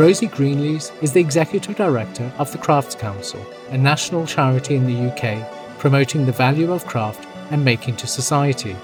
Rosie 0.00 0.28
Greenlees 0.28 0.90
is 1.02 1.12
the 1.12 1.20
Executive 1.20 1.76
Director 1.76 2.32
of 2.38 2.50
the 2.52 2.56
Crafts 2.56 2.94
Council, 2.94 3.44
a 3.68 3.76
national 3.76 4.24
charity 4.24 4.74
in 4.74 4.86
the 4.86 5.10
UK 5.12 5.46
promoting 5.78 6.24
the 6.24 6.32
value 6.32 6.72
of 6.72 6.86
craft 6.86 7.28
and 7.50 7.62
making 7.62 7.96
to 7.96 8.06
society. 8.06 8.74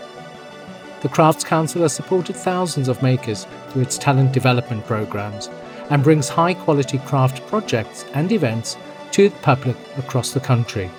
The 1.01 1.09
Crafts 1.09 1.43
Council 1.43 1.81
has 1.81 1.95
supported 1.95 2.37
thousands 2.37 2.89
of 2.89 3.01
makers 3.03 3.47
through 3.71 3.81
its 3.81 3.97
talent 3.97 4.33
development 4.33 4.85
programs 4.85 5.49
and 5.89 6.05
brings 6.05 6.29
high 6.29 6.53
quality 6.53 6.99
craft 6.99 7.47
projects 7.47 8.05
and 8.13 8.31
events 8.31 8.77
to 9.13 9.31
the 9.31 9.37
public 9.37 9.77
across 9.97 10.33
the 10.33 10.41
country. 10.41 10.91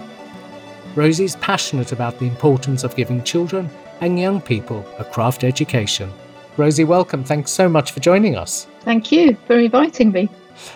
Rosie 0.96 1.26
is 1.26 1.36
passionate 1.36 1.92
about 1.92 2.18
the 2.18 2.26
importance 2.26 2.84
of 2.84 2.96
giving 2.96 3.24
children 3.24 3.70
and 4.02 4.20
young 4.20 4.42
people 4.42 4.84
a 4.98 5.06
craft 5.06 5.44
education. 5.44 6.12
Rosie, 6.58 6.84
welcome. 6.84 7.24
Thanks 7.24 7.52
so 7.52 7.70
much 7.70 7.92
for 7.92 8.00
joining 8.00 8.36
us. 8.36 8.66
Thank 8.82 9.12
you 9.12 9.38
for 9.46 9.58
inviting 9.58 10.12
me. 10.12 10.28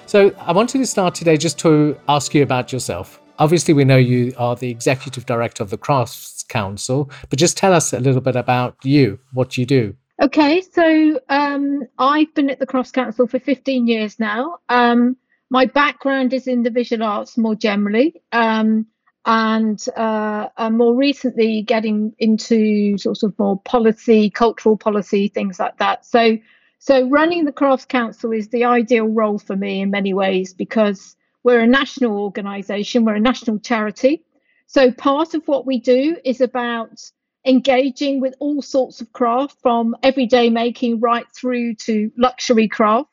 So, 0.06 0.34
I 0.40 0.52
wanted 0.52 0.78
to 0.78 0.86
start 0.86 1.16
today 1.16 1.38
just 1.38 1.58
to 1.60 1.98
ask 2.08 2.36
you 2.36 2.44
about 2.44 2.72
yourself. 2.72 3.20
Obviously, 3.40 3.74
we 3.74 3.84
know 3.84 3.98
you 3.98 4.32
are 4.38 4.56
the 4.56 4.70
executive 4.70 5.26
director 5.26 5.64
of 5.64 5.72
the 5.72 5.78
Crafts 5.78 6.44
Council, 6.44 7.10
but 7.30 7.40
just 7.40 7.58
tell 7.58 7.74
us 7.74 7.94
a 7.94 8.00
little 8.00 8.22
bit 8.22 8.36
about 8.36 8.76
you, 8.84 9.20
what 9.34 9.58
you 9.58 9.66
do. 9.66 9.96
Okay, 10.22 10.62
so 10.62 11.20
um, 11.30 11.82
I've 11.98 12.32
been 12.36 12.52
at 12.52 12.60
the 12.60 12.68
Crafts 12.68 12.92
Council 12.92 13.26
for 13.26 13.40
15 13.40 13.88
years 13.88 14.20
now. 14.20 14.60
Um, 14.70 15.18
my 15.50 15.66
background 15.66 16.32
is 16.32 16.46
in 16.46 16.62
the 16.62 16.70
visual 16.70 17.04
arts 17.04 17.40
more 17.40 17.56
generally. 17.56 18.22
Um, 18.32 18.86
and 19.26 19.86
uh, 19.96 20.50
more 20.72 20.96
recently 20.96 21.62
getting 21.62 22.14
into 22.18 22.98
sort 22.98 23.24
of 23.24 23.38
more 23.38 23.60
policy, 23.62 24.30
cultural 24.30 24.78
policy, 24.78 25.28
things 25.28 25.60
like 25.60 25.78
that. 25.78 26.06
So, 26.06 26.38
so 26.80 27.08
running 27.10 27.46
the 27.46 27.52
Crafts 27.52 27.86
Council 27.86 28.32
is 28.32 28.50
the 28.50 28.66
ideal 28.66 29.08
role 29.08 29.38
for 29.38 29.56
me 29.56 29.82
in 29.82 29.92
many 29.92 30.14
ways 30.14 30.54
because 30.54 31.16
we're 31.44 31.60
a 31.62 31.68
national 31.68 32.18
organisation, 32.18 33.06
we're 33.06 33.16
a 33.16 33.20
national 33.20 33.60
charity. 33.60 34.24
So 34.66 34.92
part 34.92 35.34
of 35.34 35.48
what 35.48 35.68
we 35.68 35.80
do 35.80 36.18
is 36.26 36.42
about 36.42 37.02
engaging 37.46 38.22
with 38.22 38.34
all 38.40 38.62
sorts 38.62 39.02
of 39.02 39.12
craft, 39.14 39.58
from 39.62 39.96
everyday 40.02 40.50
making 40.50 41.00
right 41.00 41.26
through 41.36 41.76
to 41.76 42.12
luxury 42.18 42.68
craft. 42.68 43.10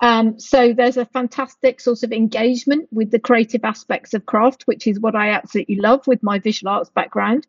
Um, 0.00 0.38
so 0.38 0.72
there's 0.72 0.96
a 0.96 1.04
fantastic 1.04 1.80
sort 1.80 2.02
of 2.02 2.12
engagement 2.12 2.88
with 2.90 3.10
the 3.10 3.18
creative 3.18 3.64
aspects 3.64 4.14
of 4.14 4.24
craft, 4.24 4.62
which 4.62 4.86
is 4.86 4.98
what 4.98 5.14
I 5.14 5.30
absolutely 5.30 5.76
love 5.76 6.06
with 6.06 6.22
my 6.22 6.38
visual 6.38 6.72
arts 6.72 6.90
background. 6.90 7.46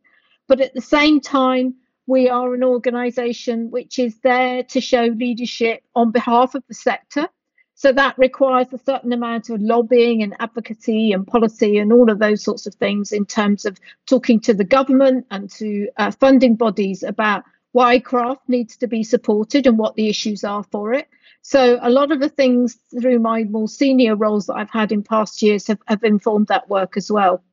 But 0.47 0.59
at 0.59 0.73
the 0.73 0.81
same 0.81 1.21
time, 1.21 1.75
we 2.07 2.27
are 2.29 2.53
an 2.53 2.63
organisation 2.63 3.71
which 3.71 3.99
is 3.99 4.19
there 4.19 4.63
to 4.63 4.81
show 4.81 5.03
leadership 5.05 5.81
on 5.95 6.11
behalf 6.11 6.55
of 6.55 6.63
the 6.67 6.73
sector. 6.73 7.29
So 7.75 7.93
that 7.93 8.17
requires 8.17 8.67
a 8.73 8.77
certain 8.77 9.13
amount 9.13 9.49
of 9.49 9.61
lobbying 9.61 10.21
and 10.21 10.35
advocacy 10.39 11.13
and 11.13 11.25
policy 11.25 11.77
and 11.77 11.93
all 11.93 12.11
of 12.11 12.19
those 12.19 12.43
sorts 12.43 12.67
of 12.67 12.75
things 12.75 13.11
in 13.13 13.25
terms 13.25 13.65
of 13.65 13.79
talking 14.05 14.41
to 14.41 14.53
the 14.53 14.65
government 14.65 15.25
and 15.31 15.49
to 15.51 15.87
uh, 15.97 16.11
funding 16.11 16.55
bodies 16.55 17.01
about 17.01 17.43
why 17.71 17.99
craft 17.99 18.41
needs 18.47 18.77
to 18.77 18.87
be 18.87 19.03
supported 19.03 19.65
and 19.65 19.77
what 19.77 19.95
the 19.95 20.09
issues 20.09 20.43
are 20.43 20.63
for 20.63 20.93
it. 20.93 21.07
So 21.41 21.79
a 21.81 21.89
lot 21.89 22.11
of 22.11 22.19
the 22.19 22.29
things 22.29 22.77
through 22.99 23.19
my 23.19 23.43
more 23.43 23.67
senior 23.67 24.15
roles 24.15 24.45
that 24.47 24.55
I've 24.55 24.69
had 24.69 24.91
in 24.91 25.03
past 25.03 25.41
years 25.41 25.67
have, 25.67 25.79
have 25.87 26.03
informed 26.03 26.47
that 26.47 26.69
work 26.69 26.97
as 26.97 27.11
well. 27.11 27.43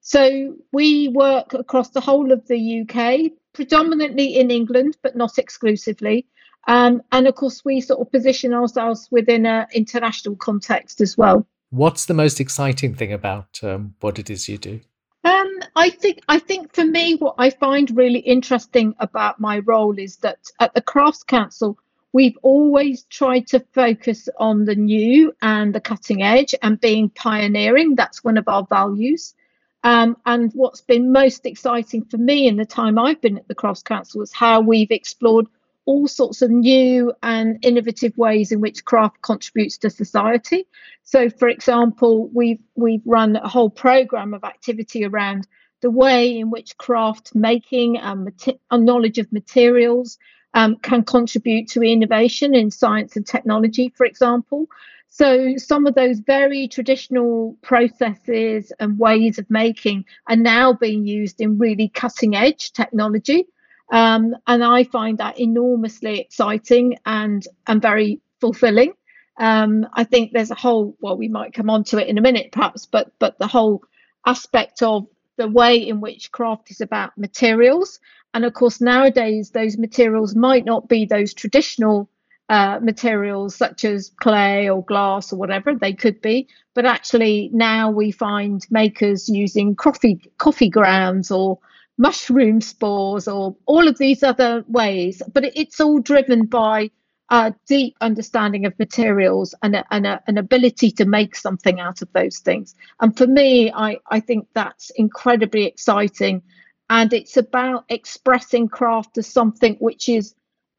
So 0.00 0.56
we 0.72 1.08
work 1.08 1.54
across 1.54 1.90
the 1.90 2.00
whole 2.00 2.32
of 2.32 2.46
the 2.48 2.80
UK, 2.80 3.32
predominantly 3.52 4.36
in 4.36 4.50
England, 4.50 4.96
but 5.02 5.16
not 5.16 5.38
exclusively. 5.38 6.26
Um, 6.66 7.02
and 7.12 7.26
of 7.26 7.34
course, 7.34 7.64
we 7.64 7.80
sort 7.80 8.00
of 8.00 8.10
position 8.10 8.52
ourselves 8.52 9.08
within 9.10 9.46
an 9.46 9.66
international 9.74 10.36
context 10.36 11.00
as 11.00 11.16
well. 11.16 11.46
What's 11.70 12.06
the 12.06 12.14
most 12.14 12.40
exciting 12.40 12.94
thing 12.94 13.12
about 13.12 13.60
um, 13.62 13.94
what 14.00 14.18
it 14.18 14.28
is 14.30 14.48
you 14.48 14.58
do? 14.58 14.80
Um, 15.22 15.60
I 15.76 15.90
think 15.90 16.20
I 16.28 16.38
think 16.38 16.74
for 16.74 16.84
me, 16.84 17.14
what 17.16 17.34
I 17.38 17.50
find 17.50 17.94
really 17.94 18.20
interesting 18.20 18.94
about 18.98 19.38
my 19.38 19.58
role 19.60 19.98
is 19.98 20.16
that 20.18 20.38
at 20.58 20.74
the 20.74 20.80
Crafts 20.80 21.22
Council, 21.22 21.78
we've 22.12 22.38
always 22.42 23.04
tried 23.04 23.46
to 23.48 23.60
focus 23.72 24.28
on 24.38 24.64
the 24.64 24.74
new 24.74 25.32
and 25.42 25.74
the 25.74 25.80
cutting 25.80 26.22
edge 26.22 26.54
and 26.62 26.80
being 26.80 27.08
pioneering. 27.10 27.94
That's 27.94 28.24
one 28.24 28.36
of 28.36 28.48
our 28.48 28.66
values. 28.68 29.34
Um, 29.82 30.16
and 30.26 30.52
what's 30.52 30.82
been 30.82 31.12
most 31.12 31.46
exciting 31.46 32.04
for 32.04 32.18
me 32.18 32.46
in 32.46 32.56
the 32.56 32.66
time 32.66 32.98
I've 32.98 33.20
been 33.20 33.38
at 33.38 33.48
the 33.48 33.54
Crafts 33.54 33.82
Council 33.82 34.22
is 34.22 34.32
how 34.32 34.60
we've 34.60 34.90
explored 34.90 35.46
all 35.86 36.06
sorts 36.06 36.42
of 36.42 36.50
new 36.50 37.12
and 37.22 37.58
innovative 37.64 38.16
ways 38.18 38.52
in 38.52 38.60
which 38.60 38.84
craft 38.84 39.22
contributes 39.22 39.78
to 39.78 39.88
society. 39.90 40.66
So, 41.04 41.30
for 41.30 41.48
example, 41.48 42.28
we've 42.28 42.60
we've 42.74 43.02
run 43.06 43.36
a 43.36 43.48
whole 43.48 43.70
program 43.70 44.34
of 44.34 44.44
activity 44.44 45.04
around 45.04 45.48
the 45.80 45.90
way 45.90 46.38
in 46.38 46.50
which 46.50 46.76
craft 46.76 47.34
making 47.34 47.96
and, 47.96 48.30
and 48.70 48.84
knowledge 48.84 49.16
of 49.18 49.32
materials 49.32 50.18
um, 50.54 50.76
can 50.76 51.04
contribute 51.04 51.68
to 51.68 51.82
innovation 51.82 52.54
in 52.54 52.70
science 52.70 53.16
and 53.16 53.26
technology, 53.26 53.92
for 53.96 54.04
example. 54.06 54.66
So, 55.08 55.56
some 55.56 55.86
of 55.86 55.94
those 55.94 56.20
very 56.20 56.68
traditional 56.68 57.56
processes 57.62 58.72
and 58.78 58.98
ways 58.98 59.38
of 59.38 59.50
making 59.50 60.04
are 60.28 60.36
now 60.36 60.72
being 60.72 61.04
used 61.04 61.40
in 61.40 61.58
really 61.58 61.88
cutting 61.88 62.36
edge 62.36 62.72
technology. 62.72 63.46
Um, 63.90 64.36
and 64.46 64.62
I 64.62 64.84
find 64.84 65.18
that 65.18 65.40
enormously 65.40 66.20
exciting 66.20 66.96
and, 67.04 67.44
and 67.66 67.82
very 67.82 68.20
fulfilling. 68.40 68.92
Um, 69.36 69.86
I 69.94 70.04
think 70.04 70.32
there's 70.32 70.52
a 70.52 70.56
whole, 70.56 70.96
well, 71.00 71.16
we 71.16 71.28
might 71.28 71.54
come 71.54 71.70
on 71.70 71.82
to 71.84 71.98
it 71.98 72.06
in 72.06 72.18
a 72.18 72.20
minute 72.20 72.52
perhaps, 72.52 72.86
but, 72.86 73.10
but 73.18 73.38
the 73.38 73.48
whole 73.48 73.82
aspect 74.26 74.82
of 74.82 75.06
the 75.38 75.48
way 75.48 75.76
in 75.76 76.00
which 76.00 76.30
craft 76.30 76.70
is 76.70 76.80
about 76.80 77.16
materials 77.16 77.98
and 78.34 78.44
of 78.44 78.54
course, 78.54 78.80
nowadays, 78.80 79.50
those 79.50 79.76
materials 79.76 80.34
might 80.34 80.64
not 80.64 80.88
be 80.88 81.04
those 81.04 81.34
traditional 81.34 82.08
uh, 82.48 82.80
materials 82.82 83.54
such 83.54 83.84
as 83.84 84.10
clay 84.20 84.68
or 84.68 84.84
glass 84.84 85.32
or 85.32 85.36
whatever 85.36 85.74
they 85.74 85.92
could 85.92 86.20
be, 86.20 86.48
but 86.74 86.84
actually 86.84 87.50
now 87.52 87.90
we 87.90 88.10
find 88.10 88.66
makers 88.70 89.28
using 89.28 89.76
coffee 89.76 90.20
coffee 90.38 90.68
grounds 90.68 91.30
or 91.30 91.58
mushroom 91.96 92.60
spores 92.60 93.28
or 93.28 93.56
all 93.66 93.86
of 93.86 93.98
these 93.98 94.22
other 94.22 94.64
ways. 94.66 95.22
But 95.32 95.44
it's 95.54 95.80
all 95.80 96.00
driven 96.00 96.46
by 96.46 96.90
a 97.30 97.54
deep 97.68 97.96
understanding 98.00 98.66
of 98.66 98.76
materials 98.78 99.54
and, 99.62 99.76
a, 99.76 99.84
and 99.92 100.06
a, 100.06 100.20
an 100.26 100.36
ability 100.36 100.90
to 100.90 101.04
make 101.04 101.36
something 101.36 101.78
out 101.78 102.02
of 102.02 102.12
those 102.12 102.38
things. 102.38 102.74
And 103.00 103.16
for 103.16 103.26
me, 103.28 103.70
I, 103.72 103.98
I 104.10 104.18
think 104.18 104.48
that's 104.54 104.90
incredibly 104.96 105.66
exciting 105.66 106.42
and 106.90 107.12
it's 107.12 107.36
about 107.36 107.84
expressing 107.88 108.68
craft 108.68 109.16
as 109.16 109.26
something 109.28 109.76
which 109.76 110.08
is 110.08 110.34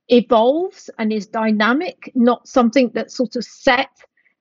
evolves 0.09 0.89
and 0.99 1.13
is 1.13 1.25
dynamic, 1.25 2.11
not 2.13 2.47
something 2.47 2.91
that's 2.93 3.15
sort 3.15 3.37
of 3.37 3.45
set 3.45 3.89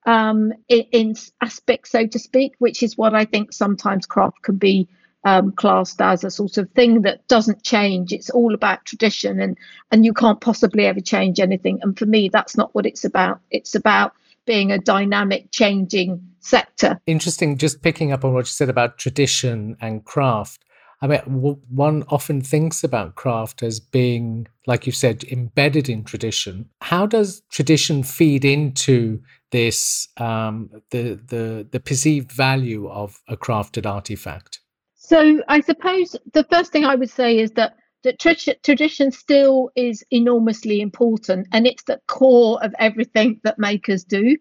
um, 0.04 0.52
in, 0.68 0.80
in 0.90 1.14
aspects, 1.40 1.92
so 1.92 2.08
to 2.08 2.18
speak, 2.18 2.54
which 2.58 2.82
is 2.82 2.98
what 2.98 3.14
I 3.14 3.24
think 3.24 3.52
sometimes 3.52 4.04
craft 4.04 4.42
can 4.42 4.56
be 4.56 4.88
um, 5.22 5.52
classed 5.52 6.00
as 6.00 6.24
a 6.24 6.30
sort 6.30 6.58
of 6.58 6.68
thing 6.72 7.02
that 7.02 7.28
doesn't 7.28 7.62
change. 7.62 8.12
It's 8.12 8.30
all 8.30 8.52
about 8.52 8.84
tradition, 8.84 9.38
and 9.38 9.56
and 9.92 10.04
you 10.04 10.12
can't 10.12 10.40
possibly 10.40 10.86
ever 10.86 11.00
change 11.00 11.38
anything. 11.38 11.78
And 11.82 11.96
for 11.96 12.06
me, 12.06 12.30
that's 12.30 12.56
not 12.56 12.74
what 12.74 12.86
it's 12.86 13.04
about. 13.04 13.40
It's 13.50 13.76
about 13.76 14.12
being 14.46 14.72
a 14.72 14.78
dynamic, 14.78 15.52
changing 15.52 16.26
sector. 16.40 16.98
Interesting. 17.06 17.58
Just 17.58 17.82
picking 17.82 18.10
up 18.10 18.24
on 18.24 18.32
what 18.32 18.46
you 18.46 18.46
said 18.46 18.70
about 18.70 18.98
tradition 18.98 19.76
and 19.80 20.04
craft. 20.04 20.64
I 21.02 21.06
mean, 21.06 21.20
one 21.20 22.04
often 22.08 22.42
thinks 22.42 22.84
about 22.84 23.14
craft 23.14 23.62
as 23.62 23.80
being, 23.80 24.46
like 24.66 24.86
you 24.86 24.92
said, 24.92 25.24
embedded 25.24 25.88
in 25.88 26.04
tradition. 26.04 26.68
How 26.82 27.06
does 27.06 27.42
tradition 27.50 28.02
feed 28.02 28.44
into 28.44 29.22
this, 29.50 30.08
um, 30.18 30.68
the 30.90 31.18
the 31.26 31.66
the 31.70 31.80
perceived 31.80 32.30
value 32.30 32.88
of 32.88 33.18
a 33.28 33.36
crafted 33.36 33.86
artifact? 33.86 34.60
So, 34.94 35.42
I 35.48 35.60
suppose 35.60 36.16
the 36.34 36.44
first 36.44 36.70
thing 36.70 36.84
I 36.84 36.96
would 36.96 37.10
say 37.10 37.38
is 37.38 37.52
that 37.52 37.76
that 38.02 38.18
tradition 38.18 39.10
still 39.10 39.70
is 39.76 40.04
enormously 40.10 40.82
important, 40.82 41.48
and 41.52 41.66
it's 41.66 41.84
the 41.84 42.00
core 42.08 42.62
of 42.62 42.74
everything 42.78 43.40
that 43.44 43.58
makers 43.58 44.04
do. 44.04 44.36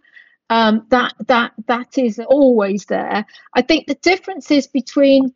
Um, 0.49 0.85
that 0.89 1.13
that 1.27 1.53
that 1.67 1.97
is 1.97 2.19
always 2.19 2.85
there. 2.85 3.25
I 3.53 3.61
think 3.61 3.87
the 3.87 3.95
difference 3.95 4.51
is 4.51 4.67
between 4.67 5.33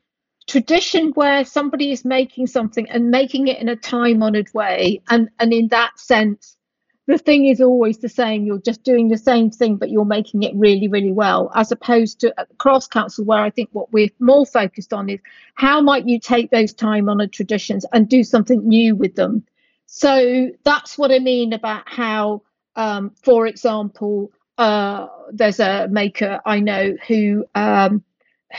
tradition 0.47 1.11
where 1.11 1.45
somebody 1.45 1.91
is 1.91 2.03
making 2.03 2.47
something 2.47 2.89
and 2.89 3.09
making 3.09 3.47
it 3.47 3.59
in 3.59 3.69
a 3.69 3.75
time 3.75 4.21
honored 4.21 4.53
way 4.53 5.01
and 5.09 5.29
and 5.39 5.53
in 5.53 5.67
that 5.69 5.97
sense 5.97 6.57
the 7.05 7.17
thing 7.17 7.45
is 7.45 7.59
always 7.59 7.97
the 7.97 8.07
same. 8.07 8.45
You're 8.45 8.61
just 8.61 8.83
doing 8.83 9.09
the 9.09 9.17
same 9.17 9.51
thing 9.51 9.75
but 9.75 9.89
you're 9.89 10.05
making 10.05 10.43
it 10.43 10.53
really 10.55 10.87
really 10.87 11.11
well 11.11 11.51
as 11.55 11.71
opposed 11.71 12.19
to 12.21 12.33
at 12.39 12.47
Crafts 12.57 12.87
Council 12.87 13.25
where 13.25 13.41
i 13.41 13.49
think 13.49 13.69
what 13.71 13.91
we're 13.91 14.09
more 14.19 14.45
focused 14.45 14.93
on 14.93 15.09
is 15.09 15.19
how 15.55 15.81
might 15.81 16.07
you 16.07 16.19
take 16.19 16.51
those 16.51 16.73
time 16.73 17.09
honored 17.09 17.33
traditions 17.33 17.85
and 17.91 18.07
do 18.07 18.23
something 18.23 18.67
new 18.67 18.95
with 18.95 19.15
them? 19.15 19.45
So 19.85 20.49
that's 20.63 20.97
what 20.97 21.11
i 21.11 21.19
mean 21.19 21.53
about 21.53 21.83
how 21.87 22.43
um, 22.75 23.11
for 23.21 23.47
example 23.47 24.31
uh, 24.57 25.07
there's 25.31 25.59
a 25.59 25.87
maker 25.89 26.39
I 26.45 26.59
know 26.59 26.95
who 27.07 27.45
um, 27.55 28.03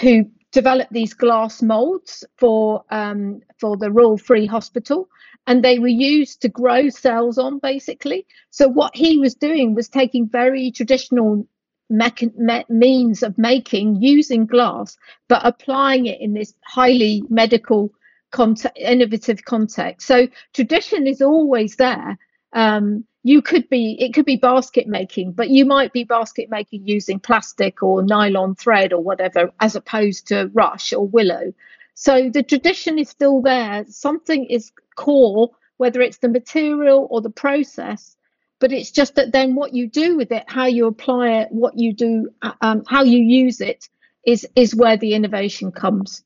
who 0.01 0.31
developed 0.55 0.93
these 0.93 1.13
glass 1.13 1.61
molds 1.63 2.25
for 2.39 2.85
um, 2.91 3.43
for 3.61 3.77
the 3.77 3.91
Royal 3.91 4.17
Free 4.17 4.47
Hospital, 4.47 5.09
and 5.47 5.63
they 5.63 5.79
were 5.79 5.89
used 5.89 6.41
to 6.43 6.49
grow 6.49 6.89
cells 6.89 7.37
on 7.39 7.59
basically. 7.59 8.27
So 8.51 8.69
what 8.69 8.97
he 8.97 9.19
was 9.19 9.35
doing 9.35 9.75
was 9.75 9.89
taking 9.89 10.29
very 10.29 10.71
traditional 10.71 11.47
mecha- 11.93 12.37
me- 12.37 12.65
means 12.69 13.23
of 13.23 13.37
making 13.37 13.97
using 14.01 14.47
glass, 14.47 14.97
but 15.29 15.45
applying 15.45 16.07
it 16.07 16.21
in 16.21 16.33
this 16.33 16.55
highly 16.65 17.23
medical 17.29 17.91
innovative 18.77 19.45
context. 19.45 20.07
So 20.07 20.27
tradition 20.53 21.07
is 21.07 21.21
always 21.21 21.77
there. 21.77 22.19
Um, 22.55 23.05
you 23.23 23.43
could 23.43 23.69
be 23.69 23.97
it 23.99 24.15
could 24.15 24.27
be 24.27 24.37
basket 24.37 24.87
making 24.87 25.33
but 25.33 25.49
you 25.49 25.65
might 25.65 25.93
be 25.93 26.05
basket 26.05 26.51
making 26.51 26.87
using 26.87 27.19
plastic 27.19 27.83
or 27.83 28.03
nylon 28.03 28.55
thread 28.55 28.93
or 28.93 29.03
whatever 29.03 29.51
as 29.61 29.75
opposed 29.75 30.29
to 30.29 30.51
rush 30.53 30.93
or 30.93 31.07
willow. 31.07 31.53
So 31.95 32.29
the 32.29 32.43
tradition 32.43 32.99
is 32.99 33.09
still 33.09 33.41
there. 33.41 33.85
Something 33.89 34.45
is 34.47 34.73
core 34.95 35.51
whether 35.77 36.01
it's 36.01 36.19
the 36.19 36.29
material 36.29 37.07
or 37.11 37.21
the 37.21 37.31
process 37.31 38.17
but 38.61 38.73
it's 38.73 38.91
just 38.91 39.17
that 39.17 39.33
then 39.33 39.55
what 39.55 39.75
you 39.75 39.89
do 39.89 40.17
with 40.17 40.31
it 40.33 40.45
how 40.47 40.67
you 40.67 40.87
apply 40.87 41.29
it 41.29 41.49
what 41.51 41.77
you 41.77 41.93
do 41.93 42.29
um, 42.61 42.83
how 42.87 43.03
you 43.03 43.19
use 43.19 43.61
it 43.61 43.89
is 44.25 44.47
is 44.55 44.75
where 44.75 44.97
the 44.97 45.15
innovation 45.15 45.73
comes 45.73 46.23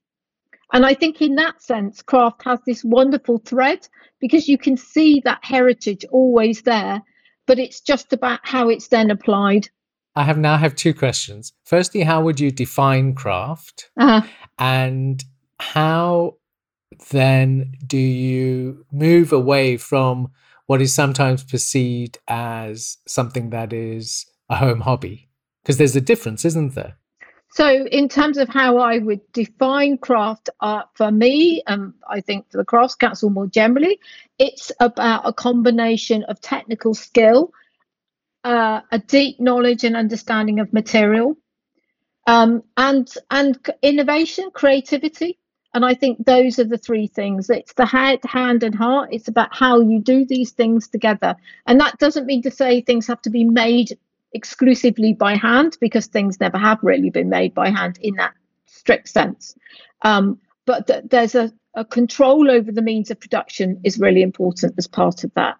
and 0.72 0.84
I 0.84 0.94
think 0.94 1.22
in 1.22 1.36
that 1.36 1.62
sense, 1.62 2.02
craft 2.02 2.42
has 2.44 2.58
this 2.66 2.84
wonderful 2.84 3.38
thread 3.38 3.88
because 4.20 4.48
you 4.48 4.58
can 4.58 4.76
see 4.76 5.20
that 5.24 5.42
heritage 5.42 6.04
always 6.10 6.62
there, 6.62 7.02
but 7.46 7.58
it's 7.58 7.80
just 7.80 8.12
about 8.12 8.40
how 8.42 8.68
it's 8.68 8.88
then 8.88 9.10
applied. 9.10 9.68
I 10.14 10.24
have 10.24 10.38
now 10.38 10.56
have 10.56 10.74
two 10.74 10.92
questions. 10.92 11.52
Firstly, 11.64 12.02
how 12.02 12.22
would 12.22 12.40
you 12.40 12.50
define 12.50 13.14
craft? 13.14 13.90
Uh-huh. 13.96 14.26
And 14.58 15.24
how 15.60 16.36
then 17.10 17.72
do 17.86 17.96
you 17.98 18.84
move 18.90 19.32
away 19.32 19.76
from 19.76 20.32
what 20.66 20.82
is 20.82 20.92
sometimes 20.92 21.44
perceived 21.44 22.18
as 22.28 22.98
something 23.06 23.50
that 23.50 23.72
is 23.72 24.26
a 24.50 24.56
home 24.56 24.80
hobby? 24.80 25.30
Because 25.62 25.78
there's 25.78 25.96
a 25.96 26.00
difference, 26.00 26.44
isn't 26.44 26.74
there? 26.74 26.97
So, 27.50 27.86
in 27.86 28.08
terms 28.08 28.36
of 28.36 28.48
how 28.48 28.78
I 28.78 28.98
would 28.98 29.20
define 29.32 29.98
craft 29.98 30.50
art 30.60 30.88
for 30.94 31.10
me, 31.10 31.62
and 31.66 31.80
um, 31.80 31.94
I 32.08 32.20
think 32.20 32.50
for 32.50 32.58
the 32.58 32.64
Crafts 32.64 32.94
Council 32.94 33.30
more 33.30 33.46
generally, 33.46 33.98
it's 34.38 34.70
about 34.80 35.22
a 35.24 35.32
combination 35.32 36.24
of 36.24 36.40
technical 36.40 36.94
skill, 36.94 37.52
uh, 38.44 38.82
a 38.92 38.98
deep 38.98 39.40
knowledge 39.40 39.84
and 39.84 39.96
understanding 39.96 40.60
of 40.60 40.72
material, 40.72 41.36
um, 42.26 42.62
and 42.76 43.12
and 43.30 43.58
innovation, 43.82 44.50
creativity. 44.52 45.38
And 45.74 45.84
I 45.84 45.94
think 45.94 46.24
those 46.24 46.58
are 46.58 46.64
the 46.64 46.78
three 46.78 47.06
things. 47.06 47.50
It's 47.50 47.74
the 47.74 47.86
head, 47.86 48.20
hand, 48.24 48.62
and 48.62 48.74
heart. 48.74 49.10
It's 49.12 49.28
about 49.28 49.54
how 49.54 49.80
you 49.80 50.00
do 50.00 50.24
these 50.24 50.52
things 50.52 50.88
together. 50.88 51.36
And 51.66 51.80
that 51.80 51.98
doesn't 51.98 52.26
mean 52.26 52.42
to 52.42 52.50
say 52.50 52.80
things 52.80 53.06
have 53.06 53.20
to 53.22 53.30
be 53.30 53.44
made 53.44 53.98
exclusively 54.32 55.12
by 55.12 55.34
hand 55.36 55.76
because 55.80 56.06
things 56.06 56.40
never 56.40 56.58
have 56.58 56.78
really 56.82 57.10
been 57.10 57.28
made 57.28 57.54
by 57.54 57.70
hand 57.70 57.98
in 58.00 58.14
that 58.16 58.34
strict 58.66 59.08
sense. 59.08 59.54
Um, 60.02 60.38
but 60.66 60.86
th- 60.86 61.04
there's 61.08 61.34
a, 61.34 61.52
a 61.74 61.84
control 61.84 62.50
over 62.50 62.70
the 62.70 62.82
means 62.82 63.10
of 63.10 63.20
production 63.20 63.80
is 63.84 63.98
really 63.98 64.22
important 64.22 64.74
as 64.78 64.86
part 64.86 65.24
of 65.24 65.32
that. 65.34 65.56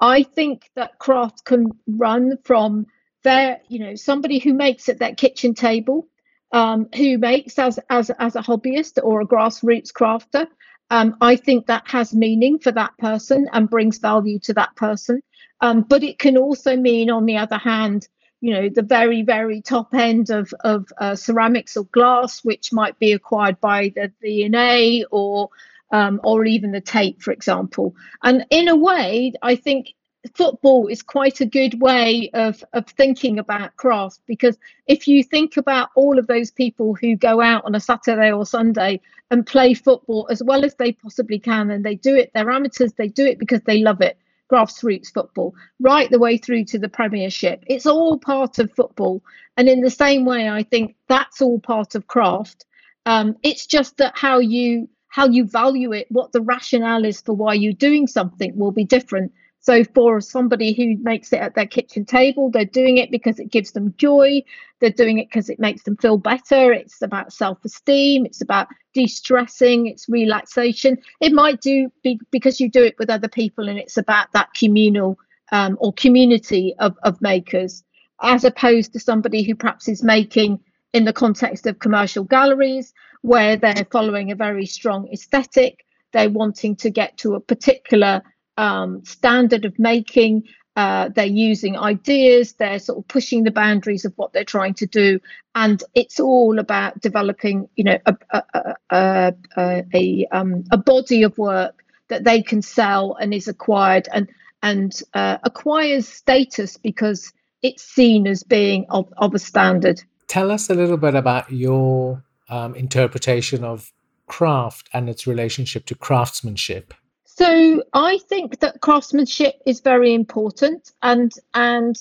I 0.00 0.24
think 0.24 0.68
that 0.74 0.98
craft 0.98 1.44
can 1.44 1.70
run 1.86 2.36
from 2.42 2.86
there, 3.22 3.60
you 3.68 3.78
know, 3.78 3.94
somebody 3.94 4.40
who 4.40 4.52
makes 4.52 4.88
at 4.88 4.98
their 4.98 5.14
kitchen 5.14 5.54
table, 5.54 6.08
um, 6.52 6.88
who 6.96 7.18
makes 7.18 7.58
as 7.58 7.78
as 7.88 8.10
as 8.18 8.36
a 8.36 8.42
hobbyist 8.42 8.98
or 9.02 9.20
a 9.20 9.26
grassroots 9.26 9.92
crafter. 9.92 10.46
Um, 10.92 11.16
I 11.22 11.36
think 11.36 11.66
that 11.66 11.88
has 11.88 12.14
meaning 12.14 12.58
for 12.58 12.70
that 12.70 12.96
person 12.98 13.48
and 13.54 13.70
brings 13.70 13.96
value 13.96 14.38
to 14.40 14.52
that 14.52 14.76
person. 14.76 15.22
Um, 15.62 15.80
but 15.80 16.02
it 16.02 16.18
can 16.18 16.36
also 16.36 16.76
mean, 16.76 17.10
on 17.10 17.24
the 17.24 17.38
other 17.38 17.56
hand, 17.56 18.08
you 18.42 18.52
know, 18.52 18.68
the 18.68 18.82
very, 18.82 19.22
very 19.22 19.62
top 19.62 19.94
end 19.94 20.28
of, 20.28 20.52
of 20.60 20.86
uh, 20.98 21.14
ceramics 21.14 21.78
or 21.78 21.84
glass, 21.84 22.44
which 22.44 22.74
might 22.74 22.98
be 22.98 23.12
acquired 23.12 23.58
by 23.58 23.90
the 23.96 24.12
V&A 24.20 25.06
or 25.10 25.48
um, 25.92 26.20
or 26.24 26.44
even 26.44 26.72
the 26.72 26.80
Tate, 26.82 27.22
for 27.22 27.32
example. 27.32 27.96
And 28.22 28.44
in 28.50 28.68
a 28.68 28.76
way, 28.76 29.32
I 29.40 29.56
think 29.56 29.94
football 30.34 30.86
is 30.86 31.02
quite 31.02 31.40
a 31.40 31.46
good 31.46 31.80
way 31.80 32.30
of, 32.34 32.62
of 32.72 32.86
thinking 32.86 33.38
about 33.38 33.76
craft 33.76 34.20
because 34.26 34.56
if 34.86 35.08
you 35.08 35.24
think 35.24 35.56
about 35.56 35.90
all 35.96 36.18
of 36.18 36.26
those 36.26 36.50
people 36.50 36.94
who 36.94 37.16
go 37.16 37.40
out 37.40 37.64
on 37.64 37.74
a 37.74 37.80
Saturday 37.80 38.30
or 38.30 38.46
Sunday 38.46 39.00
and 39.30 39.46
play 39.46 39.74
football 39.74 40.26
as 40.30 40.42
well 40.42 40.64
as 40.64 40.74
they 40.76 40.92
possibly 40.92 41.38
can, 41.38 41.70
and 41.70 41.84
they 41.84 41.94
do 41.94 42.14
it, 42.14 42.30
they're 42.34 42.50
amateurs, 42.50 42.92
they 42.92 43.08
do 43.08 43.26
it 43.26 43.38
because 43.38 43.62
they 43.62 43.78
love 43.78 44.00
it 44.00 44.16
grassroots 44.52 45.12
football, 45.12 45.54
right 45.80 46.10
the 46.10 46.18
way 46.18 46.36
through 46.36 46.64
to 46.66 46.78
the 46.78 46.88
Premiership. 46.88 47.64
It's 47.66 47.86
all 47.86 48.18
part 48.18 48.58
of 48.58 48.70
football. 48.72 49.22
And 49.56 49.68
in 49.68 49.80
the 49.80 49.90
same 49.90 50.26
way, 50.26 50.48
I 50.48 50.62
think 50.62 50.94
that's 51.08 51.40
all 51.40 51.58
part 51.58 51.94
of 51.94 52.06
craft. 52.06 52.66
Um, 53.06 53.36
it's 53.42 53.66
just 53.66 53.96
that 53.96 54.16
how 54.16 54.38
you 54.38 54.88
how 55.08 55.28
you 55.28 55.44
value 55.44 55.92
it, 55.92 56.06
what 56.10 56.32
the 56.32 56.40
rationale 56.40 57.04
is 57.04 57.20
for 57.20 57.34
why 57.34 57.52
you're 57.52 57.74
doing 57.74 58.06
something 58.06 58.56
will 58.56 58.72
be 58.72 58.84
different. 58.84 59.30
So 59.62 59.84
for 59.84 60.20
somebody 60.20 60.72
who 60.72 60.96
makes 61.02 61.32
it 61.32 61.36
at 61.40 61.54
their 61.54 61.66
kitchen 61.66 62.04
table, 62.04 62.50
they're 62.50 62.64
doing 62.64 62.98
it 62.98 63.12
because 63.12 63.38
it 63.38 63.52
gives 63.52 63.70
them 63.70 63.94
joy. 63.96 64.42
They're 64.80 64.90
doing 64.90 65.18
it 65.18 65.28
because 65.28 65.48
it 65.48 65.60
makes 65.60 65.84
them 65.84 65.96
feel 65.98 66.18
better. 66.18 66.72
It's 66.72 67.00
about 67.00 67.32
self-esteem. 67.32 68.26
It's 68.26 68.40
about 68.40 68.66
de-stressing. 68.92 69.86
It's 69.86 70.08
relaxation. 70.08 70.98
It 71.20 71.32
might 71.32 71.60
do 71.60 71.92
be 72.02 72.18
because 72.32 72.60
you 72.60 72.68
do 72.68 72.82
it 72.82 72.96
with 72.98 73.08
other 73.08 73.28
people, 73.28 73.68
and 73.68 73.78
it's 73.78 73.96
about 73.96 74.32
that 74.32 74.52
communal 74.52 75.16
um, 75.52 75.78
or 75.80 75.92
community 75.92 76.74
of, 76.80 76.96
of 77.04 77.22
makers, 77.22 77.84
as 78.20 78.42
opposed 78.42 78.92
to 78.92 78.98
somebody 78.98 79.44
who 79.44 79.54
perhaps 79.54 79.86
is 79.86 80.02
making 80.02 80.58
in 80.92 81.04
the 81.04 81.12
context 81.12 81.68
of 81.68 81.78
commercial 81.78 82.24
galleries 82.24 82.92
where 83.20 83.56
they're 83.56 83.86
following 83.92 84.32
a 84.32 84.34
very 84.34 84.66
strong 84.66 85.08
aesthetic. 85.12 85.84
They're 86.12 86.28
wanting 86.28 86.74
to 86.76 86.90
get 86.90 87.16
to 87.18 87.36
a 87.36 87.40
particular 87.40 88.22
um, 88.56 89.04
standard 89.04 89.64
of 89.64 89.78
making. 89.78 90.44
Uh, 90.74 91.10
they're 91.10 91.26
using 91.26 91.76
ideas. 91.76 92.54
They're 92.54 92.78
sort 92.78 92.98
of 92.98 93.08
pushing 93.08 93.44
the 93.44 93.50
boundaries 93.50 94.06
of 94.06 94.14
what 94.16 94.32
they're 94.32 94.44
trying 94.44 94.74
to 94.74 94.86
do, 94.86 95.20
and 95.54 95.82
it's 95.94 96.18
all 96.18 96.58
about 96.58 97.00
developing, 97.00 97.68
you 97.76 97.84
know, 97.84 97.98
a 98.06 98.16
a 98.30 98.74
a, 98.90 99.34
a, 99.56 99.84
a, 99.94 100.26
um, 100.32 100.64
a 100.72 100.78
body 100.78 101.22
of 101.24 101.36
work 101.36 101.84
that 102.08 102.24
they 102.24 102.42
can 102.42 102.62
sell 102.62 103.16
and 103.20 103.34
is 103.34 103.48
acquired 103.48 104.08
and 104.12 104.28
and 104.62 105.02
uh, 105.14 105.38
acquires 105.42 106.08
status 106.08 106.76
because 106.76 107.32
it's 107.62 107.82
seen 107.82 108.26
as 108.26 108.42
being 108.42 108.86
of, 108.90 109.12
of 109.16 109.34
a 109.34 109.38
standard. 109.38 110.02
Tell 110.28 110.50
us 110.50 110.70
a 110.70 110.74
little 110.74 110.96
bit 110.96 111.14
about 111.14 111.50
your 111.50 112.22
um, 112.48 112.74
interpretation 112.74 113.64
of 113.64 113.92
craft 114.26 114.88
and 114.92 115.08
its 115.08 115.26
relationship 115.26 115.84
to 115.86 115.94
craftsmanship. 115.94 116.94
So 117.34 117.82
I 117.94 118.18
think 118.28 118.60
that 118.60 118.82
craftsmanship 118.82 119.54
is 119.64 119.80
very 119.80 120.12
important, 120.12 120.92
and 121.02 121.32
and 121.54 121.96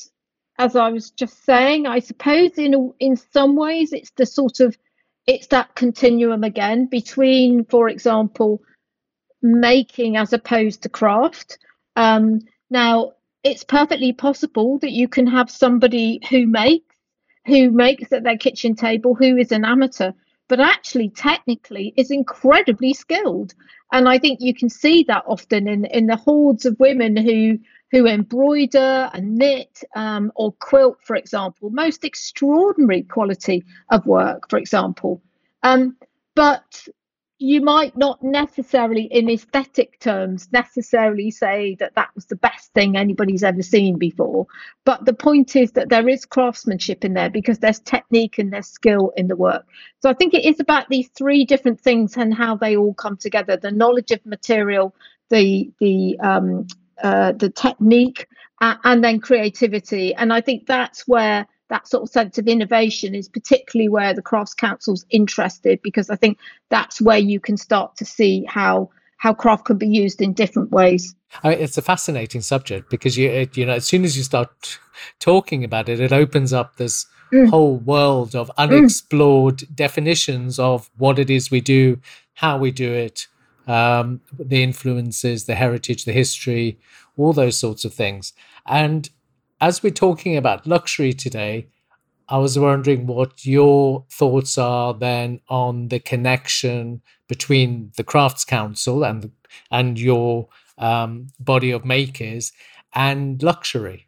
as 0.57 0.75
I 0.75 0.89
was 0.89 1.11
just 1.11 1.45
saying, 1.45 1.87
I 1.87 1.99
suppose 1.99 2.57
in 2.57 2.93
in 2.99 3.15
some 3.15 3.55
ways 3.55 3.93
it's 3.93 4.11
the 4.11 4.25
sort 4.25 4.59
of 4.59 4.77
it's 5.25 5.47
that 5.47 5.73
continuum 5.75 6.43
again 6.43 6.87
between, 6.87 7.63
for 7.63 7.87
example, 7.87 8.61
making 9.41 10.17
as 10.17 10.33
opposed 10.33 10.83
to 10.83 10.89
craft. 10.89 11.59
Um, 11.95 12.41
now 12.69 13.13
it's 13.43 13.63
perfectly 13.63 14.11
possible 14.11 14.79
that 14.79 14.91
you 14.91 15.07
can 15.07 15.27
have 15.27 15.49
somebody 15.49 16.19
who 16.29 16.45
makes 16.45 16.93
who 17.45 17.71
makes 17.71 18.11
at 18.11 18.23
their 18.23 18.37
kitchen 18.37 18.75
table 18.75 19.15
who 19.15 19.37
is 19.37 19.53
an 19.53 19.63
amateur 19.63 20.11
but 20.51 20.59
actually 20.59 21.07
technically 21.07 21.93
is 21.95 22.11
incredibly 22.11 22.93
skilled. 22.93 23.53
And 23.93 24.09
i 24.09 24.17
think 24.19 24.41
you 24.41 24.53
can 24.53 24.69
see 24.69 25.03
that 25.03 25.23
often 25.25 25.65
in 25.67 25.85
in 25.85 26.07
the 26.07 26.17
hordes 26.17 26.65
of 26.65 26.77
women 26.77 27.15
who 27.15 27.57
who 27.91 28.05
embroider 28.05 29.09
and 29.13 29.37
knit 29.37 29.81
um, 29.95 30.31
or 30.35 30.51
quilt 30.59 30.97
for 31.03 31.15
example 31.15 31.69
most 31.69 32.03
extraordinary 32.03 33.03
quality 33.03 33.63
of 33.89 34.05
work 34.05 34.49
for 34.49 34.59
example. 34.59 35.21
Um, 35.63 35.95
but 36.35 36.87
you 37.41 37.59
might 37.59 37.97
not 37.97 38.21
necessarily, 38.21 39.05
in 39.05 39.27
aesthetic 39.27 39.99
terms, 39.99 40.47
necessarily 40.51 41.31
say 41.31 41.75
that 41.79 41.95
that 41.95 42.09
was 42.13 42.25
the 42.27 42.35
best 42.35 42.71
thing 42.73 42.95
anybody's 42.95 43.43
ever 43.43 43.63
seen 43.63 43.97
before. 43.97 44.45
But 44.85 45.05
the 45.05 45.13
point 45.13 45.55
is 45.55 45.71
that 45.71 45.89
there 45.89 46.07
is 46.07 46.23
craftsmanship 46.23 47.03
in 47.03 47.15
there 47.15 47.31
because 47.31 47.57
there's 47.57 47.79
technique 47.79 48.37
and 48.37 48.53
there's 48.53 48.67
skill 48.67 49.11
in 49.17 49.27
the 49.27 49.35
work. 49.35 49.65
So 50.03 50.09
I 50.09 50.13
think 50.13 50.35
it 50.35 50.45
is 50.45 50.59
about 50.59 50.87
these 50.89 51.09
three 51.17 51.43
different 51.43 51.81
things 51.81 52.15
and 52.15 52.31
how 52.31 52.55
they 52.55 52.77
all 52.77 52.93
come 52.93 53.17
together: 53.17 53.57
the 53.57 53.71
knowledge 53.71 54.11
of 54.11 54.23
material, 54.23 54.93
the 55.29 55.71
the 55.79 56.19
um, 56.19 56.67
uh, 57.01 57.31
the 57.31 57.49
technique, 57.49 58.27
uh, 58.61 58.75
and 58.83 59.03
then 59.03 59.19
creativity. 59.19 60.13
And 60.13 60.31
I 60.31 60.41
think 60.41 60.67
that's 60.67 61.07
where 61.07 61.47
that 61.71 61.87
sort 61.87 62.03
of 62.03 62.09
sense 62.09 62.37
of 62.37 62.47
innovation 62.47 63.15
is 63.15 63.29
particularly 63.29 63.89
where 63.89 64.13
the 64.13 64.21
crafts 64.21 64.53
council's 64.53 65.05
interested 65.09 65.81
because 65.81 66.09
i 66.09 66.15
think 66.15 66.37
that's 66.69 67.01
where 67.01 67.17
you 67.17 67.39
can 67.39 67.57
start 67.57 67.95
to 67.95 68.05
see 68.05 68.45
how 68.47 68.89
how 69.17 69.33
craft 69.33 69.65
can 69.65 69.77
be 69.77 69.87
used 69.87 70.21
in 70.21 70.33
different 70.33 70.69
ways 70.71 71.15
I 71.43 71.49
mean, 71.49 71.59
it's 71.59 71.77
a 71.77 71.81
fascinating 71.81 72.41
subject 72.41 72.89
because 72.89 73.17
you 73.17 73.29
it, 73.29 73.57
you 73.57 73.65
know 73.65 73.73
as 73.73 73.87
soon 73.87 74.03
as 74.03 74.15
you 74.15 74.23
start 74.23 74.79
talking 75.19 75.63
about 75.63 75.89
it 75.89 75.99
it 75.99 76.11
opens 76.11 76.53
up 76.53 76.75
this 76.75 77.07
mm. 77.31 77.49
whole 77.49 77.77
world 77.77 78.35
of 78.35 78.51
unexplored 78.57 79.59
mm. 79.59 79.75
definitions 79.75 80.59
of 80.59 80.89
what 80.97 81.17
it 81.17 81.29
is 81.29 81.49
we 81.49 81.61
do 81.61 81.99
how 82.35 82.57
we 82.57 82.69
do 82.69 82.91
it 82.91 83.27
um, 83.67 84.19
the 84.37 84.61
influences 84.61 85.45
the 85.45 85.55
heritage 85.55 86.03
the 86.03 86.11
history 86.11 86.77
all 87.15 87.31
those 87.31 87.57
sorts 87.57 87.85
of 87.85 87.93
things 87.93 88.33
and 88.65 89.09
as 89.61 89.83
we're 89.83 89.91
talking 89.91 90.35
about 90.35 90.65
luxury 90.65 91.13
today, 91.13 91.67
I 92.27 92.37
was 92.39 92.57
wondering 92.57 93.05
what 93.05 93.45
your 93.45 94.05
thoughts 94.09 94.57
are 94.57 94.93
then 94.93 95.39
on 95.49 95.89
the 95.89 95.99
connection 95.99 97.01
between 97.27 97.91
the 97.95 98.03
Crafts 98.03 98.43
Council 98.43 99.03
and 99.03 99.31
and 99.69 99.99
your 99.99 100.47
um, 100.77 101.27
body 101.39 101.71
of 101.71 101.85
makers 101.85 102.51
and 102.93 103.41
luxury. 103.43 104.07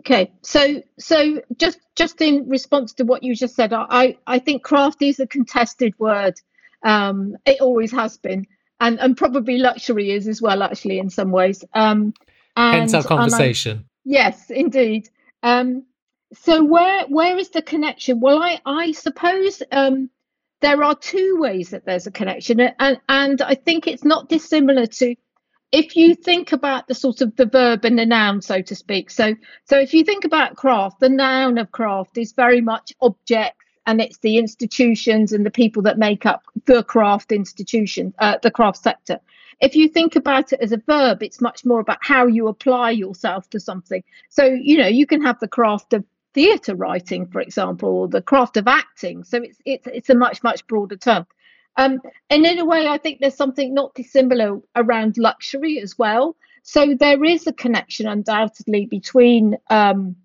Okay, 0.00 0.32
so 0.42 0.82
so 0.98 1.40
just 1.56 1.78
just 1.94 2.20
in 2.20 2.48
response 2.48 2.92
to 2.94 3.04
what 3.04 3.22
you 3.22 3.34
just 3.34 3.54
said, 3.54 3.72
I 3.72 4.18
I 4.26 4.38
think 4.38 4.64
craft 4.64 5.00
is 5.00 5.20
a 5.20 5.26
contested 5.26 5.94
word. 5.98 6.34
Um, 6.82 7.36
it 7.46 7.60
always 7.60 7.92
has 7.92 8.16
been, 8.18 8.46
and 8.80 8.98
and 8.98 9.16
probably 9.16 9.58
luxury 9.58 10.10
is 10.10 10.26
as 10.26 10.42
well, 10.42 10.62
actually, 10.62 10.98
in 10.98 11.10
some 11.10 11.30
ways. 11.30 11.64
Um, 11.74 12.14
and, 12.56 12.90
Hence 12.90 12.94
our 12.94 13.04
conversation. 13.04 13.84
Yes, 14.06 14.50
indeed. 14.50 15.10
Um, 15.42 15.84
so 16.32 16.64
where 16.64 17.06
where 17.06 17.36
is 17.38 17.50
the 17.50 17.60
connection? 17.60 18.20
Well, 18.20 18.40
I 18.40 18.60
I 18.64 18.92
suppose 18.92 19.62
um, 19.72 20.10
there 20.60 20.84
are 20.84 20.94
two 20.94 21.38
ways 21.40 21.70
that 21.70 21.84
there's 21.84 22.06
a 22.06 22.12
connection, 22.12 22.60
and 22.60 23.00
and 23.08 23.42
I 23.42 23.56
think 23.56 23.88
it's 23.88 24.04
not 24.04 24.28
dissimilar 24.28 24.86
to 24.86 25.16
if 25.72 25.96
you 25.96 26.14
think 26.14 26.52
about 26.52 26.86
the 26.86 26.94
sort 26.94 27.20
of 27.20 27.34
the 27.34 27.46
verb 27.46 27.84
and 27.84 27.98
the 27.98 28.06
noun, 28.06 28.42
so 28.42 28.62
to 28.62 28.76
speak. 28.76 29.10
So 29.10 29.34
so 29.64 29.76
if 29.76 29.92
you 29.92 30.04
think 30.04 30.24
about 30.24 30.54
craft, 30.54 31.00
the 31.00 31.08
noun 31.08 31.58
of 31.58 31.72
craft 31.72 32.16
is 32.16 32.32
very 32.32 32.60
much 32.60 32.92
objects, 33.00 33.58
and 33.86 34.00
it's 34.00 34.18
the 34.18 34.38
institutions 34.38 35.32
and 35.32 35.44
the 35.44 35.50
people 35.50 35.82
that 35.82 35.98
make 35.98 36.26
up 36.26 36.44
the 36.66 36.84
craft 36.84 37.32
institution, 37.32 38.14
uh, 38.20 38.38
the 38.40 38.52
craft 38.52 38.84
sector. 38.84 39.18
If 39.60 39.74
you 39.74 39.88
think 39.88 40.16
about 40.16 40.52
it 40.52 40.60
as 40.60 40.72
a 40.72 40.82
verb, 40.86 41.22
it's 41.22 41.40
much 41.40 41.64
more 41.64 41.80
about 41.80 41.98
how 42.00 42.26
you 42.26 42.48
apply 42.48 42.90
yourself 42.90 43.48
to 43.50 43.60
something. 43.60 44.02
So, 44.28 44.44
you 44.44 44.76
know, 44.76 44.86
you 44.86 45.06
can 45.06 45.22
have 45.22 45.40
the 45.40 45.48
craft 45.48 45.92
of 45.92 46.04
theatre 46.34 46.74
writing, 46.74 47.26
for 47.26 47.40
example, 47.40 47.88
or 47.88 48.08
the 48.08 48.20
craft 48.20 48.58
of 48.58 48.68
acting. 48.68 49.24
So 49.24 49.38
it's 49.42 49.58
it's 49.64 49.86
it's 49.86 50.10
a 50.10 50.14
much 50.14 50.42
much 50.42 50.66
broader 50.66 50.96
term. 50.96 51.26
Um, 51.78 52.00
and 52.30 52.44
in 52.44 52.58
a 52.58 52.64
way, 52.64 52.86
I 52.86 52.98
think 52.98 53.20
there's 53.20 53.34
something 53.34 53.74
not 53.74 53.94
dissimilar 53.94 54.60
around 54.76 55.18
luxury 55.18 55.80
as 55.80 55.98
well. 55.98 56.36
So 56.62 56.94
there 56.94 57.22
is 57.24 57.46
a 57.46 57.52
connection, 57.52 58.06
undoubtedly, 58.06 58.86
between 58.86 59.56
um, 59.70 60.16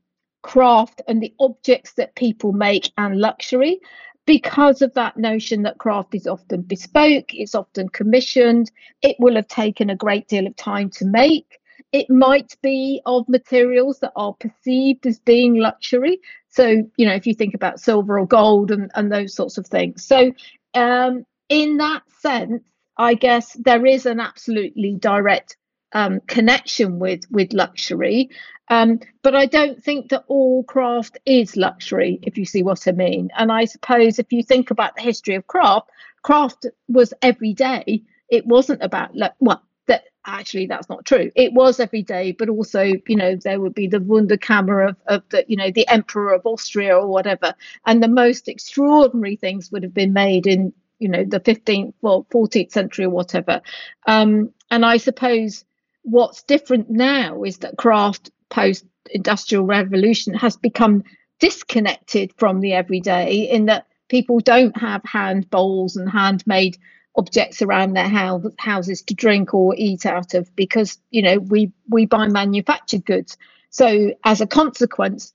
craft 0.41 1.01
and 1.07 1.21
the 1.21 1.33
objects 1.39 1.93
that 1.93 2.15
people 2.15 2.51
make 2.51 2.91
and 2.97 3.19
luxury 3.19 3.79
because 4.25 4.81
of 4.81 4.93
that 4.93 5.17
notion 5.17 5.63
that 5.63 5.77
craft 5.77 6.15
is 6.15 6.27
often 6.27 6.61
bespoke, 6.61 7.33
it's 7.33 7.55
often 7.55 7.89
commissioned, 7.89 8.71
it 9.01 9.15
will 9.19 9.35
have 9.35 9.47
taken 9.47 9.89
a 9.89 9.95
great 9.95 10.27
deal 10.27 10.47
of 10.47 10.55
time 10.55 10.89
to 10.91 11.05
make. 11.05 11.57
It 11.91 12.09
might 12.09 12.55
be 12.61 13.01
of 13.05 13.27
materials 13.27 13.99
that 13.99 14.13
are 14.15 14.33
perceived 14.33 15.05
as 15.05 15.19
being 15.19 15.55
luxury. 15.55 16.19
So, 16.49 16.83
you 16.95 17.05
know, 17.05 17.13
if 17.13 17.27
you 17.27 17.33
think 17.33 17.53
about 17.53 17.79
silver 17.79 18.19
or 18.19 18.27
gold 18.27 18.71
and, 18.71 18.91
and 18.95 19.11
those 19.11 19.33
sorts 19.33 19.57
of 19.57 19.67
things. 19.67 20.05
So, 20.05 20.31
um, 20.73 21.25
in 21.49 21.77
that 21.77 22.03
sense, 22.19 22.63
I 22.97 23.15
guess 23.15 23.53
there 23.53 23.85
is 23.85 24.05
an 24.05 24.19
absolutely 24.19 24.95
direct 24.95 25.57
um, 25.93 26.21
connection 26.27 26.99
with 26.99 27.23
with 27.31 27.53
luxury. 27.53 28.29
Um, 28.69 28.99
but 29.21 29.35
I 29.35 29.47
don't 29.47 29.83
think 29.83 30.09
that 30.09 30.23
all 30.27 30.63
craft 30.63 31.17
is 31.25 31.57
luxury, 31.57 32.19
if 32.23 32.37
you 32.37 32.45
see 32.45 32.63
what 32.63 32.87
I 32.87 32.91
mean. 32.91 33.29
And 33.37 33.51
I 33.51 33.65
suppose 33.65 34.17
if 34.17 34.31
you 34.31 34.43
think 34.43 34.71
about 34.71 34.95
the 34.95 35.01
history 35.01 35.35
of 35.35 35.45
craft, 35.47 35.89
craft 36.21 36.67
was 36.87 37.13
every 37.21 37.53
day. 37.53 38.03
It 38.29 38.45
wasn't 38.45 38.81
about 38.81 39.11
well, 39.39 39.61
that 39.87 40.05
actually 40.25 40.67
that's 40.67 40.87
not 40.87 41.05
true. 41.05 41.31
It 41.35 41.51
was 41.51 41.81
every 41.81 42.01
day, 42.03 42.31
but 42.31 42.47
also 42.47 42.83
you 42.83 43.15
know 43.15 43.35
there 43.35 43.59
would 43.59 43.73
be 43.73 43.87
the 43.87 43.99
Wunderkammer 43.99 44.89
of, 44.89 44.95
of 45.07 45.23
the 45.29 45.43
you 45.47 45.57
know 45.57 45.71
the 45.71 45.87
Emperor 45.89 46.33
of 46.33 46.45
Austria 46.45 46.97
or 46.97 47.07
whatever, 47.07 47.53
and 47.85 48.01
the 48.01 48.07
most 48.07 48.47
extraordinary 48.47 49.35
things 49.35 49.71
would 49.71 49.83
have 49.83 49.93
been 49.93 50.13
made 50.13 50.47
in 50.47 50.71
you 50.99 51.09
know 51.09 51.25
the 51.25 51.41
15th 51.41 51.93
well 52.01 52.25
14th 52.31 52.71
century 52.71 53.05
or 53.05 53.09
whatever. 53.09 53.61
Um, 54.07 54.53
and 54.69 54.85
I 54.85 54.95
suppose 54.95 55.65
what's 56.03 56.43
different 56.43 56.89
now 56.89 57.43
is 57.43 57.59
that 57.59 57.77
craft 57.77 58.31
post 58.49 58.85
industrial 59.09 59.63
revolution 59.65 60.33
has 60.33 60.57
become 60.57 61.03
disconnected 61.39 62.33
from 62.37 62.59
the 62.59 62.73
everyday 62.73 63.49
in 63.49 63.65
that 63.65 63.87
people 64.09 64.39
don't 64.39 64.77
have 64.77 65.03
hand 65.03 65.49
bowls 65.49 65.95
and 65.95 66.09
handmade 66.09 66.77
objects 67.15 67.61
around 67.61 67.93
their 67.93 68.07
house, 68.07 68.45
houses 68.57 69.01
to 69.01 69.13
drink 69.13 69.53
or 69.53 69.75
eat 69.77 70.05
out 70.05 70.33
of 70.33 70.55
because 70.55 70.97
you 71.09 71.21
know 71.21 71.39
we 71.39 71.71
we 71.89 72.05
buy 72.05 72.27
manufactured 72.27 73.05
goods. 73.05 73.37
So 73.69 74.13
as 74.23 74.41
a 74.41 74.47
consequence 74.47 75.33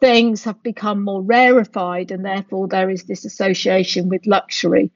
things 0.00 0.44
have 0.44 0.62
become 0.62 1.02
more 1.02 1.22
rarefied 1.22 2.12
and 2.12 2.24
therefore 2.24 2.68
there 2.68 2.90
is 2.90 3.04
this 3.04 3.24
association 3.24 4.08
with 4.08 4.26
luxury. 4.26 4.92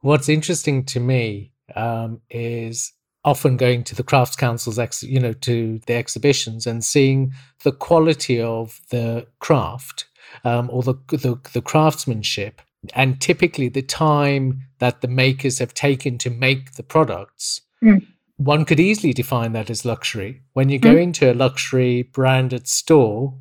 What's 0.00 0.28
interesting 0.28 0.84
to 0.86 1.00
me 1.00 1.52
um, 1.74 2.20
is 2.30 2.92
often 3.24 3.56
going 3.56 3.84
to 3.84 3.94
the 3.94 4.02
crafts 4.02 4.36
councils 4.36 4.78
ex, 4.78 5.02
you 5.02 5.20
know 5.20 5.32
to 5.32 5.80
the 5.86 5.94
exhibitions 5.94 6.66
and 6.66 6.84
seeing 6.84 7.32
the 7.62 7.72
quality 7.72 8.40
of 8.40 8.80
the 8.90 9.26
craft 9.40 10.06
um, 10.44 10.68
or 10.72 10.82
the, 10.82 10.94
the, 11.08 11.38
the 11.52 11.62
craftsmanship 11.62 12.62
and 12.94 13.20
typically 13.20 13.68
the 13.68 13.82
time 13.82 14.60
that 14.78 15.00
the 15.00 15.08
makers 15.08 15.58
have 15.58 15.74
taken 15.74 16.16
to 16.18 16.30
make 16.30 16.72
the 16.72 16.82
products 16.82 17.60
mm. 17.82 18.04
one 18.36 18.64
could 18.64 18.80
easily 18.80 19.12
define 19.12 19.52
that 19.52 19.70
as 19.70 19.84
luxury 19.84 20.42
when 20.52 20.68
you 20.68 20.78
go 20.78 20.94
mm. 20.94 21.02
into 21.02 21.30
a 21.30 21.34
luxury 21.34 22.02
branded 22.02 22.68
store 22.68 23.34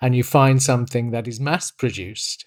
and 0.00 0.16
you 0.16 0.24
find 0.24 0.62
something 0.62 1.10
that 1.10 1.28
is 1.28 1.38
mass 1.38 1.70
produced 1.70 2.46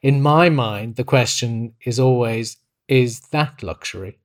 in 0.00 0.22
my 0.22 0.48
mind 0.48 0.94
the 0.94 1.04
question 1.04 1.72
is 1.84 1.98
always 1.98 2.58
is 2.86 3.20
that 3.32 3.64
luxury 3.64 4.18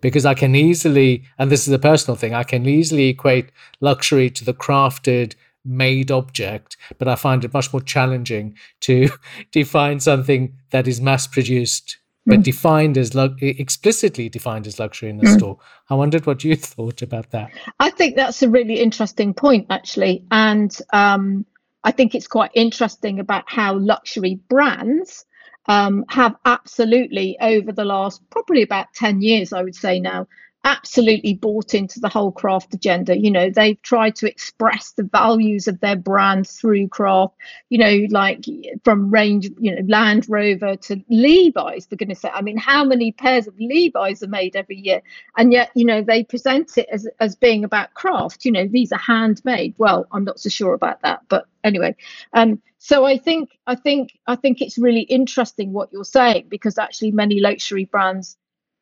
because 0.00 0.26
I 0.26 0.34
can 0.34 0.54
easily, 0.54 1.24
and 1.38 1.50
this 1.50 1.66
is 1.66 1.72
a 1.72 1.78
personal 1.78 2.16
thing, 2.16 2.34
I 2.34 2.44
can 2.44 2.66
easily 2.66 3.08
equate 3.08 3.50
luxury 3.80 4.30
to 4.30 4.44
the 4.44 4.54
crafted, 4.54 5.34
made 5.64 6.10
object, 6.10 6.76
but 6.98 7.08
I 7.08 7.14
find 7.14 7.44
it 7.44 7.54
much 7.54 7.72
more 7.72 7.80
challenging 7.80 8.56
to 8.80 9.08
define 9.52 10.00
something 10.00 10.54
that 10.70 10.86
is 10.86 11.00
mass 11.00 11.26
produced 11.26 11.98
but 12.26 12.40
mm. 12.40 12.42
defined 12.42 12.96
as 12.96 13.14
lu- 13.14 13.36
explicitly 13.40 14.28
defined 14.28 14.66
as 14.66 14.78
luxury 14.78 15.10
in 15.10 15.18
the 15.18 15.26
mm. 15.26 15.36
store. 15.36 15.58
I 15.90 15.94
wondered 15.94 16.26
what 16.26 16.42
you 16.44 16.56
thought 16.56 17.02
about 17.02 17.30
that. 17.30 17.50
I 17.80 17.90
think 17.90 18.16
that's 18.16 18.42
a 18.42 18.48
really 18.48 18.80
interesting 18.80 19.34
point, 19.34 19.66
actually, 19.70 20.24
and 20.30 20.76
um, 20.92 21.44
I 21.82 21.90
think 21.90 22.14
it's 22.14 22.26
quite 22.26 22.50
interesting 22.54 23.20
about 23.20 23.44
how 23.46 23.76
luxury 23.76 24.40
brands 24.48 25.26
um, 25.66 26.04
have 26.08 26.36
absolutely, 26.44 27.36
over 27.40 27.72
the 27.72 27.84
last 27.84 28.22
probably 28.30 28.62
about 28.62 28.92
10 28.94 29.20
years, 29.22 29.52
I 29.52 29.62
would 29.62 29.74
say 29.76 30.00
now, 30.00 30.26
absolutely 30.64 31.34
bought 31.34 31.74
into 31.74 32.00
the 32.00 32.08
whole 32.08 32.32
craft 32.32 32.72
agenda. 32.74 33.16
You 33.16 33.30
know, 33.30 33.50
they've 33.50 33.80
tried 33.82 34.16
to 34.16 34.28
express 34.28 34.92
the 34.92 35.02
values 35.04 35.68
of 35.68 35.78
their 35.80 35.96
brand 35.96 36.48
through 36.48 36.88
craft, 36.88 37.34
you 37.68 37.78
know, 37.78 38.06
like 38.10 38.44
from 38.82 39.10
range, 39.10 39.50
you 39.58 39.74
know, 39.74 39.82
Land 39.86 40.26
Rover 40.28 40.76
to 40.76 41.04
Levi's, 41.10 41.86
for 41.86 41.96
goodness 41.96 42.20
sake. 42.20 42.32
I 42.34 42.40
mean, 42.40 42.56
how 42.56 42.84
many 42.84 43.12
pairs 43.12 43.46
of 43.46 43.54
Levi's 43.58 44.22
are 44.22 44.28
made 44.28 44.56
every 44.56 44.76
year? 44.76 45.02
And 45.36 45.52
yet, 45.52 45.70
you 45.74 45.84
know, 45.84 46.02
they 46.02 46.24
present 46.24 46.78
it 46.78 46.88
as, 46.90 47.06
as 47.20 47.36
being 47.36 47.64
about 47.64 47.92
craft. 47.94 48.44
You 48.44 48.52
know, 48.52 48.66
these 48.66 48.90
are 48.92 48.98
handmade. 48.98 49.74
Well, 49.76 50.06
I'm 50.12 50.24
not 50.24 50.40
so 50.40 50.48
sure 50.48 50.72
about 50.72 51.02
that, 51.02 51.20
but 51.28 51.46
anyway. 51.62 51.94
Um, 52.32 52.60
so 52.78 53.06
I 53.06 53.16
think 53.16 53.58
I 53.66 53.76
think 53.76 54.18
I 54.26 54.36
think 54.36 54.60
it's 54.60 54.76
really 54.76 55.02
interesting 55.02 55.72
what 55.72 55.90
you're 55.90 56.04
saying 56.04 56.48
because 56.50 56.76
actually 56.76 57.12
many 57.12 57.40
luxury 57.40 57.86
brands 57.86 58.36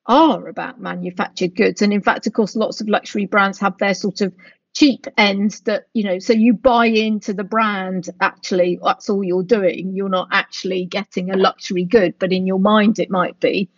are 0.06 0.48
about 0.48 0.80
manufactured 0.80 1.54
goods. 1.54 1.82
And 1.82 1.92
in 1.92 2.02
fact, 2.02 2.26
of 2.26 2.32
course, 2.32 2.56
lots 2.56 2.80
of 2.80 2.88
luxury 2.88 3.26
brands 3.26 3.58
have 3.60 3.78
their 3.78 3.94
sort 3.94 4.20
of 4.20 4.34
cheap 4.74 5.06
ends 5.16 5.60
that, 5.60 5.84
you 5.92 6.04
know, 6.04 6.18
so 6.18 6.32
you 6.32 6.54
buy 6.54 6.86
into 6.86 7.34
the 7.34 7.44
brand, 7.44 8.08
actually, 8.20 8.78
that's 8.82 9.10
all 9.10 9.22
you're 9.22 9.42
doing. 9.42 9.94
You're 9.94 10.08
not 10.08 10.28
actually 10.32 10.86
getting 10.86 11.30
a 11.30 11.36
luxury 11.36 11.84
good, 11.84 12.18
but 12.18 12.32
in 12.32 12.46
your 12.46 12.58
mind, 12.58 12.98
it 12.98 13.10
might 13.10 13.38
be. 13.38 13.68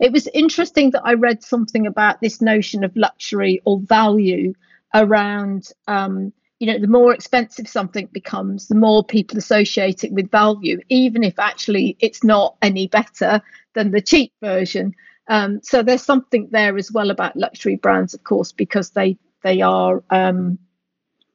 It 0.00 0.12
was 0.12 0.28
interesting 0.28 0.90
that 0.90 1.02
I 1.04 1.14
read 1.14 1.42
something 1.42 1.86
about 1.86 2.20
this 2.20 2.40
notion 2.40 2.84
of 2.84 2.96
luxury 2.96 3.60
or 3.64 3.80
value 3.80 4.54
around 4.92 5.70
um, 5.88 6.32
you 6.60 6.72
know 6.72 6.78
the 6.78 6.86
more 6.86 7.12
expensive 7.12 7.68
something 7.68 8.08
becomes 8.12 8.68
the 8.68 8.74
more 8.74 9.04
people 9.04 9.36
associate 9.36 10.04
it 10.04 10.12
with 10.12 10.30
value 10.30 10.80
even 10.88 11.24
if 11.24 11.38
actually 11.38 11.96
it's 12.00 12.22
not 12.22 12.56
any 12.62 12.86
better 12.86 13.42
than 13.74 13.90
the 13.90 14.00
cheap 14.00 14.32
version 14.40 14.94
um, 15.28 15.60
so 15.62 15.82
there's 15.82 16.02
something 16.02 16.48
there 16.52 16.76
as 16.76 16.92
well 16.92 17.10
about 17.10 17.36
luxury 17.36 17.76
brands 17.76 18.14
of 18.14 18.24
course 18.24 18.52
because 18.52 18.90
they 18.90 19.16
they 19.42 19.60
are 19.60 20.02
um, 20.10 20.58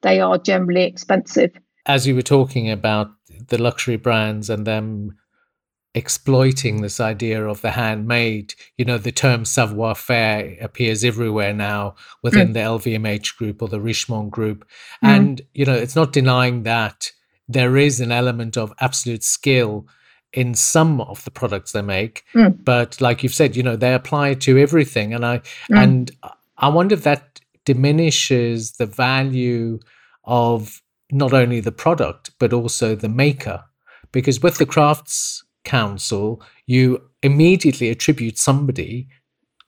they 0.02 0.20
are 0.20 0.38
generally 0.38 0.84
expensive 0.84 1.52
as 1.86 2.06
you 2.06 2.14
were 2.14 2.22
talking 2.22 2.70
about 2.70 3.10
the 3.48 3.60
luxury 3.60 3.96
brands 3.96 4.50
and 4.50 4.66
them 4.66 5.16
exploiting 5.94 6.82
this 6.82 7.00
idea 7.00 7.44
of 7.44 7.60
the 7.62 7.72
handmade. 7.72 8.54
You 8.76 8.84
know, 8.84 8.98
the 8.98 9.12
term 9.12 9.44
savoir 9.44 9.94
faire 9.94 10.56
appears 10.60 11.04
everywhere 11.04 11.52
now 11.52 11.96
within 12.22 12.48
mm. 12.48 12.54
the 12.54 12.60
LVMH 12.60 13.36
group 13.36 13.62
or 13.62 13.68
the 13.68 13.80
Richemont 13.80 14.30
group. 14.30 14.66
Mm. 15.04 15.08
And, 15.08 15.42
you 15.52 15.64
know, 15.64 15.74
it's 15.74 15.96
not 15.96 16.12
denying 16.12 16.62
that 16.62 17.10
there 17.48 17.76
is 17.76 18.00
an 18.00 18.12
element 18.12 18.56
of 18.56 18.72
absolute 18.80 19.24
skill 19.24 19.86
in 20.32 20.54
some 20.54 21.00
of 21.00 21.24
the 21.24 21.30
products 21.30 21.72
they 21.72 21.82
make. 21.82 22.24
Mm. 22.34 22.64
But 22.64 23.00
like 23.00 23.22
you've 23.22 23.34
said, 23.34 23.56
you 23.56 23.62
know, 23.62 23.76
they 23.76 23.94
apply 23.94 24.34
to 24.34 24.58
everything. 24.58 25.12
And 25.14 25.24
I 25.24 25.38
mm. 25.38 25.76
and 25.76 26.10
I 26.58 26.68
wonder 26.68 26.94
if 26.94 27.02
that 27.04 27.40
diminishes 27.64 28.72
the 28.72 28.86
value 28.86 29.80
of 30.24 30.82
not 31.12 31.32
only 31.32 31.60
the 31.60 31.72
product, 31.72 32.30
but 32.38 32.52
also 32.52 32.94
the 32.94 33.08
maker. 33.08 33.64
Because 34.12 34.42
with 34.42 34.58
the 34.58 34.66
crafts 34.66 35.44
council, 35.64 36.42
you 36.66 37.02
immediately 37.22 37.90
attribute 37.90 38.38
somebody 38.38 39.08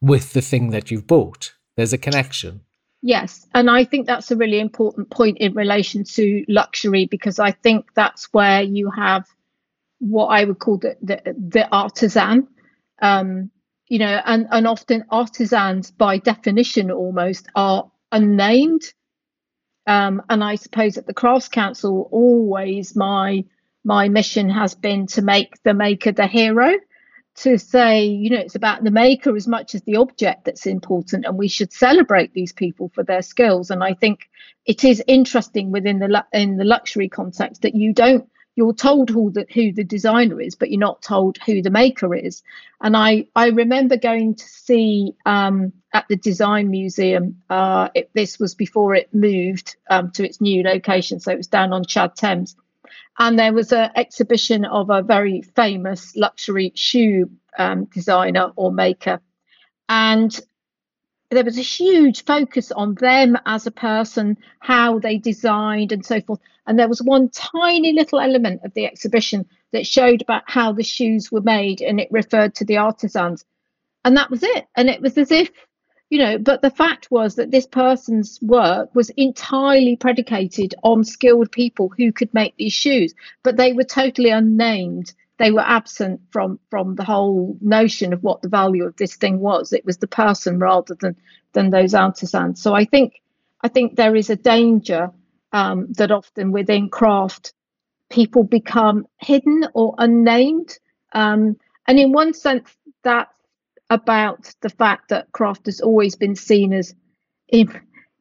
with 0.00 0.32
the 0.32 0.40
thing 0.40 0.70
that 0.70 0.90
you've 0.90 1.06
bought. 1.06 1.52
There's 1.76 1.92
a 1.92 1.98
connection. 1.98 2.60
Yes, 3.02 3.46
and 3.52 3.68
I 3.68 3.84
think 3.84 4.06
that's 4.06 4.30
a 4.30 4.36
really 4.36 4.60
important 4.60 5.10
point 5.10 5.38
in 5.38 5.54
relation 5.54 6.04
to 6.04 6.44
luxury 6.48 7.06
because 7.10 7.40
I 7.40 7.50
think 7.50 7.86
that's 7.94 8.32
where 8.32 8.62
you 8.62 8.90
have 8.90 9.26
what 10.02 10.26
I 10.26 10.44
would 10.44 10.58
call 10.58 10.78
the 10.78 10.96
the, 11.00 11.34
the 11.38 11.68
artisan. 11.70 12.48
Um, 13.00 13.50
you 13.88 13.98
know, 13.98 14.20
and 14.24 14.46
and 14.50 14.66
often 14.66 15.04
artisans 15.10 15.90
by 15.90 16.18
definition 16.18 16.90
almost 16.90 17.48
are 17.54 17.90
unnamed. 18.10 18.82
Um, 19.86 20.22
and 20.28 20.44
I 20.44 20.54
suppose 20.56 20.96
at 20.96 21.06
the 21.06 21.14
Crafts 21.14 21.48
Council, 21.48 22.08
always 22.10 22.96
my 22.96 23.44
my 23.84 24.08
mission 24.08 24.48
has 24.50 24.74
been 24.74 25.06
to 25.08 25.22
make 25.22 25.62
the 25.62 25.74
maker 25.74 26.12
the 26.12 26.26
hero 26.26 26.72
to 27.34 27.58
say 27.58 28.04
you 28.04 28.28
know 28.28 28.38
it's 28.38 28.54
about 28.54 28.84
the 28.84 28.90
maker 28.90 29.34
as 29.34 29.48
much 29.48 29.74
as 29.74 29.82
the 29.82 29.96
object 29.96 30.44
that's 30.44 30.66
important 30.66 31.24
and 31.24 31.38
we 31.38 31.48
should 31.48 31.72
celebrate 31.72 32.32
these 32.34 32.52
people 32.52 32.90
for 32.94 33.02
their 33.02 33.22
skills 33.22 33.70
and 33.70 33.82
i 33.82 33.94
think 33.94 34.28
it 34.66 34.84
is 34.84 35.02
interesting 35.06 35.70
within 35.70 35.98
the 35.98 36.24
in 36.34 36.58
the 36.58 36.64
luxury 36.64 37.08
context 37.08 37.62
that 37.62 37.74
you 37.74 37.94
don't 37.94 38.28
you're 38.54 38.74
told 38.74 39.08
who 39.08 39.30
the, 39.30 39.46
who 39.52 39.72
the 39.72 39.84
designer 39.84 40.40
is 40.40 40.54
but 40.54 40.70
you're 40.70 40.78
not 40.78 41.02
told 41.02 41.38
who 41.38 41.62
the 41.62 41.70
maker 41.70 42.14
is 42.14 42.42
and 42.80 42.96
i 42.96 43.26
i 43.34 43.48
remember 43.48 43.96
going 43.96 44.34
to 44.34 44.44
see 44.44 45.14
um, 45.26 45.72
at 45.94 46.06
the 46.08 46.16
design 46.16 46.70
museum 46.70 47.42
uh, 47.50 47.88
it, 47.94 48.10
this 48.14 48.38
was 48.38 48.54
before 48.54 48.94
it 48.94 49.12
moved 49.14 49.76
um, 49.90 50.10
to 50.10 50.24
its 50.24 50.40
new 50.40 50.62
location 50.62 51.20
so 51.20 51.30
it 51.30 51.36
was 51.36 51.46
down 51.46 51.72
on 51.72 51.84
Shad 51.84 52.14
Thames 52.16 52.56
and 53.18 53.38
there 53.38 53.52
was 53.52 53.72
an 53.72 53.90
exhibition 53.94 54.64
of 54.64 54.90
a 54.90 55.02
very 55.02 55.42
famous 55.42 56.16
luxury 56.16 56.72
shoe 56.74 57.30
um, 57.58 57.84
designer 57.86 58.52
or 58.56 58.72
maker. 58.72 59.20
And 59.88 60.38
there 61.34 61.44
was 61.44 61.58
a 61.58 61.62
huge 61.62 62.24
focus 62.24 62.72
on 62.72 62.94
them 62.94 63.36
as 63.46 63.66
a 63.66 63.70
person, 63.70 64.36
how 64.60 64.98
they 64.98 65.18
designed, 65.18 65.92
and 65.92 66.04
so 66.04 66.20
forth. 66.20 66.40
And 66.66 66.78
there 66.78 66.88
was 66.88 67.02
one 67.02 67.30
tiny 67.30 67.92
little 67.92 68.20
element 68.20 68.62
of 68.64 68.74
the 68.74 68.86
exhibition 68.86 69.46
that 69.72 69.86
showed 69.86 70.22
about 70.22 70.42
how 70.46 70.72
the 70.72 70.82
shoes 70.82 71.32
were 71.32 71.40
made, 71.40 71.80
and 71.80 71.98
it 72.00 72.08
referred 72.10 72.54
to 72.56 72.64
the 72.64 72.76
artisans. 72.76 73.44
And 74.04 74.16
that 74.16 74.30
was 74.30 74.42
it. 74.42 74.66
And 74.76 74.88
it 74.88 75.00
was 75.00 75.16
as 75.18 75.30
if 75.30 75.50
you 76.10 76.18
know 76.18 76.36
but 76.36 76.60
the 76.60 76.70
fact 76.70 77.10
was 77.10 77.36
that 77.36 77.50
this 77.50 77.66
person's 77.66 78.38
work 78.42 78.94
was 78.94 79.08
entirely 79.16 79.96
predicated 79.96 80.74
on 80.82 81.02
skilled 81.04 81.50
people 81.50 81.88
who 81.96 82.12
could 82.12 82.32
make 82.34 82.54
these 82.56 82.74
shoes 82.74 83.14
but 83.42 83.56
they 83.56 83.72
were 83.72 83.82
totally 83.82 84.28
unnamed 84.28 85.14
they 85.38 85.50
were 85.50 85.60
absent 85.60 86.20
from 86.30 86.58
from 86.70 86.94
the 86.96 87.04
whole 87.04 87.56
notion 87.60 88.12
of 88.12 88.22
what 88.22 88.42
the 88.42 88.48
value 88.48 88.84
of 88.84 88.96
this 88.96 89.16
thing 89.16 89.40
was. 89.40 89.72
It 89.72 89.84
was 89.84 89.98
the 89.98 90.06
person 90.06 90.58
rather 90.58 90.94
than 91.00 91.16
than 91.52 91.70
those 91.70 91.94
artisans. 91.94 92.62
So 92.62 92.74
i 92.74 92.84
think 92.84 93.22
i 93.62 93.68
think 93.68 93.96
there 93.96 94.16
is 94.16 94.30
a 94.30 94.36
danger 94.36 95.10
um, 95.52 95.92
that 95.92 96.10
often 96.10 96.52
within 96.52 96.88
craft 96.88 97.52
people 98.10 98.44
become 98.44 99.06
hidden 99.20 99.66
or 99.74 99.94
unnamed. 99.98 100.78
Um, 101.12 101.56
and 101.88 101.98
in 101.98 102.12
one 102.12 102.34
sense 102.34 102.74
that's 103.02 103.36
about 103.90 104.54
the 104.60 104.70
fact 104.70 105.08
that 105.08 105.32
craft 105.32 105.66
has 105.66 105.80
always 105.80 106.14
been 106.14 106.36
seen 106.36 106.72
as, 106.72 106.94
you 107.48 107.66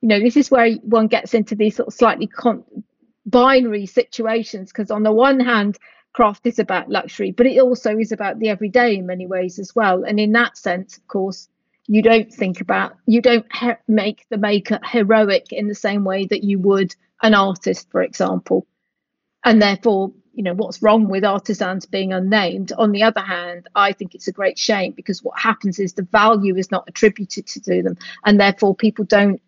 know, 0.01 0.19
this 0.19 0.35
is 0.35 0.51
where 0.51 0.73
one 0.83 1.07
gets 1.07 1.33
into 1.33 1.55
these 1.55 1.75
sort 1.75 1.87
of 1.87 1.93
slightly 1.93 2.27
con- 2.27 2.63
binary 3.25 3.85
situations 3.85 4.71
because 4.71 4.91
on 4.91 5.03
the 5.03 5.11
one 5.11 5.39
hand, 5.39 5.77
craft 6.13 6.45
is 6.45 6.59
about 6.59 6.89
luxury, 6.89 7.31
but 7.31 7.45
it 7.45 7.59
also 7.59 7.97
is 7.97 8.11
about 8.11 8.39
the 8.39 8.49
everyday 8.49 8.95
in 8.95 9.05
many 9.05 9.27
ways 9.27 9.59
as 9.59 9.75
well. 9.75 10.03
And 10.03 10.19
in 10.19 10.31
that 10.33 10.57
sense, 10.57 10.97
of 10.97 11.07
course, 11.07 11.47
you 11.87 12.01
don't 12.01 12.31
think 12.31 12.61
about, 12.61 12.93
you 13.05 13.21
don't 13.21 13.45
he- 13.55 13.71
make 13.87 14.25
the 14.29 14.37
maker 14.37 14.79
heroic 14.83 15.51
in 15.51 15.67
the 15.67 15.75
same 15.75 16.03
way 16.03 16.25
that 16.25 16.43
you 16.43 16.59
would 16.59 16.95
an 17.23 17.33
artist, 17.33 17.89
for 17.91 18.01
example. 18.01 18.65
And 19.43 19.61
therefore, 19.61 20.11
you 20.33 20.43
know 20.43 20.53
what's 20.53 20.81
wrong 20.81 21.07
with 21.07 21.25
artisans 21.25 21.85
being 21.85 22.13
unnamed 22.13 22.71
on 22.77 22.91
the 22.91 23.03
other 23.03 23.21
hand 23.21 23.67
i 23.75 23.91
think 23.91 24.15
it's 24.15 24.27
a 24.27 24.31
great 24.31 24.57
shame 24.57 24.93
because 24.93 25.23
what 25.23 25.37
happens 25.37 25.77
is 25.77 25.93
the 25.93 26.03
value 26.03 26.55
is 26.55 26.71
not 26.71 26.85
attributed 26.87 27.45
to 27.47 27.83
them 27.83 27.97
and 28.25 28.39
therefore 28.39 28.73
people 28.73 29.05
don't 29.05 29.41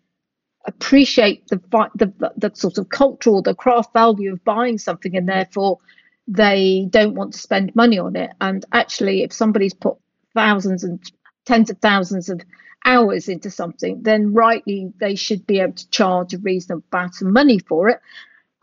appreciate 0.66 1.46
the 1.48 1.56
the, 1.94 2.32
the 2.36 2.50
sort 2.54 2.78
of 2.78 2.88
cultural 2.88 3.42
the 3.42 3.54
craft 3.54 3.92
value 3.92 4.32
of 4.32 4.44
buying 4.44 4.78
something 4.78 5.16
and 5.16 5.28
therefore 5.28 5.78
they 6.26 6.86
don't 6.90 7.14
want 7.14 7.32
to 7.32 7.38
spend 7.38 7.74
money 7.74 7.98
on 7.98 8.16
it 8.16 8.30
and 8.40 8.64
actually 8.72 9.22
if 9.22 9.32
somebody's 9.32 9.74
put 9.74 9.96
thousands 10.34 10.82
and 10.84 11.00
tens 11.44 11.70
of 11.70 11.78
thousands 11.78 12.28
of 12.28 12.40
hours 12.86 13.28
into 13.28 13.50
something 13.50 14.02
then 14.02 14.32
rightly 14.32 14.92
they 15.00 15.14
should 15.14 15.46
be 15.46 15.60
able 15.60 15.72
to 15.72 15.88
charge 15.90 16.32
a 16.34 16.38
reasonable 16.38 16.84
amount 16.92 17.20
of 17.20 17.28
money 17.28 17.58
for 17.58 17.88
it 17.88 18.00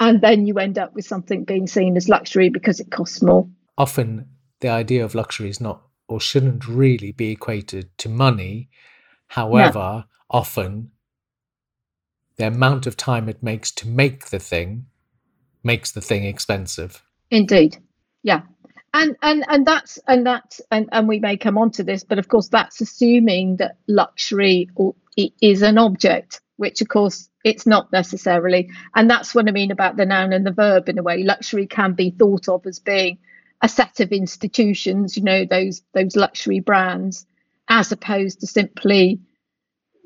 and 0.01 0.19
then 0.19 0.47
you 0.47 0.57
end 0.57 0.79
up 0.79 0.95
with 0.95 1.05
something 1.05 1.43
being 1.43 1.67
seen 1.67 1.95
as 1.95 2.09
luxury 2.09 2.49
because 2.49 2.79
it 2.79 2.89
costs 2.89 3.21
more. 3.21 3.47
Often, 3.77 4.27
the 4.59 4.67
idea 4.67 5.05
of 5.05 5.13
luxury 5.13 5.47
is 5.47 5.61
not 5.61 5.83
or 6.07 6.19
shouldn't 6.19 6.67
really 6.67 7.11
be 7.11 7.29
equated 7.29 7.95
to 7.99 8.09
money. 8.09 8.69
However, 9.27 10.05
often 10.29 10.89
the 12.37 12.47
amount 12.47 12.87
of 12.87 12.97
time 12.97 13.29
it 13.29 13.43
makes 13.43 13.69
to 13.73 13.87
make 13.87 14.29
the 14.29 14.39
thing 14.39 14.87
makes 15.63 15.91
the 15.91 16.01
thing 16.01 16.25
expensive. 16.25 17.03
Indeed. 17.31 17.77
Yeah. 18.23 18.41
And 18.93 19.15
and 19.21 19.45
and 19.47 19.65
that's 19.65 19.97
and 20.05 20.25
that's 20.27 20.59
and, 20.69 20.89
and 20.91 21.07
we 21.07 21.19
may 21.19 21.37
come 21.37 21.57
on 21.57 21.71
to 21.71 21.83
this, 21.83 22.03
but 22.03 22.19
of 22.19 22.27
course 22.27 22.49
that's 22.49 22.81
assuming 22.81 23.55
that 23.57 23.77
luxury 23.87 24.69
is 25.15 25.61
an 25.61 25.77
object, 25.77 26.41
which 26.57 26.81
of 26.81 26.89
course 26.89 27.29
it's 27.45 27.65
not 27.65 27.91
necessarily. 27.93 28.69
And 28.93 29.09
that's 29.09 29.33
what 29.33 29.47
I 29.47 29.51
mean 29.51 29.71
about 29.71 29.95
the 29.95 30.05
noun 30.05 30.33
and 30.33 30.45
the 30.45 30.51
verb 30.51 30.89
in 30.89 30.99
a 30.99 31.03
way. 31.03 31.23
Luxury 31.23 31.67
can 31.67 31.93
be 31.93 32.11
thought 32.11 32.49
of 32.49 32.65
as 32.65 32.79
being 32.79 33.17
a 33.61 33.69
set 33.69 34.01
of 34.01 34.11
institutions, 34.11 35.15
you 35.15 35.23
know, 35.23 35.45
those 35.45 35.83
those 35.93 36.17
luxury 36.17 36.59
brands, 36.59 37.25
as 37.69 37.93
opposed 37.93 38.41
to 38.41 38.47
simply 38.47 39.21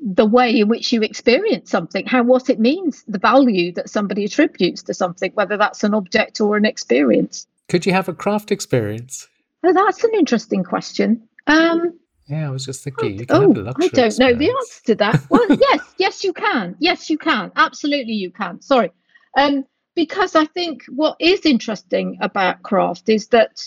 the 0.00 0.26
way 0.26 0.60
in 0.60 0.68
which 0.68 0.92
you 0.92 1.02
experience 1.02 1.70
something, 1.70 2.06
how 2.06 2.22
what 2.22 2.50
it 2.50 2.60
means, 2.60 3.04
the 3.08 3.18
value 3.18 3.72
that 3.72 3.88
somebody 3.88 4.24
attributes 4.24 4.82
to 4.84 4.94
something, 4.94 5.32
whether 5.32 5.56
that's 5.56 5.84
an 5.84 5.94
object 5.94 6.40
or 6.40 6.56
an 6.56 6.64
experience. 6.64 7.46
Could 7.68 7.86
you 7.86 7.92
have 7.92 8.08
a 8.08 8.14
craft 8.14 8.52
experience? 8.52 9.28
Oh, 9.64 9.72
that's 9.72 10.04
an 10.04 10.10
interesting 10.14 10.62
question. 10.62 11.28
Um, 11.46 11.98
yeah, 12.28 12.48
I 12.48 12.50
was 12.50 12.64
just 12.64 12.82
thinking. 12.82 13.18
You 13.18 13.26
can 13.26 13.36
oh, 13.36 13.50
I 13.80 13.88
don't 13.88 14.18
know 14.18 14.34
the 14.34 14.50
answer 14.50 14.82
to 14.86 14.94
that. 14.96 15.22
Well, 15.30 15.46
yes, 15.60 15.94
yes, 15.96 16.24
you 16.24 16.32
can. 16.32 16.76
Yes, 16.78 17.08
you 17.08 17.18
can. 17.18 17.52
Absolutely, 17.56 18.14
you 18.14 18.30
can. 18.30 18.60
Sorry, 18.60 18.90
um, 19.36 19.64
because 19.94 20.34
I 20.34 20.44
think 20.44 20.84
what 20.88 21.16
is 21.20 21.46
interesting 21.46 22.18
about 22.20 22.62
craft 22.62 23.08
is 23.08 23.28
that, 23.28 23.62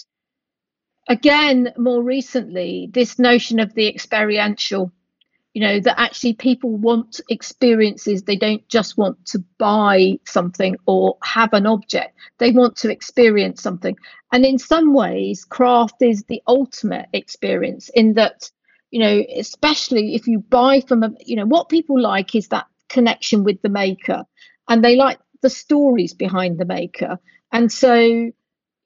again, 1.07 1.73
more 1.77 2.03
recently, 2.03 2.89
this 2.93 3.17
notion 3.17 3.59
of 3.59 3.73
the 3.73 3.87
experiential 3.87 4.91
you 5.53 5.61
know 5.61 5.79
that 5.79 5.99
actually 5.99 6.33
people 6.33 6.77
want 6.77 7.21
experiences. 7.29 8.23
They 8.23 8.35
don't 8.35 8.67
just 8.69 8.97
want 8.97 9.25
to 9.27 9.43
buy 9.57 10.19
something 10.25 10.75
or 10.85 11.17
have 11.23 11.53
an 11.53 11.65
object. 11.65 12.15
They 12.37 12.51
want 12.51 12.75
to 12.77 12.91
experience 12.91 13.61
something. 13.61 13.97
And 14.31 14.45
in 14.45 14.59
some 14.59 14.93
ways 14.93 15.45
craft 15.45 16.01
is 16.01 16.23
the 16.23 16.41
ultimate 16.47 17.07
experience 17.13 17.89
in 17.89 18.13
that 18.13 18.49
you 18.91 18.99
know 18.99 19.23
especially 19.35 20.15
if 20.15 20.27
you 20.27 20.39
buy 20.39 20.81
from 20.81 21.03
a 21.03 21.11
you 21.25 21.35
know 21.35 21.45
what 21.45 21.69
people 21.69 21.99
like 21.99 22.35
is 22.35 22.47
that 22.49 22.67
connection 22.89 23.43
with 23.43 23.61
the 23.61 23.69
maker. 23.69 24.23
And 24.67 24.83
they 24.83 24.95
like 24.95 25.19
the 25.41 25.49
stories 25.49 26.13
behind 26.13 26.59
the 26.59 26.65
maker. 26.65 27.17
And 27.51 27.71
so 27.71 28.31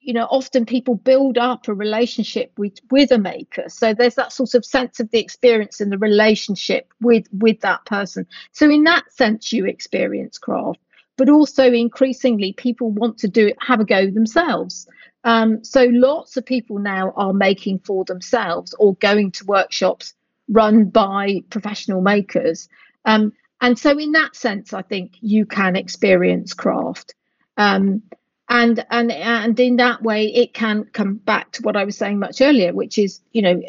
you 0.04 0.14
know 0.14 0.28
often 0.30 0.66
people 0.66 0.96
build 0.96 1.38
up 1.38 1.68
a 1.68 1.74
relationship 1.74 2.52
with 2.58 2.78
with 2.92 3.12
a 3.12 3.18
maker. 3.18 3.70
So 3.70 3.94
there's 3.94 4.16
that 4.16 4.34
sort 4.34 4.54
of 4.54 4.66
sense 4.66 5.00
of 5.00 5.10
the 5.12 5.20
experience 5.20 5.82
and 5.82 5.92
the 5.92 5.98
relationship 5.98 6.94
with 7.02 7.26
with 7.32 7.62
that 7.62 7.86
person. 7.86 8.28
So 8.52 8.70
in 8.70 8.84
that 8.84 9.12
sense 9.12 9.52
you 9.52 9.66
experience 9.66 10.38
craft 10.38 10.80
but 11.18 11.30
also 11.30 11.72
increasingly 11.72 12.54
people 12.54 12.92
want 12.92 13.18
to 13.20 13.28
do 13.28 13.48
it 13.48 13.58
have 13.60 13.80
a 13.80 13.86
go 13.86 14.10
themselves. 14.10 14.88
Um, 15.24 15.64
so 15.64 15.86
lots 15.86 16.38
of 16.38 16.46
people 16.46 16.80
now 16.80 17.14
are 17.16 17.34
making 17.34 17.80
for 17.80 18.04
themselves 18.04 18.74
or 18.80 18.96
going 18.96 19.32
to 19.34 19.46
workshops 19.46 20.14
run 20.50 20.86
by 20.86 21.44
professional 21.50 22.02
makers. 22.02 22.68
Um, 23.06 23.32
and 23.62 23.80
so 23.80 23.98
in 23.98 24.12
that 24.12 24.36
sense 24.36 24.74
i 24.74 24.82
think 24.82 25.14
you 25.22 25.46
can 25.46 25.76
experience 25.76 26.54
craft. 26.54 27.16
Um, 27.58 28.02
and 28.50 28.86
and 28.90 29.12
and 29.12 29.60
in 29.60 29.78
that 29.78 30.02
way 30.02 30.28
it 30.28 30.54
can 30.54 30.84
come 30.94 31.16
back 31.16 31.52
to 31.52 31.62
what 31.62 31.78
i 31.78 31.84
was 31.84 31.98
saying 31.98 32.20
much 32.20 32.42
earlier 32.42 32.74
which 32.74 32.98
is 32.98 33.22
you 33.32 33.42
know 33.42 33.62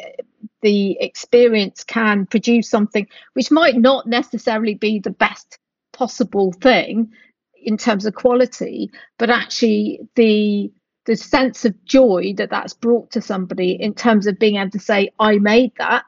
the 0.61 0.97
experience 0.99 1.83
can 1.83 2.25
produce 2.25 2.69
something 2.69 3.07
which 3.33 3.51
might 3.51 3.75
not 3.75 4.07
necessarily 4.07 4.73
be 4.73 4.99
the 4.99 5.11
best 5.11 5.59
possible 5.93 6.51
thing 6.53 7.11
in 7.63 7.77
terms 7.77 8.05
of 8.05 8.13
quality 8.13 8.89
but 9.17 9.29
actually 9.29 9.99
the 10.15 10.71
the 11.05 11.15
sense 11.15 11.65
of 11.65 11.85
joy 11.85 12.33
that 12.35 12.49
that's 12.49 12.73
brought 12.73 13.11
to 13.11 13.21
somebody 13.21 13.71
in 13.71 13.93
terms 13.93 14.27
of 14.27 14.39
being 14.39 14.57
able 14.57 14.71
to 14.71 14.79
say 14.79 15.09
i 15.19 15.37
made 15.37 15.71
that 15.77 16.05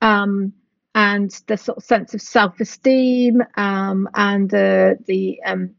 um, 0.00 0.52
and 0.94 1.42
the 1.46 1.56
sort 1.56 1.78
of 1.78 1.84
sense 1.84 2.14
of 2.14 2.22
self-esteem 2.22 3.42
um, 3.56 4.08
and 4.14 4.50
the 4.50 4.96
the 5.06 5.40
um, 5.44 5.74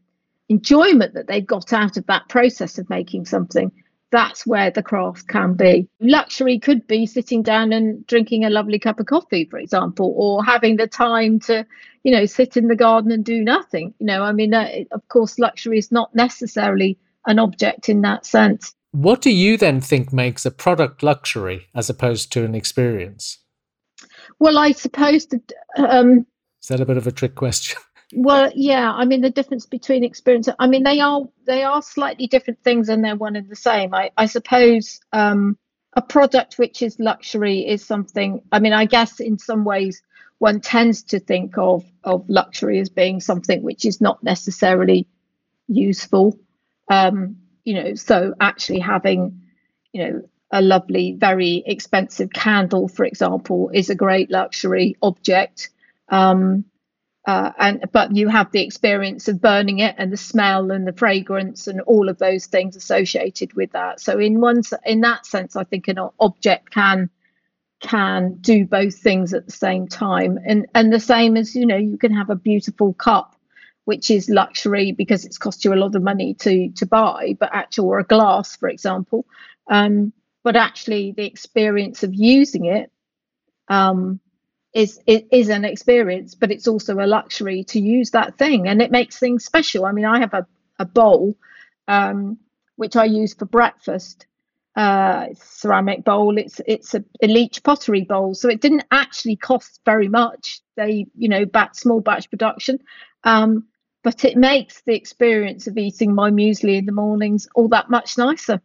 enjoyment 0.50 1.14
that 1.14 1.26
they 1.26 1.40
got 1.40 1.72
out 1.72 1.96
of 1.96 2.06
that 2.06 2.28
process 2.28 2.76
of 2.76 2.90
making 2.90 3.24
something 3.24 3.72
that's 4.10 4.46
where 4.46 4.70
the 4.70 4.82
craft 4.82 5.28
can 5.28 5.54
be. 5.54 5.88
Luxury 6.00 6.58
could 6.58 6.86
be 6.86 7.06
sitting 7.06 7.42
down 7.42 7.72
and 7.72 8.06
drinking 8.06 8.44
a 8.44 8.50
lovely 8.50 8.78
cup 8.78 9.00
of 9.00 9.06
coffee, 9.06 9.44
for 9.44 9.58
example, 9.58 10.12
or 10.16 10.44
having 10.44 10.76
the 10.76 10.86
time 10.86 11.38
to, 11.40 11.64
you 12.02 12.12
know, 12.12 12.26
sit 12.26 12.56
in 12.56 12.68
the 12.68 12.76
garden 12.76 13.12
and 13.12 13.24
do 13.24 13.42
nothing. 13.42 13.94
You 13.98 14.06
know, 14.06 14.22
I 14.22 14.32
mean, 14.32 14.52
uh, 14.52 14.68
of 14.90 15.06
course, 15.08 15.38
luxury 15.38 15.78
is 15.78 15.92
not 15.92 16.14
necessarily 16.14 16.98
an 17.26 17.38
object 17.38 17.88
in 17.88 18.02
that 18.02 18.26
sense. 18.26 18.74
What 18.92 19.20
do 19.20 19.30
you 19.30 19.56
then 19.56 19.80
think 19.80 20.12
makes 20.12 20.44
a 20.44 20.50
product 20.50 21.02
luxury 21.02 21.68
as 21.74 21.88
opposed 21.88 22.32
to 22.32 22.44
an 22.44 22.56
experience? 22.56 23.38
Well, 24.40 24.58
I 24.58 24.72
suppose 24.72 25.26
that. 25.26 25.52
Um, 25.76 26.26
is 26.60 26.68
that 26.68 26.80
a 26.80 26.86
bit 26.86 26.96
of 26.96 27.06
a 27.06 27.12
trick 27.12 27.36
question? 27.36 27.78
Well, 28.12 28.50
yeah. 28.54 28.92
I 28.92 29.04
mean, 29.04 29.20
the 29.20 29.30
difference 29.30 29.66
between 29.66 30.02
experience. 30.04 30.48
I 30.58 30.66
mean, 30.66 30.82
they 30.82 31.00
are 31.00 31.22
they 31.46 31.62
are 31.62 31.82
slightly 31.82 32.26
different 32.26 32.62
things, 32.64 32.88
and 32.88 33.04
they're 33.04 33.16
one 33.16 33.36
and 33.36 33.48
the 33.48 33.56
same. 33.56 33.94
I 33.94 34.10
I 34.16 34.26
suppose 34.26 35.00
um, 35.12 35.56
a 35.94 36.02
product 36.02 36.58
which 36.58 36.82
is 36.82 36.98
luxury 36.98 37.66
is 37.66 37.84
something. 37.84 38.42
I 38.50 38.58
mean, 38.58 38.72
I 38.72 38.84
guess 38.86 39.20
in 39.20 39.38
some 39.38 39.64
ways 39.64 40.02
one 40.38 40.60
tends 40.60 41.02
to 41.04 41.20
think 41.20 41.56
of 41.56 41.84
of 42.02 42.28
luxury 42.28 42.80
as 42.80 42.88
being 42.88 43.20
something 43.20 43.62
which 43.62 43.84
is 43.84 44.00
not 44.00 44.22
necessarily 44.24 45.06
useful. 45.68 46.38
Um, 46.88 47.36
you 47.64 47.74
know, 47.74 47.94
so 47.94 48.34
actually 48.40 48.80
having, 48.80 49.42
you 49.92 50.02
know, 50.04 50.22
a 50.50 50.60
lovely, 50.62 51.14
very 51.16 51.62
expensive 51.66 52.30
candle, 52.32 52.88
for 52.88 53.04
example, 53.04 53.70
is 53.72 53.90
a 53.90 53.94
great 53.94 54.30
luxury 54.30 54.96
object. 55.00 55.70
Um, 56.08 56.64
uh, 57.26 57.52
and 57.58 57.84
but 57.92 58.16
you 58.16 58.28
have 58.28 58.50
the 58.50 58.62
experience 58.62 59.28
of 59.28 59.40
burning 59.40 59.80
it 59.80 59.94
and 59.98 60.12
the 60.12 60.16
smell 60.16 60.70
and 60.70 60.86
the 60.86 60.92
fragrance 60.92 61.66
and 61.66 61.80
all 61.82 62.08
of 62.08 62.18
those 62.18 62.46
things 62.46 62.76
associated 62.76 63.52
with 63.54 63.72
that. 63.72 64.00
So 64.00 64.18
in 64.18 64.40
one 64.40 64.62
in 64.86 65.02
that 65.02 65.26
sense, 65.26 65.54
I 65.54 65.64
think 65.64 65.88
an 65.88 65.98
object 66.18 66.70
can 66.70 67.10
can 67.80 68.34
do 68.40 68.66
both 68.66 68.94
things 68.96 69.34
at 69.34 69.46
the 69.46 69.52
same 69.52 69.86
time. 69.86 70.38
And 70.46 70.66
and 70.74 70.92
the 70.92 71.00
same 71.00 71.36
as 71.36 71.54
you 71.54 71.66
know, 71.66 71.76
you 71.76 71.98
can 71.98 72.14
have 72.14 72.30
a 72.30 72.36
beautiful 72.36 72.94
cup, 72.94 73.36
which 73.84 74.10
is 74.10 74.30
luxury 74.30 74.92
because 74.92 75.26
it's 75.26 75.38
cost 75.38 75.64
you 75.64 75.74
a 75.74 75.76
lot 75.76 75.94
of 75.94 76.02
money 76.02 76.34
to 76.34 76.70
to 76.70 76.86
buy, 76.86 77.36
but 77.38 77.50
actual 77.52 77.88
or 77.88 77.98
a 77.98 78.04
glass, 78.04 78.56
for 78.56 78.68
example. 78.68 79.26
Um, 79.68 80.14
but 80.42 80.56
actually, 80.56 81.12
the 81.12 81.26
experience 81.26 82.02
of 82.02 82.14
using 82.14 82.64
it 82.64 82.90
um, 83.68 84.20
is 84.72 85.00
it 85.06 85.28
is 85.32 85.48
an 85.48 85.64
experience, 85.64 86.34
but 86.34 86.50
it's 86.50 86.68
also 86.68 86.94
a 86.94 87.06
luxury 87.06 87.64
to 87.64 87.80
use 87.80 88.10
that 88.10 88.38
thing, 88.38 88.68
and 88.68 88.80
it 88.80 88.90
makes 88.90 89.18
things 89.18 89.44
special. 89.44 89.86
I 89.86 89.92
mean, 89.92 90.04
I 90.04 90.20
have 90.20 90.34
a 90.34 90.46
a 90.78 90.84
bowl 90.84 91.36
um, 91.88 92.38
which 92.76 92.96
I 92.96 93.04
use 93.04 93.34
for 93.34 93.44
breakfast. 93.46 94.26
Uh, 94.76 95.26
ceramic 95.34 96.04
bowl. 96.04 96.38
It's 96.38 96.60
it's 96.66 96.94
a, 96.94 97.04
a 97.20 97.26
Leach 97.26 97.62
pottery 97.64 98.02
bowl, 98.02 98.34
so 98.34 98.48
it 98.48 98.60
didn't 98.60 98.84
actually 98.92 99.36
cost 99.36 99.80
very 99.84 100.08
much. 100.08 100.60
They 100.76 101.06
you 101.16 101.28
know 101.28 101.44
bat 101.44 101.74
small 101.74 102.00
batch 102.00 102.30
production, 102.30 102.78
um, 103.24 103.66
but 104.04 104.24
it 104.24 104.36
makes 104.36 104.82
the 104.82 104.94
experience 104.94 105.66
of 105.66 105.76
eating 105.76 106.14
my 106.14 106.30
muesli 106.30 106.78
in 106.78 106.86
the 106.86 106.92
mornings 106.92 107.48
all 107.56 107.68
that 107.68 107.90
much 107.90 108.16
nicer 108.16 108.62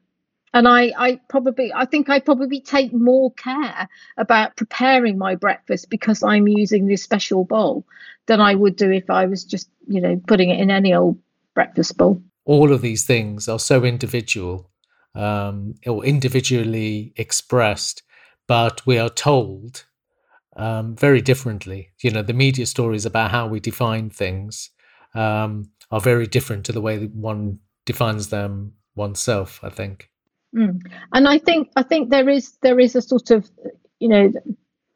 and 0.53 0.67
I, 0.67 0.93
I 0.97 1.19
probably 1.29 1.71
i 1.73 1.85
think 1.85 2.09
i 2.09 2.19
probably 2.19 2.61
take 2.61 2.93
more 2.93 3.31
care 3.33 3.87
about 4.17 4.55
preparing 4.55 5.17
my 5.17 5.35
breakfast 5.35 5.89
because 5.89 6.23
i'm 6.23 6.47
using 6.47 6.87
this 6.87 7.03
special 7.03 7.45
bowl 7.45 7.85
than 8.27 8.41
i 8.41 8.55
would 8.55 8.75
do 8.75 8.91
if 8.91 9.09
i 9.09 9.25
was 9.25 9.43
just 9.43 9.69
you 9.87 10.01
know 10.01 10.21
putting 10.27 10.49
it 10.49 10.59
in 10.59 10.71
any 10.71 10.93
old 10.93 11.17
breakfast 11.53 11.97
bowl. 11.97 12.21
All 12.43 12.73
of 12.73 12.81
these 12.81 13.05
things 13.05 13.47
are 13.47 13.59
so 13.59 13.85
individual 13.85 14.69
um, 15.15 15.75
or 15.87 16.03
individually 16.03 17.13
expressed 17.15 18.03
but 18.47 18.85
we 18.85 18.97
are 18.97 19.09
told 19.09 19.85
um, 20.57 20.95
very 20.95 21.21
differently. 21.21 21.91
You 22.01 22.11
know 22.11 22.21
the 22.21 22.33
media 22.33 22.65
stories 22.65 23.05
about 23.05 23.31
how 23.31 23.47
we 23.47 23.59
define 23.59 24.09
things 24.09 24.69
um, 25.15 25.71
are 25.91 26.01
very 26.01 26.27
different 26.27 26.65
to 26.65 26.71
the 26.71 26.81
way 26.81 27.05
one 27.05 27.59
defines 27.85 28.29
them 28.29 28.73
oneself 28.95 29.59
i 29.63 29.69
think 29.69 30.09
Mm. 30.55 30.81
And 31.13 31.27
I 31.27 31.37
think 31.37 31.69
I 31.75 31.83
think 31.83 32.09
there 32.09 32.29
is 32.29 32.57
there 32.61 32.79
is 32.79 32.95
a 32.95 33.01
sort 33.01 33.31
of 33.31 33.49
you 33.99 34.07
know 34.07 34.31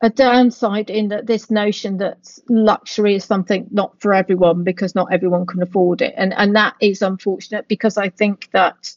a 0.02 0.10
downside 0.10 0.89
in 0.89 1.10
that 1.10 1.28
this 1.28 1.52
notion 1.52 1.98
that 1.98 2.39
luxury 2.48 3.15
is 3.15 3.26
something 3.26 3.67
not 3.69 4.00
for 4.00 4.13
everyone 4.13 4.63
because 4.63 4.95
not 4.95 5.12
everyone 5.12 5.45
can 5.45 5.62
afford 5.62 6.02
it 6.02 6.13
and 6.15 6.34
and 6.34 6.56
that 6.56 6.76
is 6.80 7.02
unfortunate 7.02 7.67
because 7.67 7.98
I 7.98 8.10
think 8.10 8.50
that 8.52 8.95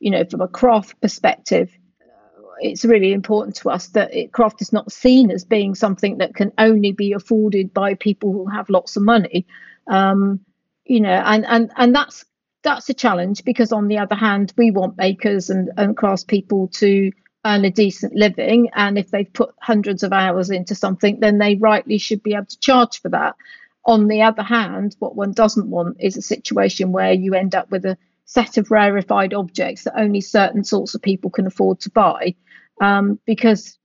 you 0.00 0.10
know 0.10 0.24
from 0.24 0.40
a 0.40 0.48
craft 0.48 0.98
perspective 1.02 1.70
it's 2.60 2.84
really 2.84 3.12
important 3.12 3.54
to 3.56 3.70
us 3.70 3.88
that 3.88 4.12
it, 4.12 4.32
craft 4.32 4.62
is 4.62 4.72
not 4.72 4.90
seen 4.90 5.30
as 5.30 5.44
being 5.44 5.74
something 5.74 6.18
that 6.18 6.34
can 6.34 6.50
only 6.58 6.90
be 6.92 7.12
afforded 7.12 7.72
by 7.72 7.94
people 7.94 8.32
who 8.32 8.46
have 8.46 8.70
lots 8.70 8.96
of 8.96 9.02
money 9.02 9.46
um, 9.88 10.40
you 10.86 11.00
know 11.00 11.22
and 11.26 11.44
and 11.44 11.70
and 11.76 11.94
that's 11.94 12.24
that's 12.68 12.90
a 12.90 12.94
challenge 12.94 13.44
because 13.44 13.72
on 13.72 13.88
the 13.88 13.96
other 13.96 14.14
hand 14.14 14.52
we 14.58 14.70
want 14.70 14.98
makers 14.98 15.48
and, 15.48 15.70
and 15.78 15.96
craftspeople 15.96 16.70
to 16.70 17.10
earn 17.46 17.64
a 17.64 17.70
decent 17.70 18.14
living. 18.14 18.68
And 18.74 18.98
if 18.98 19.10
they've 19.10 19.32
put 19.32 19.54
hundreds 19.62 20.02
of 20.02 20.12
hours 20.12 20.50
into 20.50 20.74
something 20.74 21.18
then 21.20 21.38
they 21.38 21.56
rightly 21.56 21.96
should 21.96 22.22
be 22.22 22.34
able 22.34 22.44
to 22.44 22.60
charge 22.60 23.00
for 23.00 23.08
that. 23.08 23.36
On 23.86 24.06
the 24.06 24.20
other 24.20 24.42
hand 24.42 24.96
what 24.98 25.16
one 25.16 25.32
doesn't 25.32 25.70
want 25.70 25.96
is 25.98 26.18
a 26.18 26.22
situation 26.22 26.92
where 26.92 27.12
you 27.12 27.32
end 27.32 27.54
up 27.54 27.70
with 27.70 27.86
a 27.86 27.96
set 28.26 28.58
of 28.58 28.70
rarefied 28.70 29.32
objects 29.32 29.84
that 29.84 29.98
only 29.98 30.20
certain 30.20 30.62
sorts 30.62 30.94
of 30.94 31.00
people 31.00 31.30
can 31.30 31.46
afford 31.46 31.80
to 31.80 31.90
buy. 31.90 32.34
Um, 32.82 33.18
because 33.24 33.77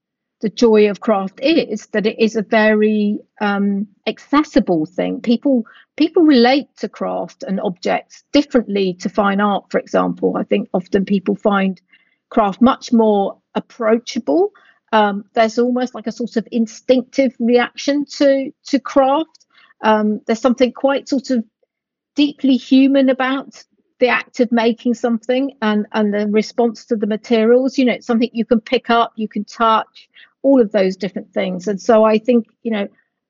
the 0.44 0.50
joy 0.50 0.90
of 0.90 1.00
craft 1.00 1.40
is 1.42 1.88
that 1.88 2.06
it 2.06 2.20
is 2.20 2.36
a 2.36 2.42
very 2.42 3.18
um, 3.40 3.88
accessible 4.06 4.86
thing. 4.86 5.22
People 5.22 5.66
people 5.96 6.24
relate 6.24 6.68
to 6.78 6.90
craft 6.90 7.44
and 7.44 7.62
objects 7.62 8.26
differently 8.34 8.94
to 8.96 9.08
fine 9.08 9.40
art, 9.40 9.64
for 9.72 9.80
example. 9.80 10.36
I 10.36 10.44
think 10.44 10.68
often 10.74 11.06
people 11.06 11.36
find 11.36 11.82
craft 12.30 12.62
much 12.62 12.92
more 12.92 13.40
approachable. 13.56 14.52
Um, 14.92 15.24
there's 15.34 15.58
almost 15.58 15.96
like 15.96 16.08
a 16.08 16.12
sort 16.12 16.36
of 16.36 16.46
instinctive 16.52 17.34
reaction 17.40 18.04
to 18.18 18.52
to 18.66 18.80
craft. 18.80 19.46
Um, 19.82 20.20
there's 20.28 20.42
something 20.42 20.74
quite 20.74 21.08
sort 21.08 21.30
of 21.30 21.46
deeply 22.16 22.58
human 22.58 23.08
about 23.08 23.64
the 24.00 24.10
act 24.10 24.42
of 24.42 24.52
making 24.52 24.96
something 24.96 25.56
and 25.62 25.86
and 25.94 26.14
the 26.14 26.28
response 26.28 26.84
to 26.88 26.98
the 26.98 27.08
materials. 27.08 27.78
You 27.78 27.86
know, 27.86 27.94
it's 27.94 28.08
something 28.08 28.30
you 28.34 28.44
can 28.44 28.60
pick 28.60 28.90
up, 28.90 29.14
you 29.16 29.30
can 29.30 29.46
touch, 29.46 30.10
all 30.44 30.62
of 30.62 30.72
those 30.72 30.96
different 30.96 31.34
things. 31.34 31.68
And 31.68 31.82
so 31.82 32.04
I 32.04 32.20
think, 32.20 32.46
you 32.62 32.72
know, 32.72 32.88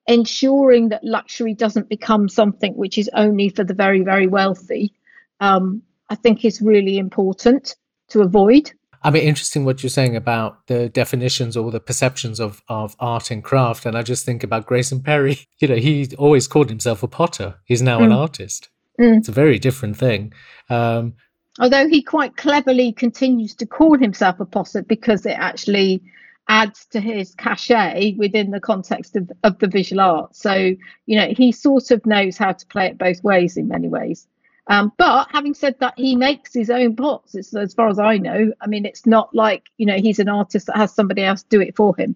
ensuring 0.07 0.89
that 0.89 1.03
luxury 1.03 1.53
doesn't 1.53 1.87
become 1.87 2.27
something 2.27 2.75
which 2.75 2.97
is 2.97 3.09
only 3.13 3.49
for 3.49 3.63
the 3.63 3.73
very, 3.73 4.01
very 4.01 4.27
wealthy, 4.27 4.93
um, 5.39 5.81
I 6.09 6.15
think 6.15 6.43
is 6.43 6.61
really 6.61 6.97
important 6.97 7.75
to 8.09 8.21
avoid. 8.21 8.71
I 9.05 9.11
mean, 9.11 9.23
interesting 9.23 9.65
what 9.65 9.83
you're 9.83 9.89
saying 9.89 10.15
about 10.15 10.65
the 10.67 10.89
definitions 10.89 11.57
or 11.57 11.71
the 11.71 11.79
perceptions 11.79 12.39
of, 12.39 12.61
of 12.69 12.95
art 12.99 13.31
and 13.31 13.43
craft. 13.43 13.85
And 13.85 13.97
I 13.97 14.01
just 14.01 14.25
think 14.25 14.43
about 14.43 14.65
Grayson 14.65 15.01
Perry. 15.01 15.39
You 15.59 15.69
know, 15.69 15.75
he 15.75 16.09
always 16.17 16.45
called 16.45 16.69
himself 16.69 17.03
a 17.03 17.07
potter. 17.07 17.55
He's 17.63 17.81
now 17.81 17.99
mm. 17.99 18.05
an 18.05 18.11
artist. 18.11 18.67
Mm. 18.99 19.19
It's 19.19 19.29
a 19.29 19.33
very 19.33 19.57
different 19.59 19.95
thing. 19.95 20.33
Um, 20.69 21.13
Although 21.59 21.87
he 21.87 22.01
quite 22.01 22.35
cleverly 22.35 22.91
continues 22.91 23.55
to 23.55 23.65
call 23.65 23.97
himself 23.97 24.41
a 24.41 24.45
potter 24.45 24.83
because 24.83 25.25
it 25.25 25.37
actually 25.37 26.03
adds 26.47 26.85
to 26.87 26.99
his 26.99 27.33
cachet 27.35 28.15
within 28.17 28.51
the 28.51 28.59
context 28.59 29.15
of, 29.15 29.31
of 29.43 29.57
the 29.59 29.67
visual 29.67 30.01
art. 30.01 30.35
So, 30.35 30.53
you 30.53 31.17
know, 31.17 31.33
he 31.35 31.51
sort 31.51 31.91
of 31.91 32.05
knows 32.05 32.37
how 32.37 32.51
to 32.51 32.65
play 32.67 32.87
it 32.87 32.97
both 32.97 33.23
ways 33.23 33.57
in 33.57 33.67
many 33.67 33.87
ways. 33.87 34.27
Um, 34.67 34.93
but 34.97 35.27
having 35.31 35.53
said 35.53 35.75
that, 35.79 35.93
he 35.97 36.15
makes 36.15 36.53
his 36.53 36.69
own 36.69 36.95
pots. 36.95 37.35
It's, 37.35 37.53
as 37.53 37.73
far 37.73 37.89
as 37.89 37.99
I 37.99 38.17
know. 38.17 38.53
I 38.61 38.67
mean, 38.67 38.85
it's 38.85 39.05
not 39.05 39.33
like 39.35 39.63
you 39.77 39.85
know 39.85 39.97
he's 39.97 40.19
an 40.19 40.29
artist 40.29 40.67
that 40.67 40.77
has 40.77 40.93
somebody 40.93 41.23
else 41.23 41.43
do 41.43 41.59
it 41.59 41.75
for 41.75 41.95
him. 41.97 42.15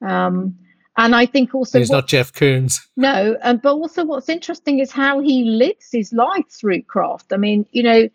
Um, 0.00 0.56
and 0.96 1.14
I 1.14 1.26
think 1.26 1.54
also 1.54 1.78
he's 1.78 1.90
what, 1.90 1.96
not 1.96 2.08
Jeff 2.08 2.32
Koons. 2.32 2.86
No, 2.96 3.36
and 3.42 3.60
but 3.60 3.72
also 3.72 4.04
what's 4.04 4.28
interesting 4.28 4.78
is 4.78 4.92
how 4.92 5.20
he 5.20 5.44
lives 5.44 5.90
his 5.90 6.12
life 6.12 6.48
through 6.50 6.82
craft. 6.82 7.32
I 7.32 7.36
mean, 7.36 7.66
you 7.72 7.82
know, 7.82 8.08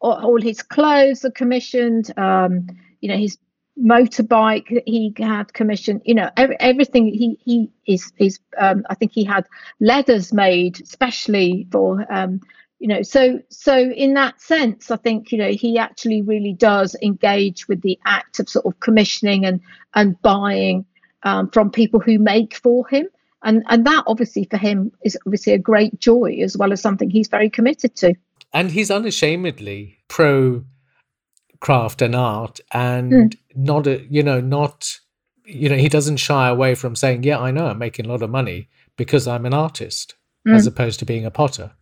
all, 0.00 0.24
all 0.24 0.40
his 0.40 0.62
clothes 0.62 1.24
are 1.24 1.30
commissioned. 1.30 2.16
Um, 2.18 2.66
you 3.00 3.08
know, 3.08 3.16
his 3.16 3.38
motorbike 3.82 4.82
he 4.86 5.14
had 5.18 5.52
commissioned. 5.52 6.02
You 6.04 6.14
know, 6.14 6.30
every, 6.36 6.56
everything 6.60 7.06
he 7.06 7.38
he 7.44 7.70
is 7.86 8.12
is. 8.18 8.40
Um, 8.58 8.84
I 8.90 8.94
think 8.94 9.12
he 9.12 9.24
had 9.24 9.46
leathers 9.80 10.32
made 10.32 10.86
specially 10.86 11.66
for 11.70 12.04
um, 12.12 12.40
you 12.78 12.86
know 12.88 13.02
so 13.02 13.40
so 13.48 13.76
in 13.76 14.14
that 14.14 14.40
sense 14.40 14.90
i 14.90 14.96
think 14.96 15.32
you 15.32 15.38
know 15.38 15.50
he 15.50 15.78
actually 15.78 16.22
really 16.22 16.52
does 16.52 16.96
engage 17.02 17.68
with 17.68 17.82
the 17.82 17.98
act 18.06 18.38
of 18.38 18.48
sort 18.48 18.64
of 18.66 18.78
commissioning 18.80 19.44
and 19.44 19.60
and 19.94 20.20
buying 20.22 20.84
um, 21.24 21.50
from 21.50 21.70
people 21.70 21.98
who 21.98 22.18
make 22.18 22.54
for 22.54 22.86
him 22.88 23.08
and 23.42 23.64
and 23.68 23.86
that 23.86 24.04
obviously 24.06 24.46
for 24.48 24.56
him 24.56 24.92
is 25.04 25.18
obviously 25.26 25.52
a 25.52 25.58
great 25.58 25.98
joy 25.98 26.38
as 26.42 26.56
well 26.56 26.72
as 26.72 26.80
something 26.80 27.10
he's 27.10 27.28
very 27.28 27.50
committed 27.50 27.94
to 27.96 28.14
and 28.52 28.70
he's 28.70 28.90
unashamedly 28.90 29.98
pro 30.06 30.64
craft 31.60 32.02
and 32.02 32.14
art 32.14 32.60
and 32.72 33.12
mm. 33.12 33.38
not 33.54 33.86
a 33.86 34.04
you 34.08 34.22
know 34.22 34.40
not 34.40 34.98
you 35.44 35.68
know 35.68 35.76
he 35.76 35.88
doesn't 35.88 36.18
shy 36.18 36.48
away 36.48 36.74
from 36.74 36.94
saying 36.94 37.22
yeah 37.24 37.38
i 37.38 37.50
know 37.50 37.66
i'm 37.66 37.78
making 37.78 38.06
a 38.06 38.08
lot 38.08 38.22
of 38.22 38.30
money 38.30 38.68
because 38.96 39.26
i'm 39.26 39.44
an 39.44 39.54
artist 39.54 40.14
mm. 40.46 40.54
as 40.54 40.66
opposed 40.66 40.98
to 40.98 41.04
being 41.04 41.24
a 41.24 41.30
potter 41.30 41.72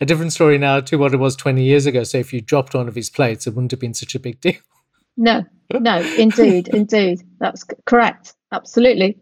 a 0.00 0.06
different 0.06 0.32
story 0.32 0.58
now 0.58 0.80
to 0.80 0.96
what 0.96 1.14
it 1.14 1.18
was 1.18 1.36
20 1.36 1.62
years 1.62 1.86
ago. 1.86 2.04
So 2.04 2.18
if 2.18 2.32
you 2.32 2.40
dropped 2.40 2.74
one 2.74 2.88
of 2.88 2.94
his 2.94 3.10
plates, 3.10 3.46
it 3.46 3.54
wouldn't 3.54 3.70
have 3.70 3.80
been 3.80 3.94
such 3.94 4.14
a 4.14 4.20
big 4.20 4.40
deal. 4.40 4.54
No, 5.16 5.44
no, 5.72 6.00
indeed, 6.18 6.68
indeed. 6.68 7.20
That's 7.38 7.64
correct. 7.86 8.34
Absolutely. 8.50 9.20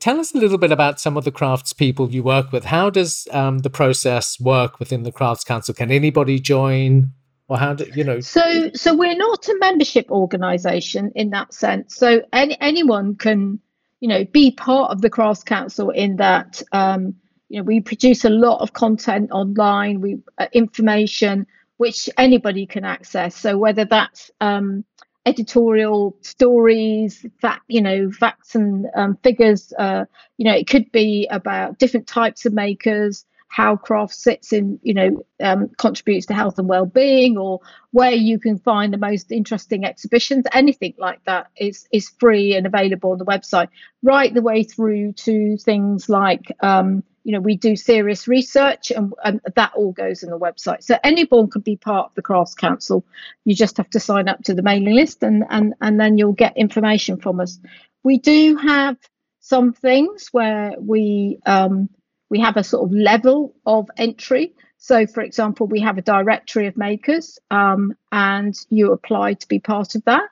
Tell 0.00 0.18
us 0.18 0.34
a 0.34 0.38
little 0.38 0.58
bit 0.58 0.72
about 0.72 1.00
some 1.00 1.16
of 1.16 1.24
the 1.24 1.30
crafts 1.30 1.72
people 1.72 2.10
you 2.10 2.22
work 2.22 2.52
with. 2.52 2.64
How 2.64 2.88
does 2.88 3.28
um, 3.32 3.58
the 3.58 3.70
process 3.70 4.40
work 4.40 4.78
within 4.78 5.02
the 5.02 5.12
Crafts 5.12 5.44
Council? 5.44 5.74
Can 5.74 5.90
anybody 5.90 6.38
join? 6.40 7.12
Or 7.48 7.56
how 7.58 7.74
do 7.74 7.86
you 7.94 8.04
know? 8.04 8.20
So, 8.20 8.70
so 8.74 8.94
we're 8.94 9.16
not 9.16 9.48
a 9.48 9.56
membership 9.58 10.10
organisation 10.10 11.12
in 11.14 11.30
that 11.30 11.54
sense. 11.54 11.96
So, 11.96 12.22
any 12.32 12.60
anyone 12.60 13.16
can, 13.16 13.58
you 14.00 14.08
know, 14.08 14.24
be 14.26 14.50
part 14.50 14.90
of 14.90 15.00
the 15.00 15.08
Crafts 15.08 15.44
Council 15.44 15.90
in 15.90 16.16
that 16.16 16.62
um, 16.72 17.14
you 17.48 17.58
know 17.58 17.64
we 17.64 17.80
produce 17.80 18.24
a 18.24 18.30
lot 18.30 18.60
of 18.60 18.72
content 18.72 19.30
online 19.32 20.00
we 20.00 20.18
uh, 20.38 20.46
information 20.52 21.46
which 21.78 22.08
anybody 22.18 22.66
can 22.66 22.84
access 22.84 23.36
so 23.36 23.56
whether 23.56 23.84
that's 23.84 24.30
um, 24.40 24.84
editorial 25.26 26.16
stories 26.20 27.26
fact 27.40 27.62
you 27.68 27.80
know 27.80 28.10
facts 28.10 28.54
and 28.54 28.86
um, 28.94 29.16
figures 29.22 29.72
uh, 29.78 30.04
you 30.36 30.44
know 30.44 30.54
it 30.54 30.66
could 30.66 30.90
be 30.92 31.26
about 31.30 31.78
different 31.78 32.06
types 32.06 32.46
of 32.46 32.52
makers 32.52 33.24
how 33.48 33.76
craft 33.76 34.14
sits 34.14 34.52
in 34.52 34.78
you 34.82 34.94
know 34.94 35.24
um, 35.42 35.68
contributes 35.78 36.26
to 36.26 36.34
health 36.34 36.58
and 36.58 36.68
well-being 36.68 37.36
or 37.36 37.60
where 37.90 38.12
you 38.12 38.38
can 38.38 38.58
find 38.58 38.92
the 38.92 38.98
most 38.98 39.32
interesting 39.32 39.84
exhibitions 39.84 40.44
anything 40.52 40.94
like 40.98 41.24
that 41.24 41.48
is 41.56 41.88
is 41.92 42.10
free 42.20 42.54
and 42.54 42.66
available 42.66 43.12
on 43.12 43.18
the 43.18 43.24
website. 43.24 43.68
Right 44.02 44.32
the 44.32 44.42
way 44.42 44.62
through 44.62 45.12
to 45.24 45.56
things 45.56 46.08
like 46.08 46.52
um, 46.60 47.02
you 47.24 47.32
know 47.32 47.40
we 47.40 47.56
do 47.56 47.74
serious 47.74 48.28
research 48.28 48.90
and, 48.90 49.12
and 49.24 49.40
that 49.56 49.72
all 49.74 49.92
goes 49.92 50.22
in 50.22 50.30
the 50.30 50.38
website. 50.38 50.82
So 50.82 50.96
anyone 51.02 51.50
can 51.50 51.62
be 51.62 51.76
part 51.76 52.06
of 52.06 52.14
the 52.14 52.22
crafts 52.22 52.54
council. 52.54 53.04
You 53.44 53.54
just 53.54 53.76
have 53.78 53.90
to 53.90 54.00
sign 54.00 54.28
up 54.28 54.42
to 54.44 54.54
the 54.54 54.62
mailing 54.62 54.94
list 54.94 55.22
and 55.22 55.44
and 55.48 55.74
and 55.80 55.98
then 55.98 56.18
you'll 56.18 56.32
get 56.32 56.56
information 56.56 57.18
from 57.18 57.40
us. 57.40 57.58
We 58.04 58.18
do 58.18 58.56
have 58.56 58.96
some 59.40 59.72
things 59.72 60.28
where 60.32 60.74
we 60.78 61.38
um, 61.46 61.88
we 62.30 62.40
have 62.40 62.56
a 62.56 62.64
sort 62.64 62.84
of 62.84 62.92
level 62.92 63.54
of 63.66 63.88
entry. 63.96 64.54
So 64.78 65.06
for 65.06 65.22
example 65.22 65.66
we 65.66 65.80
have 65.80 65.98
a 65.98 66.02
directory 66.02 66.66
of 66.66 66.76
makers 66.76 67.38
um, 67.50 67.94
and 68.12 68.54
you 68.70 68.92
apply 68.92 69.34
to 69.34 69.48
be 69.48 69.58
part 69.58 69.94
of 69.94 70.04
that. 70.04 70.28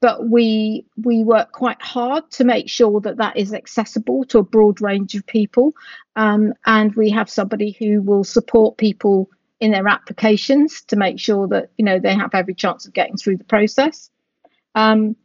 But 0.00 0.28
we 0.30 0.86
we 0.96 1.24
work 1.24 1.52
quite 1.52 1.82
hard 1.82 2.30
to 2.32 2.44
make 2.44 2.70
sure 2.70 3.00
that 3.02 3.18
that 3.18 3.36
is 3.36 3.52
accessible 3.52 4.24
to 4.26 4.38
a 4.38 4.42
broad 4.42 4.80
range 4.80 5.14
of 5.14 5.26
people 5.26 5.74
um, 6.16 6.54
and 6.64 6.94
we 6.94 7.10
have 7.10 7.28
somebody 7.28 7.76
who 7.78 8.00
will 8.00 8.24
support 8.24 8.78
people 8.78 9.28
in 9.60 9.72
their 9.72 9.86
applications 9.86 10.80
to 10.88 10.96
make 10.96 11.20
sure 11.20 11.46
that 11.48 11.70
you 11.76 11.84
know 11.84 11.98
they 11.98 12.14
have 12.14 12.34
every 12.34 12.54
chance 12.54 12.86
of 12.86 12.94
getting 12.94 13.16
through 13.16 13.36
the 13.36 13.44
process. 13.44 14.10
Um, 14.74 15.16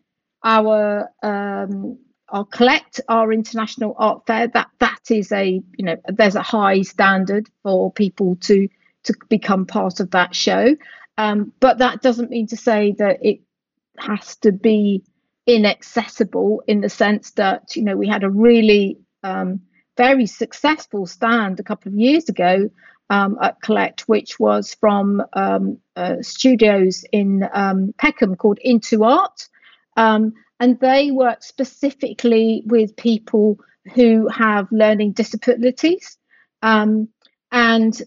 our 0.43 1.09
um, 1.23 1.97
our 2.29 2.45
collect 2.45 3.01
our 3.07 3.31
international 3.31 3.95
art 3.97 4.25
fair. 4.25 4.47
That 4.47 4.69
that 4.79 5.11
is 5.11 5.31
a 5.31 5.61
you 5.77 5.85
know 5.85 5.97
there's 6.07 6.35
a 6.35 6.41
high 6.41 6.81
standard 6.81 7.49
for 7.63 7.91
people 7.91 8.35
to 8.41 8.67
to 9.03 9.13
become 9.29 9.65
part 9.65 9.99
of 9.99 10.11
that 10.11 10.35
show. 10.35 10.75
Um, 11.17 11.53
but 11.59 11.77
that 11.77 12.01
doesn't 12.01 12.29
mean 12.29 12.47
to 12.47 12.57
say 12.57 12.93
that 12.97 13.19
it 13.21 13.39
has 13.97 14.35
to 14.37 14.51
be 14.51 15.03
inaccessible 15.47 16.63
in 16.67 16.81
the 16.81 16.89
sense 16.89 17.31
that 17.31 17.75
you 17.75 17.83
know 17.83 17.95
we 17.95 18.07
had 18.07 18.23
a 18.23 18.29
really 18.29 18.99
um, 19.23 19.61
very 19.97 20.25
successful 20.25 21.05
stand 21.05 21.59
a 21.59 21.63
couple 21.63 21.91
of 21.91 21.97
years 21.97 22.27
ago 22.29 22.69
um, 23.09 23.37
at 23.41 23.61
Collect, 23.61 24.01
which 24.01 24.39
was 24.39 24.75
from 24.75 25.21
um, 25.33 25.77
uh, 25.95 26.15
studios 26.21 27.05
in 27.11 27.47
um, 27.53 27.93
Peckham 27.97 28.35
called 28.35 28.59
Intoart, 28.65 29.47
um, 29.95 30.33
and 30.59 30.79
they 30.79 31.11
work 31.11 31.43
specifically 31.43 32.63
with 32.65 32.95
people 32.95 33.59
who 33.93 34.27
have 34.29 34.67
learning 34.71 35.11
disabilities, 35.11 36.17
um, 36.61 37.09
and 37.51 38.01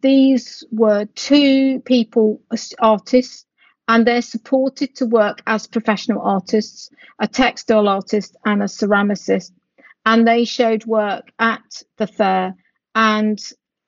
these 0.00 0.64
were 0.70 1.04
two 1.14 1.80
people, 1.80 2.40
artists 2.78 3.46
and 3.88 4.06
they're 4.06 4.22
supported 4.22 4.94
to 4.96 5.06
work 5.06 5.42
as 5.46 5.66
professional 5.66 6.20
artists, 6.20 6.90
a 7.18 7.28
textile 7.28 7.88
artist 7.88 8.36
and 8.44 8.62
a 8.62 8.66
ceramicist. 8.66 9.52
And 10.04 10.26
they 10.26 10.44
showed 10.44 10.84
work 10.86 11.30
at 11.38 11.82
the 11.96 12.06
fair 12.06 12.54
and 12.94 13.38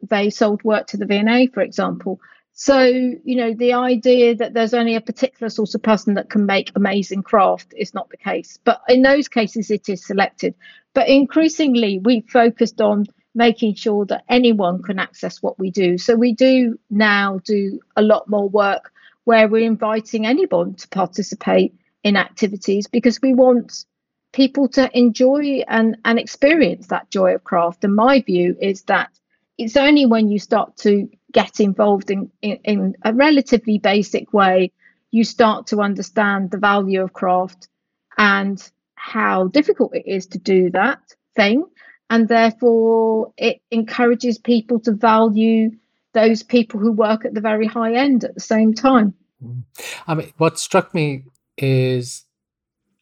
they 0.09 0.31
sold 0.31 0.63
work 0.63 0.87
to 0.89 0.97
the 0.97 1.07
V&A, 1.07 1.49
for 1.49 1.61
example. 1.61 2.21
So, 2.61 2.83
you 2.83 3.37
know, 3.37 3.55
the 3.55 3.75
idea 3.75 4.35
that 4.35 4.53
there's 4.53 4.75
only 4.75 4.97
a 4.97 5.01
particular 5.01 5.49
sort 5.49 5.77
of 5.77 5.83
person 5.85 6.15
that 6.15 6.29
can 6.29 6.45
make 6.45 6.73
amazing 6.75 7.23
craft 7.23 7.73
is 7.77 7.95
not 7.95 8.11
the 8.11 8.17
case. 8.17 8.59
But 8.65 8.83
in 8.89 9.03
those 9.03 9.29
cases, 9.29 9.71
it 9.71 9.89
is 9.89 10.05
selected. 10.05 10.57
But 10.93 11.09
increasingly, 11.09 12.01
we 12.01 12.23
focused 12.23 12.81
on 12.81 13.07
making 13.33 13.77
sure 13.77 14.07
that 14.07 14.25
anyone 14.29 14.83
can 14.83 14.99
access 14.99 15.41
what 15.41 15.57
we 15.61 15.71
do. 15.71 15.99
So 15.99 16.17
we 16.17 16.35
do 16.35 16.77
now 16.91 17.39
do 17.45 17.79
a 17.95 18.03
lot 18.03 18.29
more 18.29 18.49
work 18.49 18.91
where 19.23 19.47
we're 19.47 19.65
inviting 19.65 20.27
anyone 20.27 20.75
to 20.75 20.89
participate 20.89 21.73
in 22.03 22.17
activities 22.17 22.89
because 22.89 23.23
we 23.23 23.35
want 23.35 23.85
people 24.33 24.67
to 24.71 24.91
enjoy 24.99 25.63
and, 25.69 25.97
and 26.05 26.19
experience 26.19 26.89
that 26.89 27.09
joy 27.09 27.37
of 27.37 27.45
craft. 27.45 27.85
And 27.85 27.95
my 27.95 28.21
view 28.21 28.57
is 28.61 28.83
that 28.83 29.11
it's 29.59 29.77
only 29.77 30.07
when 30.07 30.29
you 30.29 30.41
start 30.41 30.77
to 30.79 31.09
get 31.33 31.61
involved 31.61 32.11
in, 32.11 32.31
in, 32.43 32.59
in 32.65 32.95
a 33.05 33.13
relatively 33.13 33.79
basic 33.79 34.33
way, 34.33 34.73
you 35.11 35.25
start 35.25 35.67
to 35.69 35.81
understand 35.81 36.51
the 36.51 36.59
value 36.59 37.03
of 37.03 37.13
craft 37.13 37.69
and 38.17 38.71
how 38.95 39.49
difficult 39.49 39.95
it 39.95 40.07
is 40.07 40.27
to 40.27 40.39
do 40.39 40.71
that 40.71 41.01
thing. 41.37 41.65
And 42.11 42.29
therefore, 42.29 43.33
it 43.37 43.61
encourages 43.71 44.39
people 44.39 44.81
to 44.81 44.93
value 44.93 45.71
those 46.15 46.43
people 46.43 46.81
who 46.81 46.93
work 46.93 47.25
at 47.25 47.35
the 47.35 47.41
very 47.41 47.67
high 47.67 47.95
end 47.95 48.25
at 48.25 48.35
the 48.35 48.41
same 48.41 48.75
time. 48.75 49.15
Mm. 49.45 49.65
I 50.07 50.15
mean, 50.15 50.33
what 50.39 50.59
struck 50.59 50.95
me 50.95 51.25
is 51.57 52.25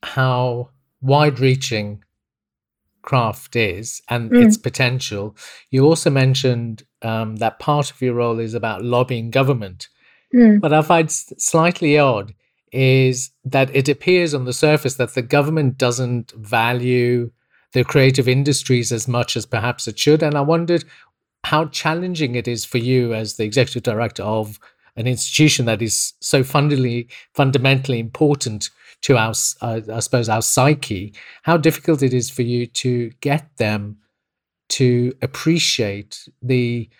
how 0.02 0.70
wide 1.00 1.38
reaching 1.38 2.02
craft 3.06 3.56
is 3.56 4.02
and 4.10 4.30
mm. 4.30 4.44
its 4.44 4.58
potential. 4.58 5.34
You 5.70 5.86
also 5.86 6.10
mentioned 6.10 6.82
um, 7.00 7.36
that 7.36 7.58
part 7.58 7.90
of 7.90 8.02
your 8.02 8.14
role 8.14 8.38
is 8.38 8.52
about 8.52 8.84
lobbying 8.84 9.30
government. 9.30 9.88
Mm. 10.34 10.60
What 10.60 10.74
I 10.74 10.82
find 10.82 11.10
slightly 11.10 11.98
odd 11.98 12.34
is 12.72 13.30
that 13.44 13.74
it 13.74 13.88
appears 13.88 14.34
on 14.34 14.44
the 14.44 14.52
surface 14.52 14.96
that 14.96 15.14
the 15.14 15.22
government 15.22 15.78
doesn't 15.78 16.32
value 16.32 17.30
the 17.72 17.84
creative 17.84 18.28
industries 18.28 18.92
as 18.92 19.08
much 19.08 19.36
as 19.36 19.46
perhaps 19.46 19.88
it 19.88 19.98
should. 19.98 20.22
And 20.22 20.34
I 20.34 20.42
wondered 20.42 20.84
how 21.44 21.66
challenging 21.66 22.34
it 22.34 22.48
is 22.48 22.64
for 22.64 22.78
you 22.78 23.14
as 23.14 23.36
the 23.36 23.44
executive 23.44 23.82
director 23.82 24.22
of 24.22 24.58
an 24.96 25.06
institution 25.06 25.66
that 25.66 25.80
is 25.80 26.14
so 26.20 26.42
fundamentally 26.42 27.08
fundamentally 27.34 27.98
important 27.98 28.70
to 29.06 29.16
our, 29.16 29.32
uh, 29.62 29.80
I 29.92 30.00
suppose, 30.00 30.28
our 30.28 30.42
psyche. 30.42 31.14
How 31.44 31.56
difficult 31.56 32.02
it 32.02 32.12
is 32.12 32.28
for 32.28 32.42
you 32.42 32.66
to 32.66 33.10
get 33.20 33.56
them 33.56 33.98
to 34.70 35.12
appreciate 35.22 36.28
the 36.42 36.90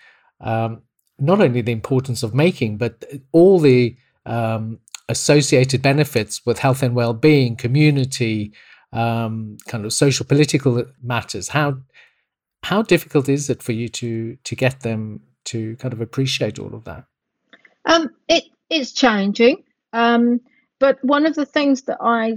um, 0.40 0.83
not 1.19 1.40
only 1.40 1.62
the 1.62 1.73
importance 1.73 2.23
of 2.23 2.33
making, 2.33 2.77
but 2.77 3.05
all 3.33 3.59
the 3.59 3.97
um, 4.25 4.79
associated 5.09 5.83
benefits 5.83 6.47
with 6.47 6.61
health 6.61 6.85
and 6.85 6.95
well-being, 6.95 7.57
community, 7.57 8.53
um, 8.92 9.57
kind 9.66 9.85
of 9.85 9.92
social 9.92 10.25
political 10.25 10.85
matters. 11.03 11.49
How 11.49 11.79
how 12.62 12.83
difficult 12.83 13.29
is 13.29 13.51
it 13.51 13.64
for 13.64 13.73
you 13.73 13.88
to 13.88 14.37
to 14.45 14.55
get 14.55 14.81
them 14.81 15.23
to 15.47 15.75
kind 15.79 15.92
of 15.92 16.01
appreciate 16.01 16.61
all 16.61 16.73
of 16.73 16.85
that? 16.85 17.05
Um, 17.85 18.11
it 18.29 18.45
is 18.71 18.92
challenging, 18.92 19.64
um, 19.92 20.40
but 20.79 21.03
one 21.05 21.27
of 21.27 21.35
the 21.35 21.47
things 21.47 21.83
that 21.83 21.99
I 22.01 22.37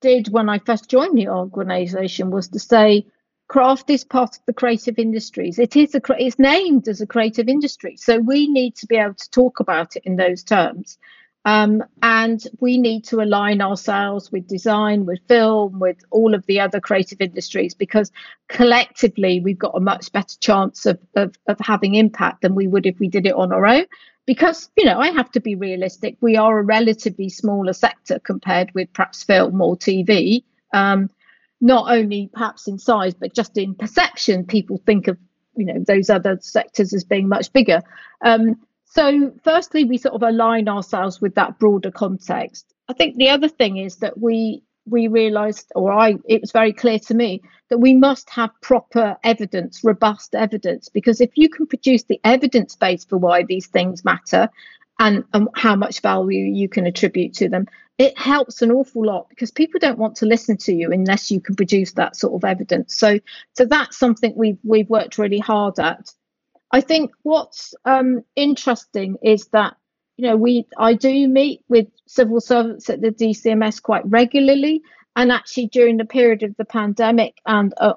did 0.00 0.28
when 0.28 0.48
I 0.48 0.58
first 0.58 0.88
joined 0.88 1.16
the 1.16 1.28
organisation 1.28 2.30
was 2.30 2.48
to 2.48 2.58
say 2.58 3.06
craft 3.48 3.90
is 3.90 4.04
part 4.04 4.36
of 4.36 4.42
the 4.46 4.52
creative 4.52 4.98
industries. 4.98 5.58
It 5.58 5.76
is 5.76 5.94
a 5.94 6.00
it's 6.18 6.38
named 6.38 6.88
as 6.88 7.00
a 7.00 7.06
creative 7.06 7.48
industry, 7.48 7.96
so 7.96 8.18
we 8.18 8.48
need 8.48 8.76
to 8.76 8.86
be 8.86 8.96
able 8.96 9.14
to 9.14 9.30
talk 9.30 9.60
about 9.60 9.96
it 9.96 10.02
in 10.04 10.16
those 10.16 10.42
terms. 10.42 10.98
Um, 11.44 11.84
and 12.02 12.42
we 12.60 12.78
need 12.78 13.04
to 13.04 13.20
align 13.20 13.60
ourselves 13.60 14.32
with 14.32 14.48
design, 14.48 15.04
with 15.04 15.20
film, 15.28 15.78
with 15.78 15.98
all 16.10 16.34
of 16.34 16.46
the 16.46 16.60
other 16.60 16.80
creative 16.80 17.20
industries 17.20 17.74
because 17.74 18.10
collectively 18.48 19.40
we've 19.40 19.58
got 19.58 19.76
a 19.76 19.80
much 19.80 20.10
better 20.12 20.38
chance 20.40 20.86
of, 20.86 20.98
of, 21.16 21.34
of 21.46 21.58
having 21.60 21.96
impact 21.96 22.42
than 22.42 22.54
we 22.54 22.66
would 22.66 22.86
if 22.86 22.98
we 22.98 23.08
did 23.08 23.26
it 23.26 23.34
on 23.34 23.52
our 23.52 23.66
own. 23.66 23.84
Because, 24.26 24.70
you 24.74 24.86
know, 24.86 24.98
I 24.98 25.10
have 25.10 25.30
to 25.32 25.40
be 25.40 25.54
realistic. 25.54 26.16
We 26.22 26.36
are 26.36 26.58
a 26.58 26.62
relatively 26.62 27.28
smaller 27.28 27.74
sector 27.74 28.18
compared 28.18 28.72
with 28.74 28.90
perhaps 28.94 29.22
film 29.22 29.60
or 29.60 29.76
TV. 29.76 30.44
Um, 30.72 31.10
not 31.60 31.94
only 31.94 32.30
perhaps 32.32 32.66
in 32.66 32.78
size, 32.78 33.12
but 33.12 33.34
just 33.34 33.58
in 33.58 33.74
perception, 33.74 34.46
people 34.46 34.80
think 34.86 35.08
of 35.08 35.18
you 35.56 35.66
know 35.66 35.84
those 35.86 36.10
other 36.10 36.38
sectors 36.40 36.92
as 36.92 37.04
being 37.04 37.28
much 37.28 37.52
bigger. 37.52 37.82
Um, 38.24 38.56
so, 38.94 39.32
firstly, 39.42 39.84
we 39.84 39.98
sort 39.98 40.14
of 40.14 40.22
align 40.22 40.68
ourselves 40.68 41.20
with 41.20 41.34
that 41.34 41.58
broader 41.58 41.90
context. 41.90 42.72
I 42.88 42.92
think 42.92 43.16
the 43.16 43.30
other 43.30 43.48
thing 43.48 43.76
is 43.76 43.96
that 43.96 44.18
we 44.18 44.62
we 44.86 45.08
realised, 45.08 45.72
or 45.74 45.90
I, 45.92 46.16
it 46.26 46.42
was 46.42 46.52
very 46.52 46.72
clear 46.72 46.98
to 46.98 47.14
me 47.14 47.40
that 47.70 47.78
we 47.78 47.94
must 47.94 48.28
have 48.28 48.50
proper 48.60 49.16
evidence, 49.24 49.82
robust 49.82 50.34
evidence, 50.34 50.90
because 50.90 51.22
if 51.22 51.30
you 51.36 51.48
can 51.48 51.66
produce 51.66 52.02
the 52.02 52.20
evidence 52.22 52.76
base 52.76 53.02
for 53.02 53.16
why 53.16 53.44
these 53.44 53.66
things 53.66 54.04
matter, 54.04 54.50
and, 54.98 55.24
and 55.32 55.48
how 55.54 55.74
much 55.74 56.00
value 56.00 56.44
you 56.44 56.68
can 56.68 56.86
attribute 56.86 57.34
to 57.34 57.48
them, 57.48 57.66
it 57.98 58.16
helps 58.18 58.62
an 58.62 58.70
awful 58.70 59.04
lot 59.04 59.28
because 59.28 59.50
people 59.50 59.78
don't 59.78 59.98
want 59.98 60.16
to 60.16 60.26
listen 60.26 60.56
to 60.56 60.72
you 60.72 60.90
unless 60.92 61.30
you 61.30 61.40
can 61.40 61.54
produce 61.54 61.92
that 61.92 62.16
sort 62.16 62.34
of 62.34 62.44
evidence. 62.44 62.94
So, 62.94 63.20
so 63.54 63.64
that's 63.64 63.96
something 63.96 64.32
we've 64.36 64.58
we've 64.64 64.90
worked 64.90 65.18
really 65.18 65.38
hard 65.38 65.78
at. 65.78 66.12
I 66.74 66.80
think 66.80 67.12
what's 67.22 67.72
um, 67.84 68.24
interesting 68.34 69.16
is 69.22 69.46
that 69.52 69.76
you 70.16 70.26
know 70.26 70.36
we 70.36 70.66
I 70.76 70.94
do 70.94 71.28
meet 71.28 71.60
with 71.68 71.86
civil 72.06 72.40
servants 72.40 72.90
at 72.90 73.00
the 73.00 73.12
DCMS 73.12 73.80
quite 73.80 74.04
regularly, 74.06 74.82
and 75.14 75.30
actually 75.30 75.68
during 75.68 75.98
the 75.98 76.04
period 76.04 76.42
of 76.42 76.56
the 76.56 76.64
pandemic 76.64 77.40
and 77.46 77.72
uh, 77.76 77.94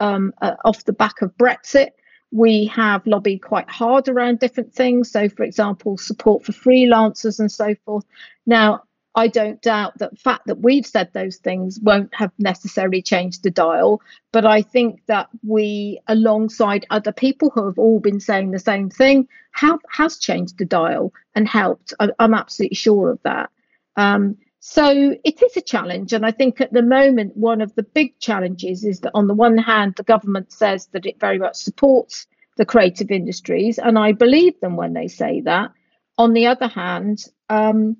um, 0.00 0.32
uh, 0.42 0.56
off 0.64 0.84
the 0.86 0.92
back 0.92 1.22
of 1.22 1.36
Brexit, 1.36 1.90
we 2.32 2.64
have 2.64 3.06
lobbied 3.06 3.42
quite 3.42 3.70
hard 3.70 4.08
around 4.08 4.40
different 4.40 4.74
things. 4.74 5.12
So, 5.12 5.28
for 5.28 5.44
example, 5.44 5.96
support 5.96 6.44
for 6.44 6.50
freelancers 6.50 7.38
and 7.38 7.52
so 7.52 7.76
forth. 7.84 8.06
Now, 8.44 8.82
I 9.16 9.28
don't 9.28 9.60
doubt 9.62 9.98
that 9.98 10.10
the 10.10 10.16
fact 10.16 10.46
that 10.46 10.60
we've 10.60 10.86
said 10.86 11.10
those 11.12 11.38
things 11.38 11.80
won't 11.80 12.14
have 12.14 12.32
necessarily 12.38 13.00
changed 13.00 13.42
the 13.42 13.50
dial. 13.50 14.02
But 14.30 14.44
I 14.44 14.60
think 14.60 15.00
that 15.06 15.30
we, 15.42 16.00
alongside 16.06 16.86
other 16.90 17.12
people 17.12 17.48
who 17.48 17.64
have 17.64 17.78
all 17.78 17.98
been 17.98 18.20
saying 18.20 18.50
the 18.50 18.58
same 18.58 18.90
thing, 18.90 19.26
have 19.52 19.80
has 19.90 20.18
changed 20.18 20.58
the 20.58 20.66
dial 20.66 21.14
and 21.34 21.48
helped. 21.48 21.94
I, 21.98 22.10
am 22.18 22.34
absolutely 22.34 22.76
sure 22.76 23.10
of 23.10 23.18
that. 23.22 23.48
Um, 23.96 24.36
so 24.60 25.16
it 25.24 25.42
is 25.42 25.56
a 25.56 25.62
challenge. 25.62 26.12
And 26.12 26.26
I 26.26 26.30
think 26.30 26.60
at 26.60 26.74
the 26.74 26.82
moment, 26.82 27.38
one 27.38 27.62
of 27.62 27.74
the 27.74 27.84
big 27.84 28.18
challenges 28.18 28.84
is 28.84 29.00
that 29.00 29.12
on 29.14 29.28
the 29.28 29.34
one 29.34 29.56
hand, 29.56 29.94
the 29.96 30.02
government 30.02 30.52
says 30.52 30.88
that 30.88 31.06
it 31.06 31.18
very 31.20 31.38
much 31.38 31.56
supports 31.56 32.26
the 32.58 32.66
creative 32.66 33.10
industries. 33.10 33.78
And 33.78 33.98
I 33.98 34.12
believe 34.12 34.60
them 34.60 34.76
when 34.76 34.92
they 34.92 35.08
say 35.08 35.40
that. 35.42 35.70
On 36.18 36.34
the 36.34 36.48
other 36.48 36.68
hand, 36.68 37.24
um, 37.48 37.96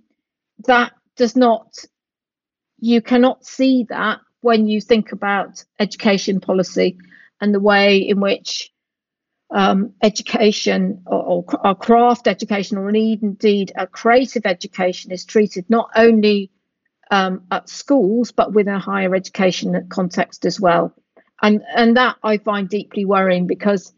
that 0.67 0.93
does 1.17 1.37
not, 1.37 1.75
you 2.79 3.01
cannot 3.01 3.45
see 3.45 3.87
that 3.89 4.21
when 4.41 4.67
you 4.67 4.81
think 4.81 5.13
about 5.13 5.65
education 5.79 6.41
policy 6.41 6.99
and 7.41 7.55
the 7.55 7.61
way 7.61 7.99
in 7.99 8.21
which 8.21 8.71
um, 9.51 9.93
education 10.03 11.03
or, 11.07 11.45
or, 11.65 11.75
craft 11.75 12.27
education 12.27 12.77
or 12.79 12.89
indeed 12.91 13.73
a 13.77 13.87
creative 13.87 14.45
education 14.45 15.13
is 15.13 15.25
treated 15.25 15.65
not 15.69 15.89
only 15.95 16.51
um, 17.13 17.43
at 17.53 17.69
schools 17.69 18.33
but 18.33 18.53
within 18.53 18.75
a 18.75 18.81
higher 18.81 19.15
education 19.15 19.87
context 19.89 20.45
as 20.45 20.61
well. 20.61 20.93
And 21.43 21.63
and 21.77 21.97
that 21.97 22.17
i 22.23 22.39
find 22.39 22.69
deeply 22.69 23.05
worrying 23.05 23.47
because 23.47 23.93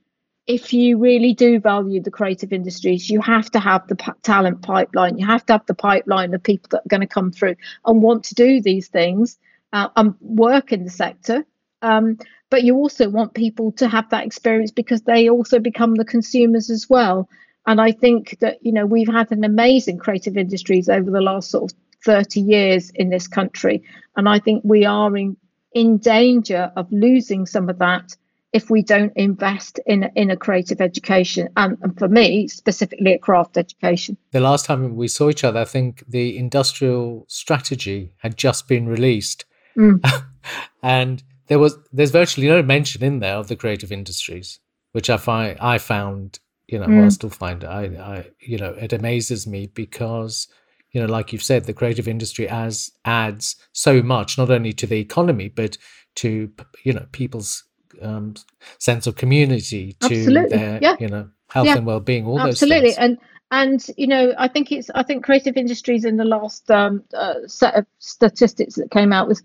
if 0.49 0.73
you 0.73 0.97
really 0.97 1.35
do 1.35 1.61
value 1.61 2.01
the 2.01 2.11
creative 2.11 2.55
industries, 2.55 3.11
you 3.11 3.21
have 3.21 3.51
to 3.51 3.61
have 3.61 3.87
the 3.87 3.97
p- 3.97 4.13
talent 4.23 4.63
pipeline. 4.63 5.19
You 5.19 5.27
have 5.27 5.45
to 5.47 5.53
have 5.53 5.67
the 5.67 5.75
pipeline 5.75 6.33
of 6.33 6.43
people 6.43 6.69
that 6.71 6.79
are 6.79 6.89
going 6.89 7.03
to 7.03 7.07
come 7.07 7.31
through 7.31 7.55
and 7.85 8.03
want 8.03 8.25
to 8.25 8.35
do 8.35 8.61
these 8.63 8.89
things 8.89 9.39
uh, 9.75 9.89
and 9.95 10.15
work 10.23 10.73
in 10.73 10.85
the 10.85 10.91
sector. 10.91 11.45
Um, 11.83 12.19
but 12.49 12.65
you 12.65 12.77
also 12.77 13.11
want 13.11 13.35
people 13.35 13.73
to 13.73 13.89
have 13.89 14.09
that 14.09 14.25
experience 14.25 14.71
because 14.71 15.03
they 15.03 15.29
also 15.29 15.59
become 15.59 15.97
the 15.97 16.05
consumers 16.05 16.71
as 16.71 16.89
well. 16.89 17.29
And 17.67 17.79
I 17.79 17.93
think 17.93 18.39
that 18.41 18.57
you 18.63 18.73
know 18.73 18.87
we've 18.87 19.13
had 19.13 19.31
an 19.31 19.45
amazing 19.45 19.99
creative 19.99 20.39
industries 20.39 20.89
over 20.89 21.11
the 21.11 21.21
last 21.21 21.51
sort 21.51 21.71
of 21.71 21.79
30 22.07 22.41
years 22.41 22.89
in 22.95 23.11
this 23.11 23.29
country, 23.29 23.83
and 24.17 24.27
I 24.27 24.39
think 24.39 24.63
we 24.65 24.87
are 24.87 25.15
in 25.15 25.37
in 25.75 25.99
danger 25.99 26.73
of 26.75 26.91
losing 26.91 27.45
some 27.45 27.69
of 27.69 27.79
that 27.81 28.17
if 28.53 28.71
we 28.71 28.83
don't 28.83 29.13
invest 29.17 29.79
in 29.87 30.11
in 30.15 30.31
a 30.31 30.37
creative 30.37 30.81
education 30.81 31.49
and, 31.57 31.77
and, 31.83 31.99
for 31.99 32.09
me 32.09 32.49
specifically 32.49 33.13
a 33.13 33.19
craft 33.19 33.57
education 33.57 34.17
the 34.33 34.41
last 34.41 34.65
time 34.65 34.97
we 34.97 35.09
saw 35.09 35.29
each 35.29 35.45
other 35.45 35.61
i 35.61 35.65
think 35.65 36.03
the 36.09 36.37
industrial 36.37 37.25
strategy 37.29 38.13
had 38.19 38.37
just 38.37 38.69
been 38.69 38.87
released 38.87 39.45
mm. 39.77 40.23
and 40.83 41.23
there 41.49 41.59
was 41.59 41.77
there's 41.93 42.11
virtually 42.11 42.49
no 42.49 42.63
mention 42.63 43.03
in 43.03 43.21
there 43.21 43.37
of 43.37 43.49
the 43.49 43.57
creative 43.57 43.93
industries 43.93 44.61
which 44.93 45.11
i 45.11 45.17
find 45.17 45.59
i 45.61 45.79
found 45.79 46.39
you 46.67 46.79
know 46.79 46.87
mm. 46.87 46.97
well, 46.97 47.07
i 47.07 47.09
still 47.09 47.31
find 47.31 47.65
i 47.65 47.83
i 47.83 48.27
you 48.41 48.59
know 48.59 48.73
it 48.75 48.93
amazes 48.93 49.47
me 49.47 49.67
because 49.67 50.49
you 50.93 51.01
know 51.01 51.07
like 51.07 51.33
you've 51.33 51.43
said 51.43 51.65
the 51.65 51.75
creative 51.75 52.09
industry 52.09 52.49
as 52.49 52.91
adds 53.05 53.57
so 53.73 54.03
much 54.03 54.39
not 54.39 54.51
only 54.51 54.73
to 54.73 54.87
the 54.87 54.99
economy 54.99 55.49
but 55.49 55.77
to 56.15 56.51
you 56.85 56.93
know 56.93 57.07
people's 57.13 57.65
um, 58.03 58.35
sense 58.79 59.07
of 59.07 59.17
community 59.17 59.95
to 60.01 60.07
absolutely. 60.07 60.57
their 60.57 60.79
yeah. 60.83 60.97
you 60.99 61.09
know 61.09 61.29
health 61.51 61.67
yeah. 61.67 61.77
and 61.77 61.87
well-being 61.87 62.27
all 62.27 62.41
absolutely. 62.41 62.89
those 62.89 62.97
things 62.97 62.99
and 62.99 63.19
and 63.51 63.87
you 63.97 64.07
know 64.07 64.35
i 64.39 64.49
think 64.49 64.71
it's 64.71 64.91
i 64.95 65.03
think 65.03 65.25
creative 65.25 65.57
industries 65.57 66.05
in 66.05 66.17
the 66.17 66.25
last 66.25 66.71
um, 66.71 67.03
uh, 67.15 67.35
set 67.47 67.75
of 67.75 67.87
statistics 67.99 68.75
that 68.75 68.91
came 68.91 69.13
out 69.13 69.29
was 69.29 69.43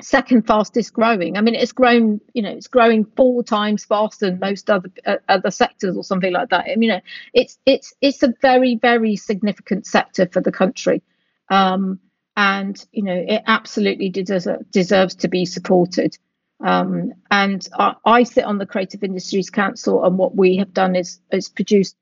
second 0.00 0.46
fastest 0.46 0.92
growing 0.92 1.36
i 1.36 1.40
mean 1.40 1.54
it's 1.54 1.72
grown 1.72 2.20
you 2.32 2.42
know 2.42 2.50
it's 2.50 2.68
growing 2.68 3.04
four 3.16 3.42
times 3.42 3.84
faster 3.84 4.26
than 4.26 4.38
most 4.38 4.70
other 4.70 4.90
uh, 5.06 5.16
other 5.28 5.50
sectors 5.50 5.96
or 5.96 6.04
something 6.04 6.32
like 6.32 6.50
that 6.50 6.66
i 6.70 6.76
mean 6.76 6.82
you 6.82 6.88
know 6.88 7.00
it's 7.34 7.58
it's 7.66 7.92
it's 8.00 8.22
a 8.22 8.32
very 8.40 8.76
very 8.76 9.16
significant 9.16 9.86
sector 9.86 10.28
for 10.30 10.40
the 10.40 10.52
country 10.52 11.02
um, 11.50 11.98
and 12.36 12.86
you 12.92 13.02
know 13.02 13.24
it 13.26 13.42
absolutely 13.46 14.08
deserves, 14.08 14.46
deserves 14.70 15.16
to 15.16 15.26
be 15.26 15.44
supported 15.44 16.16
um, 16.60 17.12
and 17.30 17.66
I, 17.78 17.94
I, 18.04 18.22
sit 18.24 18.44
on 18.44 18.58
the 18.58 18.66
Creative 18.66 19.02
Industries 19.04 19.50
Council, 19.50 20.04
and 20.04 20.18
what 20.18 20.34
we 20.34 20.56
have 20.56 20.72
done 20.72 20.96
is 20.96 21.20
is 21.30 21.48
produced 21.48 21.96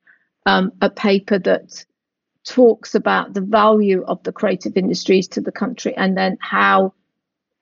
um, 0.46 0.72
a 0.80 0.88
paper 0.88 1.38
that 1.40 1.84
talks 2.44 2.94
about 2.94 3.34
the 3.34 3.40
value 3.40 4.04
of 4.07 4.22
the 4.22 4.32
creative 4.32 4.76
industries 4.76 5.28
to 5.28 5.40
the 5.40 5.52
country, 5.52 5.94
and 5.96 6.16
then 6.16 6.38
how 6.40 6.94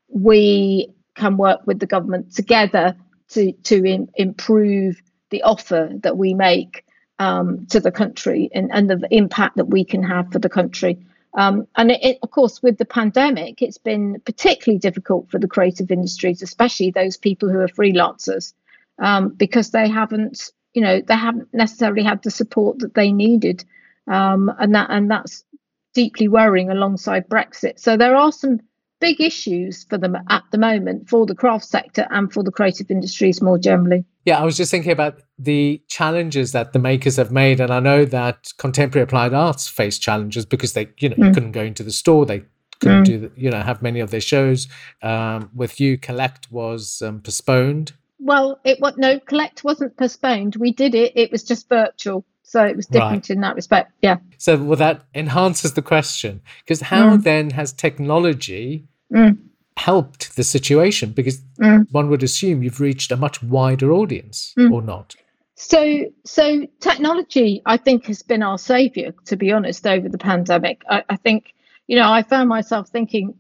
we 0.09 0.89
can 1.17 1.37
work 1.37 1.61
with 1.67 1.81
the 1.81 1.87
government 1.87 2.33
together 2.33 2.97
to 3.31 3.53
to 3.65 3.85
in, 3.85 4.09
improve 4.15 5.01
the 5.31 5.43
offer 5.43 5.91
that 6.03 6.17
we 6.17 6.33
make 6.33 6.85
um, 7.19 7.67
to 7.67 7.81
the 7.81 7.91
country 7.91 8.51
and, 8.55 8.71
and 8.73 8.89
the 8.89 9.07
impact 9.11 9.57
that 9.57 9.67
we 9.67 9.85
can 9.85 10.03
have 10.03 10.31
for 10.31 10.39
the 10.39 10.49
country. 10.49 10.99
Um, 11.37 11.67
and 11.77 11.91
it, 11.91 12.19
of 12.23 12.31
course, 12.31 12.63
with 12.63 12.79
the 12.79 12.85
pandemic, 12.85 13.61
it's 13.61 13.79
been 13.79 14.21
particularly 14.25 14.79
difficult 14.79 15.31
for 15.31 15.39
the 15.39 15.49
creative 15.49 15.91
industries, 15.91 16.43
especially 16.43 16.91
those 16.91 17.17
people 17.17 17.49
who 17.49 17.59
are 17.59 17.69
freelancers, 17.69 18.55
um, 19.01 19.31
because 19.31 19.71
they 19.71 19.89
haven't, 19.89 20.51
you 20.75 20.83
know, 20.83 21.01
they 21.01 21.17
haven't 21.17 21.53
necessarily 21.53 22.05
had 22.05 22.23
the 22.23 22.31
support 22.31 22.79
that 22.81 22.95
they 22.95 23.11
needed, 23.11 23.65
um, 24.07 24.51
and 24.61 24.75
that 24.75 24.91
and 24.91 25.11
that's 25.11 25.45
deeply 25.93 26.29
worrying 26.29 26.71
alongside 26.71 27.29
Brexit. 27.29 27.81
So 27.81 27.97
there 27.97 28.15
are 28.15 28.33
some 28.33 28.61
big 29.01 29.21
issues 29.21 29.85
for 29.85 29.99
them 29.99 30.17
at 30.29 30.43
the 30.51 30.59
moment 30.59 31.09
for 31.09 31.27
the 31.27 31.35
craft 31.35 31.65
sector 31.65 32.07
and 32.11 32.33
for 32.33 32.43
the 32.43 32.51
creative 32.51 32.91
industries 32.91 33.43
more 33.43 33.59
generally. 33.59 34.05
Yeah, 34.25 34.39
I 34.39 34.45
was 34.45 34.57
just 34.57 34.71
thinking 34.71 34.93
about 34.93 35.21
the 35.39 35.83
challenges 35.89 36.53
that 36.53 36.73
the 36.73 36.79
makers 36.79 37.17
have 37.17 37.31
made, 37.31 37.61
and 37.61 37.71
I 37.71 37.81
know 37.81 38.05
that 38.07 38.53
contemporary 38.57 39.05
applied 39.05 39.35
arts 39.35 39.69
face 39.69 39.99
challenges 39.99 40.47
because 40.47 40.73
they, 40.73 40.89
you 40.99 41.11
know, 41.11 41.17
mm. 41.17 41.35
couldn't 41.35 41.53
go 41.53 41.63
into 41.63 41.83
the 41.83 41.93
store, 41.93 42.25
they 42.25 42.45
couldn't 42.81 43.03
mm. 43.03 43.07
do, 43.07 43.19
the, 43.19 43.31
you 43.37 43.51
know, 43.51 43.61
have 43.61 43.83
many 43.83 44.01
of 44.01 44.11
their 44.11 44.21
shows. 44.21 44.69
Um, 45.03 45.51
with 45.55 45.81
you, 45.81 45.99
Collect 45.99 46.51
was 46.51 47.03
um, 47.03 47.21
postponed. 47.21 47.93
Well, 48.19 48.59
it 48.65 48.81
what 48.81 48.97
no, 48.97 49.21
Collect 49.21 49.65
wasn't 49.65 49.97
postponed. 49.99 50.57
We 50.57 50.73
did 50.73 50.95
it. 50.95 51.13
It 51.15 51.31
was 51.31 51.45
just 51.45 51.69
virtual. 51.69 52.25
So 52.55 52.65
it 52.65 52.77
was 52.77 52.87
different 52.87 53.29
right. 53.29 53.31
in 53.31 53.41
that 53.41 53.57
respect. 53.57 53.91
Yeah. 54.01 54.19
So 54.39 54.57
well, 54.57 54.77
that 54.77 55.07
enhances 55.13 55.75
the 55.75 55.83
question 55.83 56.41
because 56.61 56.83
how 56.83 57.17
mm. 57.17 57.23
then 57.25 57.51
has 57.51 57.73
technology 57.73 58.87
mm. 59.13 59.37
helped 59.77 60.37
the 60.37 60.45
situation? 60.45 61.11
Because 61.11 61.41
mm. 61.61 61.85
one 61.91 62.09
would 62.11 62.23
assume 62.23 62.63
you've 62.63 62.79
reached 62.79 63.11
a 63.11 63.17
much 63.17 63.43
wider 63.43 63.91
audience, 63.91 64.55
mm. 64.57 64.71
or 64.71 64.83
not. 64.83 65.17
So, 65.57 66.05
so 66.25 66.69
technology, 66.79 67.61
I 67.67 67.77
think, 67.77 68.07
has 68.07 68.23
been 68.23 68.45
our 68.45 68.57
savior. 68.57 69.13
To 69.25 69.37
be 69.37 69.51
honest, 69.51 69.85
over 69.85 70.09
the 70.09 70.17
pandemic, 70.17 70.83
I, 70.89 71.03
I 71.09 71.17
think 71.17 71.55
you 71.89 71.97
know 71.97 72.09
I 72.09 72.23
found 72.23 72.49
myself 72.49 72.89
thinking 72.89 73.35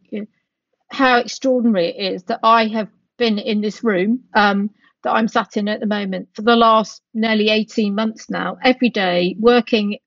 how 0.88 1.18
extraordinary 1.18 1.90
it 1.90 2.14
is 2.14 2.24
that 2.24 2.40
I 2.42 2.66
have 2.66 2.88
been 3.16 3.38
in 3.38 3.60
this 3.60 3.84
room. 3.84 4.24
Um, 4.34 4.70
that 5.05 5.12
I'm 5.12 5.28
sat 5.28 5.57
in 5.57 5.68
at 5.68 5.80
the 5.80 5.86
moment 5.86 6.28
for 6.34 6.42
the 6.42 6.57
last 6.57 7.02
nearly 7.14 7.48
18 7.48 7.94
months 7.94 8.28
now, 8.28 8.59
every 8.62 8.90
day 8.90 9.36
working 9.38 9.98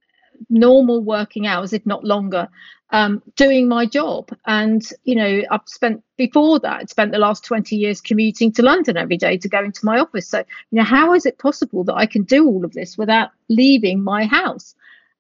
normal 0.50 1.04
working 1.04 1.48
hours, 1.48 1.74
if 1.74 1.86
not 1.86 2.04
longer, 2.04 2.48
um, 2.92 3.22
doing 3.36 3.68
my 3.68 3.86
job. 3.86 4.30
And, 4.46 4.88
you 5.04 5.16
know, 5.16 5.42
I've 5.50 5.62
spent 5.66 6.04
before 6.18 6.60
that, 6.60 6.82
I'd 6.82 6.90
spent 6.90 7.12
the 7.12 7.18
last 7.18 7.44
20 7.44 7.76
years 7.76 8.02
commuting 8.02 8.52
to 8.54 8.62
London 8.62 8.98
every 8.98 9.18
day 9.18 9.38
to 9.38 9.50
go 9.50 9.64
into 9.64 9.86
my 9.86 10.00
office. 10.00 10.28
So, 10.28 10.40
you 10.40 10.78
know, 10.78 10.84
how 10.84 11.14
is 11.14 11.26
it 11.26 11.40
possible 11.40 11.84
that 11.86 11.96
I 11.96 12.06
can 12.06 12.24
do 12.24 12.48
all 12.48 12.66
of 12.66 12.74
this 12.74 12.98
without 12.98 13.30
leaving 13.50 14.04
my 14.04 14.26
house? 14.26 14.76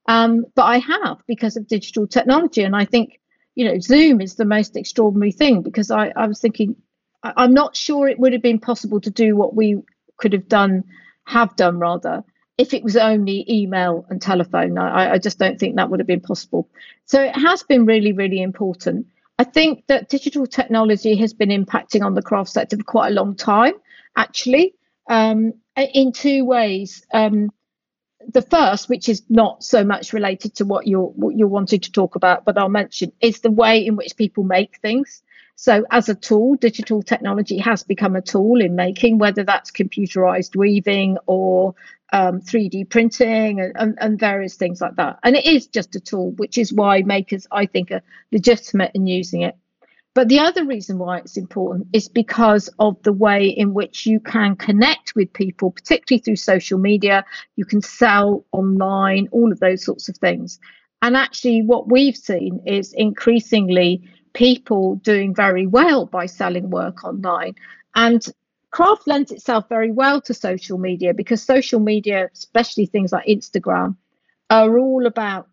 Um, 0.07 0.45
but 0.55 0.63
I 0.63 0.79
have 0.79 1.21
because 1.27 1.57
of 1.57 1.67
digital 1.67 2.07
technology. 2.07 2.63
And 2.63 2.75
I 2.75 2.85
think, 2.85 3.19
you 3.55 3.65
know, 3.65 3.79
Zoom 3.79 4.21
is 4.21 4.35
the 4.35 4.45
most 4.45 4.77
extraordinary 4.77 5.31
thing 5.31 5.61
because 5.61 5.91
I, 5.91 6.13
I 6.15 6.27
was 6.27 6.39
thinking, 6.39 6.75
I'm 7.23 7.53
not 7.53 7.75
sure 7.75 8.07
it 8.07 8.19
would 8.19 8.33
have 8.33 8.41
been 8.41 8.59
possible 8.59 9.01
to 9.01 9.09
do 9.09 9.35
what 9.35 9.55
we 9.55 9.81
could 10.17 10.33
have 10.33 10.47
done, 10.47 10.83
have 11.25 11.55
done 11.55 11.79
rather, 11.79 12.23
if 12.57 12.73
it 12.73 12.83
was 12.83 12.95
only 12.95 13.45
email 13.51 14.05
and 14.09 14.21
telephone. 14.21 14.77
I, 14.77 15.13
I 15.13 15.17
just 15.17 15.39
don't 15.39 15.59
think 15.59 15.75
that 15.75 15.89
would 15.89 15.99
have 15.99 16.07
been 16.07 16.21
possible. 16.21 16.69
So 17.05 17.21
it 17.21 17.35
has 17.35 17.63
been 17.63 17.85
really, 17.85 18.13
really 18.13 18.41
important. 18.41 19.07
I 19.39 19.43
think 19.43 19.85
that 19.87 20.09
digital 20.09 20.47
technology 20.47 21.15
has 21.17 21.33
been 21.33 21.49
impacting 21.49 22.03
on 22.03 22.15
the 22.15 22.23
craft 22.23 22.49
sector 22.49 22.77
for 22.77 22.83
quite 22.83 23.11
a 23.11 23.15
long 23.15 23.35
time, 23.35 23.73
actually, 24.15 24.73
um, 25.07 25.53
in 25.75 26.11
two 26.11 26.43
ways. 26.45 27.05
Um, 27.13 27.51
the 28.33 28.41
first, 28.41 28.89
which 28.89 29.07
is 29.07 29.21
not 29.29 29.63
so 29.63 29.83
much 29.83 30.11
related 30.11 30.55
to 30.55 30.65
what 30.65 30.87
you're 30.87 31.05
what 31.05 31.35
you're 31.35 31.47
wanting 31.47 31.79
to 31.81 31.91
talk 31.91 32.15
about, 32.15 32.45
but 32.45 32.57
I'll 32.57 32.67
mention, 32.67 33.11
is 33.21 33.41
the 33.41 33.51
way 33.51 33.85
in 33.85 33.95
which 33.95 34.17
people 34.17 34.43
make 34.43 34.79
things. 34.81 35.21
So, 35.59 35.85
as 35.89 36.07
a 36.07 36.13
tool, 36.13 36.53
digital 36.55 37.01
technology 37.01 37.57
has 37.57 37.81
become 37.81 38.15
a 38.15 38.21
tool 38.21 38.61
in 38.61 38.75
making, 38.75 39.17
whether 39.17 39.43
that's 39.43 39.71
computerized 39.71 40.55
weaving 40.55 41.17
or 41.25 41.73
um, 42.13 42.41
3D 42.41 42.87
printing 42.91 43.59
and, 43.59 43.73
and, 43.75 43.97
and, 43.99 44.19
various 44.19 44.53
things 44.53 44.81
like 44.81 44.95
that. 44.97 45.17
And 45.23 45.35
it 45.35 45.47
is 45.47 45.65
just 45.65 45.95
a 45.95 45.99
tool, 45.99 46.31
which 46.33 46.59
is 46.59 46.71
why 46.71 47.01
makers, 47.01 47.47
I 47.51 47.65
think, 47.65 47.91
are 47.91 48.03
legitimate 48.31 48.91
in 48.93 49.07
using 49.07 49.41
it. 49.41 49.57
But 50.13 50.29
the 50.29 50.39
other 50.39 50.63
reason 50.63 50.99
why 50.99 51.17
it's 51.17 51.37
important 51.37 51.87
is 51.91 52.07
because 52.07 52.69
of 52.77 53.01
the 53.01 53.11
way 53.11 53.47
in 53.47 53.73
which 53.73 54.05
you 54.05 54.19
can 54.19 54.55
connect 54.55 55.15
with 55.15 55.33
people, 55.33 55.71
particularly 55.71 56.21
through 56.21 56.35
social 56.35 56.77
media. 56.77 57.25
You 57.55 57.65
can 57.65 57.81
sell 57.81 58.45
online, 58.51 59.27
all 59.31 59.51
of 59.51 59.59
those 59.59 59.83
sorts 59.83 60.07
of 60.07 60.17
things. 60.17 60.59
And 61.01 61.17
actually, 61.17 61.63
what 61.63 61.91
we've 61.91 62.17
seen 62.17 62.61
is 62.67 62.93
increasingly 62.93 64.03
people 64.37 64.97
doing 64.97 65.33
very 65.33 65.65
well 65.65 66.05
by 66.05 66.27
selling 66.27 66.69
work 66.69 67.03
online. 67.03 67.55
And 67.95 68.23
craft 68.69 69.07
lends 69.07 69.31
itself 69.31 69.67
very 69.67 69.91
well 69.91 70.21
to 70.21 70.33
social 70.35 70.77
media 70.77 71.15
because 71.15 71.41
social 71.41 71.79
media, 71.79 72.29
especially 72.33 72.85
things 72.85 73.11
like 73.11 73.25
Instagram, 73.25 73.95
are 74.51 74.77
all 74.77 75.07
about 75.07 75.47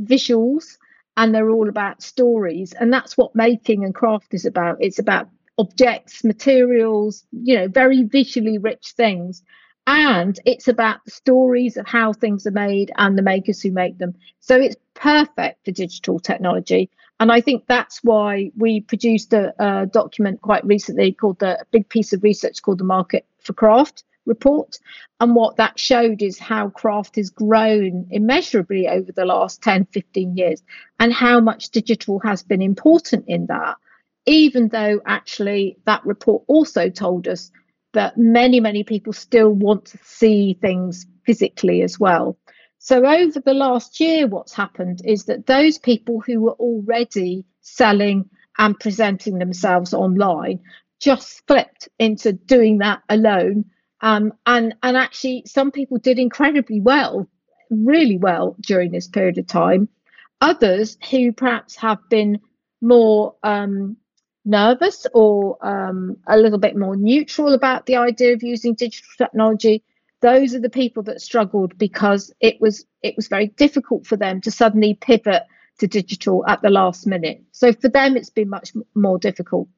visuals 0.00 0.78
and 1.18 1.34
they're 1.34 1.50
all 1.50 1.68
about 1.68 2.02
stories. 2.02 2.72
And 2.72 2.90
that's 2.90 3.18
what 3.18 3.36
making 3.36 3.84
and 3.84 3.94
craft 3.94 4.32
is 4.32 4.46
about. 4.46 4.78
It's 4.80 4.98
about 4.98 5.28
objects, 5.58 6.24
materials, 6.24 7.26
you 7.32 7.56
know, 7.56 7.68
very 7.68 8.04
visually 8.04 8.56
rich 8.56 8.94
things. 8.96 9.42
And 9.86 10.40
it's 10.46 10.66
about 10.66 11.04
the 11.04 11.10
stories 11.10 11.76
of 11.76 11.86
how 11.86 12.14
things 12.14 12.46
are 12.46 12.52
made 12.52 12.90
and 12.96 13.18
the 13.18 13.22
makers 13.22 13.60
who 13.60 13.70
make 13.70 13.98
them. 13.98 14.14
So 14.38 14.56
it's 14.56 14.76
perfect 14.94 15.62
for 15.66 15.72
digital 15.72 16.18
technology. 16.18 16.90
And 17.20 17.30
I 17.30 17.42
think 17.42 17.64
that's 17.66 18.00
why 18.02 18.50
we 18.56 18.80
produced 18.80 19.34
a, 19.34 19.52
a 19.62 19.86
document 19.86 20.40
quite 20.40 20.64
recently 20.64 21.12
called 21.12 21.38
the 21.38 21.64
big 21.70 21.88
piece 21.90 22.14
of 22.14 22.22
research 22.22 22.62
called 22.62 22.78
the 22.78 22.84
Market 22.84 23.26
for 23.40 23.52
Craft 23.52 24.04
report. 24.24 24.78
And 25.20 25.34
what 25.34 25.56
that 25.56 25.78
showed 25.78 26.22
is 26.22 26.38
how 26.38 26.70
craft 26.70 27.16
has 27.16 27.28
grown 27.28 28.06
immeasurably 28.10 28.88
over 28.88 29.12
the 29.12 29.26
last 29.26 29.60
10, 29.62 29.86
15 29.92 30.36
years, 30.36 30.62
and 30.98 31.12
how 31.12 31.40
much 31.40 31.68
digital 31.68 32.20
has 32.20 32.42
been 32.42 32.62
important 32.62 33.26
in 33.28 33.46
that, 33.46 33.76
even 34.24 34.68
though 34.68 35.02
actually 35.04 35.76
that 35.84 36.04
report 36.06 36.42
also 36.46 36.88
told 36.88 37.28
us 37.28 37.50
that 37.92 38.16
many, 38.16 38.60
many 38.60 38.82
people 38.82 39.12
still 39.12 39.50
want 39.50 39.84
to 39.84 39.98
see 40.04 40.56
things 40.62 41.06
physically 41.26 41.82
as 41.82 42.00
well. 42.00 42.38
So, 42.82 43.04
over 43.04 43.40
the 43.40 43.52
last 43.52 44.00
year, 44.00 44.26
what's 44.26 44.54
happened 44.54 45.02
is 45.04 45.26
that 45.26 45.44
those 45.44 45.76
people 45.76 46.20
who 46.20 46.40
were 46.40 46.54
already 46.54 47.44
selling 47.60 48.30
and 48.56 48.80
presenting 48.80 49.38
themselves 49.38 49.92
online 49.92 50.60
just 50.98 51.46
flipped 51.46 51.90
into 51.98 52.32
doing 52.32 52.78
that 52.78 53.02
alone. 53.10 53.66
Um, 54.00 54.32
and, 54.46 54.74
and 54.82 54.96
actually, 54.96 55.42
some 55.44 55.70
people 55.70 55.98
did 55.98 56.18
incredibly 56.18 56.80
well, 56.80 57.28
really 57.68 58.16
well 58.16 58.56
during 58.62 58.92
this 58.92 59.08
period 59.08 59.36
of 59.36 59.46
time. 59.46 59.90
Others 60.40 60.96
who 61.10 61.32
perhaps 61.32 61.76
have 61.76 61.98
been 62.08 62.40
more 62.80 63.34
um, 63.42 63.98
nervous 64.46 65.06
or 65.12 65.58
um, 65.60 66.16
a 66.26 66.38
little 66.38 66.58
bit 66.58 66.78
more 66.78 66.96
neutral 66.96 67.52
about 67.52 67.84
the 67.84 67.96
idea 67.96 68.32
of 68.32 68.42
using 68.42 68.72
digital 68.72 69.10
technology 69.18 69.84
those 70.20 70.54
are 70.54 70.60
the 70.60 70.70
people 70.70 71.02
that 71.04 71.20
struggled 71.20 71.76
because 71.78 72.32
it 72.40 72.60
was 72.60 72.84
it 73.02 73.16
was 73.16 73.28
very 73.28 73.48
difficult 73.48 74.06
for 74.06 74.16
them 74.16 74.40
to 74.42 74.50
suddenly 74.50 74.94
pivot 74.94 75.44
to 75.78 75.86
digital 75.86 76.44
at 76.46 76.60
the 76.62 76.70
last 76.70 77.06
minute. 77.06 77.42
So 77.52 77.72
for 77.72 77.88
them, 77.88 78.16
it's 78.16 78.30
been 78.30 78.50
much 78.50 78.72
more 78.94 79.18
difficult. 79.18 79.68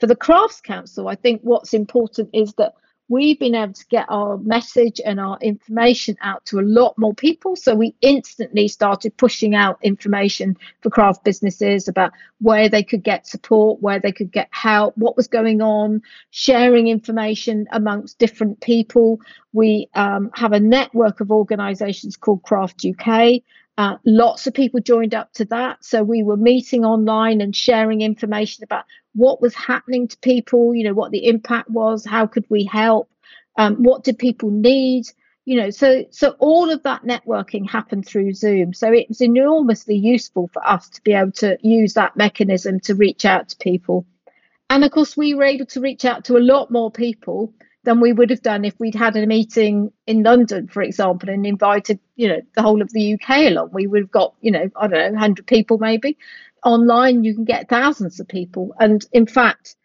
For 0.00 0.06
the 0.06 0.16
Crafts 0.16 0.60
Council, 0.60 1.08
I 1.08 1.14
think 1.14 1.40
what's 1.42 1.72
important 1.72 2.30
is 2.32 2.52
that 2.54 2.74
we've 3.08 3.38
been 3.38 3.54
able 3.54 3.72
to 3.72 3.86
get 3.86 4.06
our 4.08 4.38
message 4.38 5.00
and 5.04 5.20
our 5.20 5.38
information 5.40 6.16
out 6.22 6.44
to 6.46 6.58
a 6.58 6.62
lot 6.62 6.96
more 6.96 7.14
people. 7.14 7.54
So 7.54 7.74
we 7.74 7.94
instantly 8.00 8.68
started 8.68 9.16
pushing 9.16 9.54
out 9.54 9.78
information 9.82 10.56
for 10.80 10.90
craft 10.90 11.24
businesses 11.24 11.86
about 11.86 12.12
where 12.40 12.68
they 12.68 12.82
could 12.82 13.02
get 13.02 13.26
support, 13.26 13.82
where 13.82 14.00
they 14.00 14.12
could 14.12 14.32
get 14.32 14.48
help, 14.50 14.96
what 14.96 15.16
was 15.16 15.28
going 15.28 15.60
on, 15.60 16.02
sharing 16.30 16.88
information 16.88 17.66
amongst 17.72 18.18
different 18.18 18.60
people. 18.60 19.20
We 19.52 19.88
um, 19.94 20.30
have 20.34 20.52
a 20.52 20.60
network 20.60 21.20
of 21.20 21.30
organisations 21.30 22.16
called 22.16 22.42
Craft 22.42 22.86
UK. 22.86 23.42
Uh, 23.76 23.96
lots 24.04 24.46
of 24.46 24.54
people 24.54 24.80
joined 24.80 25.14
up 25.14 25.32
to 25.32 25.44
that. 25.46 25.84
So 25.84 26.02
we 26.04 26.22
were 26.22 26.36
meeting 26.36 26.84
online 26.84 27.40
and 27.40 27.54
sharing 27.54 28.02
information 28.02 28.62
about 28.62 28.84
what 29.14 29.40
was 29.42 29.54
happening 29.54 30.06
to 30.08 30.18
people, 30.18 30.74
you 30.74 30.84
know, 30.84 30.94
what 30.94 31.10
the 31.10 31.26
impact 31.26 31.70
was, 31.70 32.04
how 32.04 32.26
could 32.26 32.44
we 32.48 32.64
help, 32.64 33.10
um, 33.56 33.82
what 33.82 34.04
did 34.04 34.18
people 34.18 34.50
need, 34.50 35.06
you 35.44 35.60
know, 35.60 35.70
so 35.70 36.04
so 36.10 36.36
all 36.38 36.70
of 36.70 36.82
that 36.84 37.02
networking 37.02 37.68
happened 37.68 38.06
through 38.06 38.32
Zoom. 38.32 38.72
So 38.72 38.92
it 38.92 39.08
was 39.08 39.20
enormously 39.20 39.96
useful 39.96 40.48
for 40.52 40.66
us 40.66 40.88
to 40.90 41.02
be 41.02 41.12
able 41.12 41.32
to 41.32 41.58
use 41.62 41.94
that 41.94 42.16
mechanism 42.16 42.80
to 42.80 42.94
reach 42.94 43.24
out 43.24 43.50
to 43.50 43.56
people. 43.58 44.06
And 44.70 44.84
of 44.84 44.90
course, 44.90 45.16
we 45.16 45.34
were 45.34 45.44
able 45.44 45.66
to 45.66 45.80
reach 45.80 46.04
out 46.04 46.24
to 46.26 46.36
a 46.36 46.38
lot 46.38 46.70
more 46.70 46.90
people 46.90 47.52
than 47.84 48.00
we 48.00 48.12
would 48.12 48.30
have 48.30 48.42
done 48.42 48.64
if 48.64 48.74
we'd 48.80 48.94
had 48.94 49.16
a 49.16 49.26
meeting 49.26 49.92
in 50.06 50.22
London, 50.22 50.68
for 50.68 50.82
example, 50.82 51.28
and 51.28 51.46
invited, 51.46 52.00
you 52.16 52.28
know, 52.28 52.40
the 52.54 52.62
whole 52.62 52.82
of 52.82 52.92
the 52.92 53.14
UK 53.14 53.50
along. 53.50 53.70
We 53.72 53.86
would 53.86 54.02
have 54.02 54.10
got, 54.10 54.34
you 54.40 54.50
know, 54.50 54.68
I 54.76 54.86
don't 54.86 54.98
know, 54.98 55.10
100 55.12 55.46
people 55.46 55.78
maybe. 55.78 56.18
Online, 56.64 57.24
you 57.24 57.34
can 57.34 57.44
get 57.44 57.68
thousands 57.68 58.18
of 58.20 58.26
people. 58.26 58.74
And 58.80 59.04
in 59.12 59.26
fact, 59.26 59.76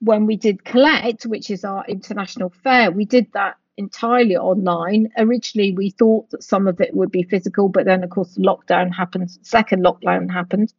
when 0.00 0.26
we 0.26 0.36
did 0.36 0.64
Collect, 0.64 1.26
which 1.26 1.50
is 1.50 1.64
our 1.64 1.84
international 1.86 2.50
fair, 2.50 2.92
we 2.92 3.04
did 3.04 3.26
that 3.32 3.56
entirely 3.76 4.36
online. 4.36 5.10
Originally, 5.18 5.72
we 5.72 5.90
thought 5.90 6.30
that 6.30 6.44
some 6.44 6.68
of 6.68 6.80
it 6.80 6.94
would 6.94 7.10
be 7.10 7.24
physical, 7.24 7.68
but 7.68 7.84
then, 7.84 8.04
of 8.04 8.10
course, 8.10 8.34
the 8.34 8.42
lockdown 8.42 8.94
happened, 8.94 9.30
second 9.42 9.84
lockdown 9.84 10.30
happened. 10.30 10.72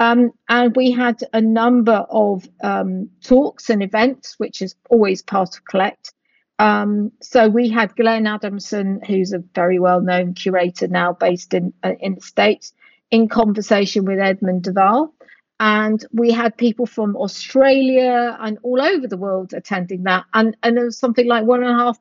Um, 0.00 0.32
and 0.48 0.74
we 0.74 0.90
had 0.90 1.20
a 1.34 1.42
number 1.42 2.06
of 2.10 2.48
um, 2.62 3.10
talks 3.22 3.68
and 3.68 3.82
events, 3.82 4.34
which 4.38 4.62
is 4.62 4.74
always 4.88 5.20
part 5.20 5.56
of 5.56 5.64
Collect. 5.66 6.14
Um, 6.58 7.12
so 7.20 7.48
we 7.48 7.68
had 7.68 7.94
Glenn 7.96 8.26
Adamson, 8.26 9.02
who's 9.06 9.32
a 9.32 9.44
very 9.54 9.78
well-known 9.78 10.32
curator 10.34 10.88
now 10.88 11.12
based 11.12 11.52
in 11.52 11.72
uh, 11.84 11.92
in 12.00 12.14
the 12.14 12.20
States, 12.22 12.72
in 13.10 13.28
conversation 13.28 14.06
with 14.06 14.18
Edmund 14.18 14.64
de 14.64 14.72
Waal. 14.72 15.14
And 15.58 16.02
we 16.12 16.30
had 16.30 16.56
people 16.56 16.86
from 16.86 17.14
Australia 17.16 18.38
and 18.40 18.56
all 18.62 18.80
over 18.80 19.06
the 19.06 19.18
world 19.18 19.52
attending 19.52 20.04
that. 20.04 20.24
And, 20.32 20.56
and 20.62 20.74
there 20.74 20.86
was 20.86 20.98
something 20.98 21.26
like 21.26 21.44
one 21.44 21.62
and 21.62 21.70
a 21.70 21.84
half 21.84 21.98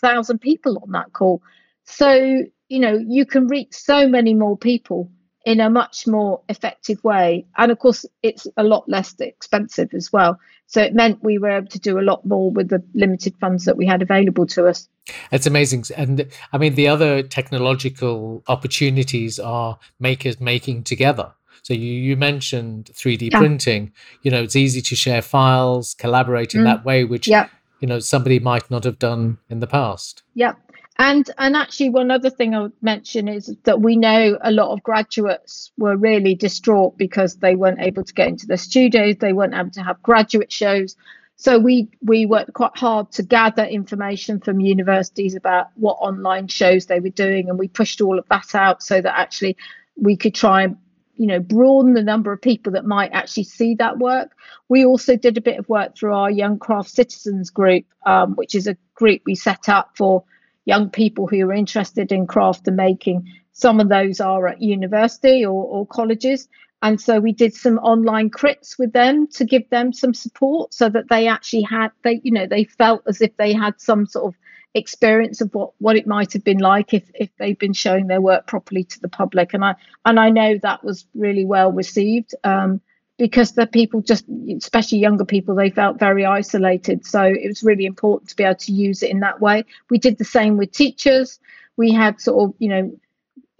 thousand 0.00 0.38
people 0.38 0.78
on 0.82 0.92
that 0.92 1.12
call. 1.12 1.42
So, 1.84 2.44
you 2.70 2.80
know, 2.80 2.98
you 3.06 3.26
can 3.26 3.48
reach 3.48 3.74
so 3.74 4.08
many 4.08 4.32
more 4.32 4.56
people 4.56 5.10
in 5.44 5.60
a 5.60 5.70
much 5.70 6.06
more 6.06 6.40
effective 6.48 7.02
way. 7.02 7.46
And 7.56 7.72
of 7.72 7.78
course, 7.78 8.06
it's 8.22 8.46
a 8.56 8.62
lot 8.62 8.88
less 8.88 9.14
expensive 9.20 9.92
as 9.94 10.12
well. 10.12 10.38
So 10.66 10.80
it 10.80 10.94
meant 10.94 11.22
we 11.22 11.38
were 11.38 11.50
able 11.50 11.66
to 11.68 11.78
do 11.78 11.98
a 11.98 12.00
lot 12.00 12.24
more 12.24 12.50
with 12.50 12.68
the 12.68 12.82
limited 12.94 13.34
funds 13.40 13.64
that 13.64 13.76
we 13.76 13.86
had 13.86 14.02
available 14.02 14.46
to 14.48 14.66
us. 14.66 14.88
It's 15.30 15.46
amazing. 15.46 15.84
And 15.96 16.28
I 16.52 16.58
mean, 16.58 16.76
the 16.76 16.88
other 16.88 17.22
technological 17.22 18.42
opportunities 18.48 19.38
are 19.38 19.78
makers 20.00 20.40
making 20.40 20.84
together. 20.84 21.32
So 21.62 21.74
you, 21.74 21.92
you 21.92 22.16
mentioned 22.16 22.90
3D 22.94 23.32
yeah. 23.32 23.38
printing. 23.38 23.92
You 24.22 24.30
know, 24.30 24.42
it's 24.42 24.56
easy 24.56 24.80
to 24.82 24.96
share 24.96 25.22
files, 25.22 25.94
collaborate 25.94 26.54
in 26.54 26.62
mm. 26.62 26.64
that 26.64 26.84
way, 26.84 27.04
which, 27.04 27.28
yeah. 27.28 27.48
you 27.80 27.86
know, 27.86 27.98
somebody 27.98 28.38
might 28.38 28.70
not 28.70 28.84
have 28.84 28.98
done 28.98 29.38
in 29.48 29.60
the 29.60 29.66
past. 29.66 30.22
Yeah. 30.34 30.54
And 31.02 31.28
and 31.36 31.56
actually, 31.56 31.88
one 31.90 32.12
other 32.12 32.30
thing 32.30 32.54
I 32.54 32.60
would 32.60 32.80
mention 32.80 33.26
is 33.26 33.52
that 33.64 33.80
we 33.80 33.96
know 33.96 34.38
a 34.40 34.52
lot 34.52 34.70
of 34.70 34.84
graduates 34.84 35.72
were 35.76 35.96
really 35.96 36.36
distraught 36.36 36.96
because 36.96 37.34
they 37.38 37.56
weren't 37.56 37.80
able 37.80 38.04
to 38.04 38.14
get 38.14 38.28
into 38.28 38.46
the 38.46 38.56
studios, 38.56 39.16
they 39.16 39.32
weren't 39.32 39.52
able 39.52 39.72
to 39.72 39.82
have 39.82 40.00
graduate 40.04 40.52
shows. 40.52 40.94
So 41.34 41.58
we 41.58 41.88
we 42.02 42.24
worked 42.24 42.52
quite 42.52 42.76
hard 42.76 43.10
to 43.12 43.24
gather 43.24 43.64
information 43.64 44.38
from 44.38 44.60
universities 44.60 45.34
about 45.34 45.70
what 45.74 45.94
online 45.94 46.46
shows 46.46 46.86
they 46.86 47.00
were 47.00 47.08
doing, 47.08 47.48
and 47.48 47.58
we 47.58 47.66
pushed 47.66 48.00
all 48.00 48.16
of 48.16 48.28
that 48.28 48.54
out 48.54 48.80
so 48.80 49.00
that 49.00 49.18
actually 49.18 49.56
we 49.96 50.16
could 50.16 50.36
try 50.36 50.62
and 50.62 50.76
you 51.16 51.26
know 51.26 51.40
broaden 51.40 51.94
the 51.94 52.02
number 52.04 52.32
of 52.32 52.40
people 52.40 52.74
that 52.74 52.84
might 52.84 53.10
actually 53.10 53.42
see 53.42 53.74
that 53.74 53.98
work. 53.98 54.36
We 54.68 54.84
also 54.84 55.16
did 55.16 55.36
a 55.36 55.40
bit 55.40 55.58
of 55.58 55.68
work 55.68 55.96
through 55.96 56.14
our 56.14 56.30
Young 56.30 56.60
Craft 56.60 56.90
Citizens 56.90 57.50
group, 57.50 57.86
um, 58.06 58.36
which 58.36 58.54
is 58.54 58.68
a 58.68 58.76
group 58.94 59.22
we 59.26 59.34
set 59.34 59.68
up 59.68 59.96
for 59.96 60.22
young 60.64 60.90
people 60.90 61.26
who 61.26 61.48
are 61.48 61.52
interested 61.52 62.12
in 62.12 62.26
craft 62.26 62.68
and 62.68 62.76
making. 62.76 63.26
Some 63.52 63.80
of 63.80 63.88
those 63.88 64.20
are 64.20 64.48
at 64.48 64.62
university 64.62 65.44
or, 65.44 65.64
or 65.64 65.86
colleges. 65.86 66.48
And 66.82 67.00
so 67.00 67.20
we 67.20 67.32
did 67.32 67.54
some 67.54 67.78
online 67.78 68.30
crits 68.30 68.78
with 68.78 68.92
them 68.92 69.28
to 69.28 69.44
give 69.44 69.68
them 69.70 69.92
some 69.92 70.14
support 70.14 70.74
so 70.74 70.88
that 70.88 71.08
they 71.10 71.28
actually 71.28 71.62
had 71.62 71.88
they, 72.02 72.20
you 72.24 72.32
know, 72.32 72.46
they 72.46 72.64
felt 72.64 73.02
as 73.06 73.20
if 73.20 73.36
they 73.36 73.52
had 73.52 73.80
some 73.80 74.06
sort 74.06 74.26
of 74.26 74.38
experience 74.74 75.40
of 75.40 75.54
what 75.54 75.72
what 75.78 75.96
it 75.96 76.06
might 76.06 76.32
have 76.32 76.44
been 76.44 76.58
like 76.58 76.94
if 76.94 77.10
if 77.14 77.28
they'd 77.36 77.58
been 77.58 77.74
showing 77.74 78.06
their 78.06 78.22
work 78.22 78.46
properly 78.46 78.82
to 78.82 78.98
the 79.00 79.08
public 79.08 79.52
and 79.52 79.62
i 79.62 79.74
and 80.06 80.18
i 80.18 80.30
know 80.30 80.58
that 80.62 80.82
was 80.82 81.04
really 81.14 81.44
well 81.44 81.70
received 81.70 82.34
um, 82.44 82.80
because 83.18 83.52
the 83.52 83.66
people 83.66 84.00
just 84.00 84.24
especially 84.56 84.98
younger 84.98 85.24
people 85.24 85.54
they 85.54 85.70
felt 85.70 85.98
very 85.98 86.24
isolated. 86.24 87.06
So 87.06 87.22
it 87.22 87.46
was 87.46 87.62
really 87.62 87.86
important 87.86 88.30
to 88.30 88.36
be 88.36 88.44
able 88.44 88.56
to 88.56 88.72
use 88.72 89.02
it 89.02 89.10
in 89.10 89.20
that 89.20 89.40
way. 89.40 89.64
We 89.90 89.98
did 89.98 90.18
the 90.18 90.24
same 90.24 90.56
with 90.56 90.72
teachers. 90.72 91.38
We 91.76 91.92
had 91.92 92.20
sort 92.20 92.48
of 92.50 92.54
you 92.58 92.68
know 92.68 92.98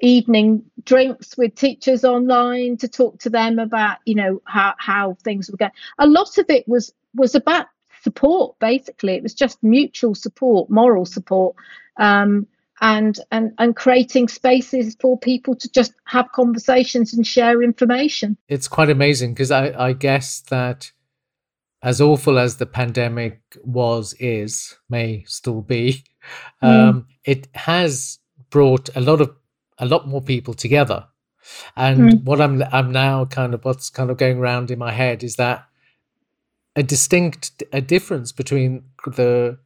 evening 0.01 0.65
drinks 0.85 1.39
with 1.39 1.55
teachers 1.55 2.05
online 2.05 2.77
to 2.79 2.89
talk 2.89 3.21
to 3.21 3.31
them 3.31 3.59
about 3.59 3.99
you 4.05 4.15
know 4.15 4.43
how 4.47 4.75
how 4.79 5.17
things 5.23 5.51
were 5.51 5.57
going. 5.57 5.73
A 5.99 6.07
lot 6.07 6.39
of 6.39 6.47
it 6.49 6.67
was 6.67 6.93
was 7.15 7.35
about 7.35 7.67
support 8.03 8.59
basically. 8.59 9.15
It 9.15 9.23
was 9.23 9.35
just 9.35 9.63
mutual 9.63 10.15
support 10.15 10.71
moral 10.71 11.07
support. 11.07 11.57
Um, 11.99 12.47
and 12.83 13.21
and 13.31 13.53
and 13.59 13.77
creating 13.77 14.29
spaces 14.29 14.97
for 15.01 15.17
people 15.17 15.55
to 15.55 15.71
just 15.71 15.95
have 16.05 16.31
conversations 16.33 17.15
and 17.15 17.27
share 17.27 17.63
information 17.63 18.37
it's 18.49 18.69
quite 18.69 18.91
amazing 18.91 19.33
because 19.33 19.51
I, 19.51 19.73
I 19.79 19.93
guess 19.95 20.41
that 20.51 20.91
as 21.83 22.01
awful 22.01 22.39
as 22.39 22.57
the 22.57 22.67
pandemic 22.67 23.41
was 23.65 24.15
is 24.19 24.77
may 24.91 25.25
still 25.27 25.63
be 25.63 26.05
mm. 26.63 26.69
um, 26.69 27.07
it 27.25 27.49
has 27.55 28.19
brought 28.51 28.91
a 28.95 29.01
lot 29.01 29.21
of 29.21 29.35
a 29.79 29.87
lot 29.87 30.07
more 30.07 30.21
people 30.21 30.53
together 30.53 31.07
and 31.77 32.01
mm. 32.01 32.25
what 32.25 32.41
i'm 32.41 32.63
i'm 32.73 32.93
now 32.93 33.25
kind 33.25 33.55
of 33.55 33.65
what's 33.65 33.91
kind 33.91 34.11
of 34.11 34.17
going 34.17 34.39
around 34.39 34.71
in 34.71 34.79
my 34.79 34.93
head 34.93 35.23
is 35.23 35.37
that 35.37 35.67
a 36.75 36.83
distinct 36.83 37.63
a 37.73 37.81
difference 37.81 38.33
between 38.33 38.83
the 39.07 39.59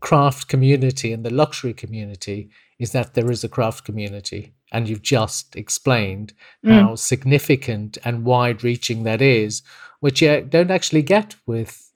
craft 0.00 0.48
community 0.48 1.12
and 1.12 1.24
the 1.24 1.32
luxury 1.32 1.74
community 1.74 2.50
is 2.78 2.92
that 2.92 3.14
there 3.14 3.30
is 3.30 3.44
a 3.44 3.48
craft 3.48 3.84
community. 3.84 4.52
And 4.72 4.88
you've 4.88 5.02
just 5.02 5.56
explained 5.56 6.32
mm. 6.64 6.72
how 6.72 6.94
significant 6.94 7.98
and 8.04 8.24
wide 8.24 8.62
reaching 8.64 9.02
that 9.04 9.20
is 9.20 9.62
which 10.00 10.22
you 10.22 10.40
don't 10.40 10.70
actually 10.70 11.02
get 11.02 11.36
with 11.46 11.92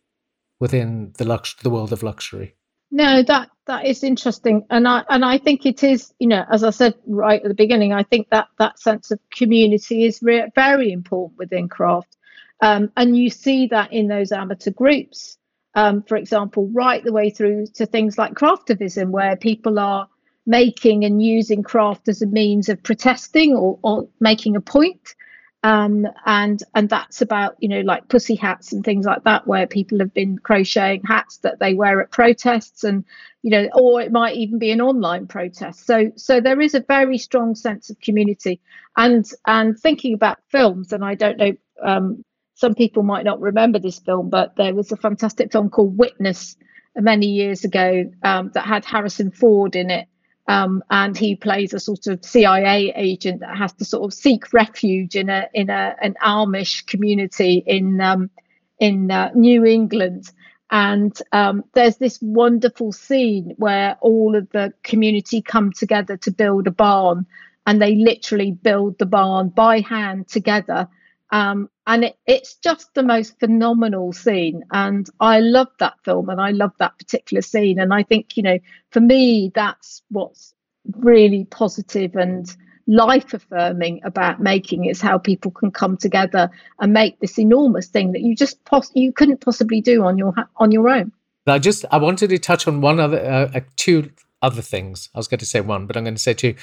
within 0.60 1.12
the 1.18 1.24
lux 1.24 1.54
the 1.54 1.70
world 1.70 1.92
of 1.92 2.02
luxury. 2.02 2.54
No 2.90 3.22
that 3.22 3.50
that 3.66 3.86
is 3.86 4.04
interesting. 4.04 4.64
And 4.70 4.86
i 4.86 5.04
and 5.08 5.24
i 5.24 5.38
think 5.38 5.66
it 5.66 5.82
is 5.82 6.12
you 6.18 6.28
know 6.28 6.44
as 6.50 6.62
i 6.62 6.70
said 6.70 6.94
right 7.06 7.42
at 7.42 7.48
the 7.48 7.54
beginning 7.54 7.92
i 7.92 8.02
think 8.02 8.28
that 8.30 8.48
that 8.58 8.78
sense 8.78 9.10
of 9.10 9.18
community 9.30 10.04
is 10.04 10.22
re- 10.22 10.50
very 10.54 10.92
important 10.92 11.38
within 11.38 11.68
craft. 11.68 12.16
Um, 12.60 12.92
and 12.96 13.16
you 13.16 13.30
see 13.30 13.66
that 13.68 13.92
in 13.92 14.08
those 14.08 14.30
amateur 14.30 14.70
groups 14.70 15.38
um, 15.74 16.02
for 16.02 16.16
example, 16.16 16.68
right 16.72 17.02
the 17.02 17.12
way 17.12 17.30
through 17.30 17.66
to 17.74 17.86
things 17.86 18.16
like 18.18 18.34
craftivism, 18.34 19.10
where 19.10 19.36
people 19.36 19.78
are 19.78 20.08
making 20.46 21.04
and 21.04 21.22
using 21.22 21.62
craft 21.62 22.08
as 22.08 22.22
a 22.22 22.26
means 22.26 22.68
of 22.68 22.82
protesting 22.82 23.54
or, 23.54 23.78
or 23.82 24.08
making 24.20 24.56
a 24.56 24.60
point. 24.60 25.14
Um, 25.62 26.06
and 26.26 26.62
and 26.74 26.90
that's 26.90 27.22
about 27.22 27.56
you 27.58 27.70
know 27.70 27.80
like 27.80 28.08
pussy 28.08 28.34
hats 28.34 28.74
and 28.74 28.84
things 28.84 29.06
like 29.06 29.24
that 29.24 29.46
where 29.46 29.66
people 29.66 29.98
have 30.00 30.12
been 30.12 30.38
crocheting 30.38 31.02
hats 31.04 31.38
that 31.38 31.58
they 31.58 31.72
wear 31.72 32.02
at 32.02 32.10
protests 32.10 32.84
and 32.84 33.02
you 33.40 33.50
know 33.50 33.70
or 33.72 34.02
it 34.02 34.12
might 34.12 34.36
even 34.36 34.58
be 34.58 34.72
an 34.72 34.82
online 34.82 35.26
protest 35.26 35.86
so 35.86 36.12
so 36.16 36.38
there 36.38 36.60
is 36.60 36.74
a 36.74 36.80
very 36.80 37.16
strong 37.16 37.54
sense 37.54 37.88
of 37.88 37.98
community 38.00 38.60
and 38.98 39.24
and 39.46 39.78
thinking 39.78 40.12
about 40.12 40.36
films 40.50 40.92
and 40.92 41.02
i 41.02 41.14
don't 41.14 41.38
know 41.38 41.56
um, 41.82 42.22
some 42.54 42.74
people 42.74 43.02
might 43.02 43.24
not 43.24 43.40
remember 43.40 43.78
this 43.78 43.98
film, 43.98 44.30
but 44.30 44.56
there 44.56 44.74
was 44.74 44.92
a 44.92 44.96
fantastic 44.96 45.52
film 45.52 45.70
called 45.70 45.98
Witness 45.98 46.56
many 46.96 47.26
years 47.26 47.64
ago 47.64 48.04
um, 48.22 48.50
that 48.54 48.64
had 48.64 48.84
Harrison 48.84 49.30
Ford 49.32 49.74
in 49.74 49.90
it. 49.90 50.08
Um, 50.46 50.84
and 50.90 51.16
he 51.16 51.36
plays 51.36 51.72
a 51.72 51.80
sort 51.80 52.06
of 52.06 52.24
CIA 52.24 52.92
agent 52.94 53.40
that 53.40 53.56
has 53.56 53.72
to 53.74 53.84
sort 53.84 54.04
of 54.04 54.12
seek 54.12 54.52
refuge 54.52 55.16
in 55.16 55.30
a 55.30 55.48
in 55.54 55.70
a 55.70 55.96
an 56.02 56.16
Amish 56.22 56.86
community 56.86 57.64
in 57.66 58.00
um, 58.00 58.30
in 58.78 59.10
uh, 59.10 59.30
New 59.34 59.64
England. 59.64 60.30
And 60.70 61.16
um, 61.32 61.64
there's 61.72 61.96
this 61.96 62.18
wonderful 62.20 62.92
scene 62.92 63.54
where 63.56 63.96
all 64.00 64.36
of 64.36 64.50
the 64.50 64.74
community 64.82 65.40
come 65.40 65.72
together 65.72 66.18
to 66.18 66.30
build 66.30 66.66
a 66.66 66.70
barn, 66.70 67.26
and 67.66 67.80
they 67.80 67.94
literally 67.94 68.52
build 68.52 68.98
the 68.98 69.06
barn 69.06 69.48
by 69.48 69.80
hand 69.80 70.28
together 70.28 70.88
um, 71.30 71.70
and 71.86 72.04
it, 72.04 72.18
it's 72.26 72.54
just 72.56 72.94
the 72.94 73.02
most 73.02 73.38
phenomenal 73.38 74.12
scene. 74.12 74.64
And 74.72 75.08
I 75.20 75.40
love 75.40 75.68
that 75.78 75.94
film 76.04 76.28
and 76.28 76.40
I 76.40 76.50
love 76.50 76.72
that 76.78 76.98
particular 76.98 77.42
scene. 77.42 77.78
And 77.78 77.92
I 77.92 78.02
think, 78.02 78.36
you 78.36 78.42
know, 78.42 78.58
for 78.90 79.00
me, 79.00 79.52
that's 79.54 80.02
what's 80.10 80.54
really 80.96 81.44
positive 81.44 82.14
and 82.16 82.54
life 82.86 83.32
affirming 83.32 84.00
about 84.04 84.40
making 84.40 84.84
is 84.86 85.00
how 85.00 85.18
people 85.18 85.50
can 85.50 85.70
come 85.70 85.96
together 85.96 86.50
and 86.80 86.92
make 86.92 87.18
this 87.20 87.38
enormous 87.38 87.88
thing 87.88 88.12
that 88.12 88.20
you 88.20 88.36
just 88.36 88.62
pos- 88.64 88.92
you 88.94 89.12
couldn't 89.12 89.40
possibly 89.40 89.80
do 89.80 90.04
on 90.04 90.18
your 90.18 90.34
on 90.56 90.70
your 90.70 90.88
own. 90.88 91.12
I 91.46 91.58
just 91.58 91.84
I 91.90 91.98
wanted 91.98 92.30
to 92.30 92.38
touch 92.38 92.66
on 92.66 92.80
one 92.80 93.00
other 93.00 93.18
uh, 93.18 93.50
uh, 93.54 93.60
two 93.76 94.10
other 94.42 94.62
things. 94.62 95.08
I 95.14 95.18
was 95.18 95.28
going 95.28 95.40
to 95.40 95.46
say 95.46 95.60
one, 95.60 95.86
but 95.86 95.96
I'm 95.96 96.04
going 96.04 96.14
to 96.14 96.20
say 96.20 96.34
two. 96.34 96.54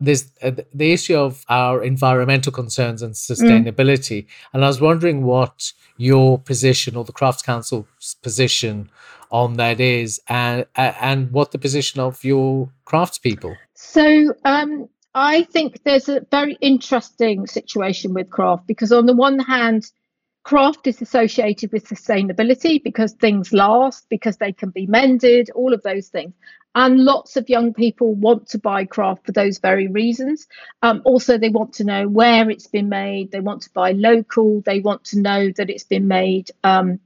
There's 0.00 0.30
uh, 0.42 0.52
the 0.72 0.92
issue 0.92 1.16
of 1.16 1.44
our 1.48 1.82
environmental 1.82 2.52
concerns 2.52 3.02
and 3.02 3.14
sustainability. 3.14 4.24
Mm. 4.24 4.26
And 4.54 4.64
I 4.64 4.68
was 4.68 4.80
wondering 4.80 5.24
what 5.24 5.72
your 5.96 6.38
position 6.38 6.96
or 6.96 7.04
the 7.04 7.12
Crafts 7.12 7.42
Council's 7.42 8.16
position 8.22 8.90
on 9.30 9.54
that 9.54 9.78
is 9.80 10.20
and 10.28 10.66
and 10.74 11.30
what 11.30 11.52
the 11.52 11.58
position 11.58 12.00
of 12.00 12.24
your 12.24 12.68
craftspeople. 12.86 13.56
So 13.74 14.34
um, 14.44 14.88
I 15.14 15.44
think 15.44 15.82
there's 15.84 16.08
a 16.08 16.26
very 16.30 16.56
interesting 16.60 17.46
situation 17.46 18.14
with 18.14 18.30
craft 18.30 18.66
because 18.66 18.92
on 18.92 19.06
the 19.06 19.14
one 19.14 19.38
hand, 19.38 19.90
craft 20.42 20.86
is 20.86 21.00
associated 21.02 21.72
with 21.72 21.86
sustainability 21.86 22.82
because 22.82 23.12
things 23.12 23.52
last, 23.52 24.06
because 24.08 24.38
they 24.38 24.52
can 24.52 24.70
be 24.70 24.86
mended, 24.86 25.50
all 25.54 25.72
of 25.72 25.82
those 25.82 26.08
things. 26.08 26.32
And 26.74 27.04
lots 27.04 27.36
of 27.36 27.48
young 27.48 27.74
people 27.74 28.14
want 28.14 28.48
to 28.48 28.58
buy 28.58 28.84
craft 28.84 29.26
for 29.26 29.32
those 29.32 29.58
very 29.58 29.88
reasons. 29.88 30.46
Um, 30.82 31.02
also, 31.04 31.36
they 31.36 31.48
want 31.48 31.72
to 31.74 31.84
know 31.84 32.06
where 32.06 32.48
it's 32.48 32.68
been 32.68 32.88
made. 32.88 33.32
They 33.32 33.40
want 33.40 33.62
to 33.62 33.70
buy 33.72 33.92
local. 33.92 34.60
They 34.60 34.80
want 34.80 35.04
to 35.06 35.18
know 35.18 35.50
that 35.56 35.68
it's 35.68 35.84
been 35.84 36.06
made 36.06 36.50
um, 36.62 37.00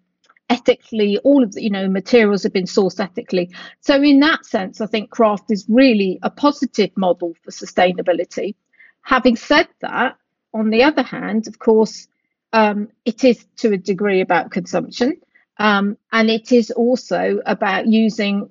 ethically. 0.51 1.19
All 1.19 1.43
of 1.43 1.53
the 1.53 1.63
you 1.63 1.71
know 1.71 1.89
materials 1.89 2.43
have 2.43 2.53
been 2.53 2.65
sourced 2.65 3.01
ethically. 3.01 3.51
So 3.81 4.03
in 4.03 4.21
that 4.21 4.45
sense, 4.45 4.83
I 4.83 4.87
think 4.87 5.11
craft 5.11 5.51
is 5.51 5.65
really 5.69 6.19
a 6.23 6.31
positive 6.31 6.91
model 6.97 7.35
for 7.43 7.51
sustainability. 7.51 8.55
Having 9.01 9.37
said 9.37 9.69
that, 9.81 10.19
on 10.53 10.69
the 10.69 10.83
other 10.83 11.03
hand, 11.03 11.49
of 11.49 11.59
course, 11.59 12.07
um, 12.53 12.89
it 13.07 13.25
is 13.25 13.45
to 13.57 13.73
a 13.73 13.79
degree 13.79 14.21
about 14.21 14.51
consumption. 14.51 15.21
Um, 15.59 15.97
and 16.13 16.31
it 16.31 16.53
is 16.53 16.71
also 16.71 17.41
about 17.47 17.87
using 17.87 18.51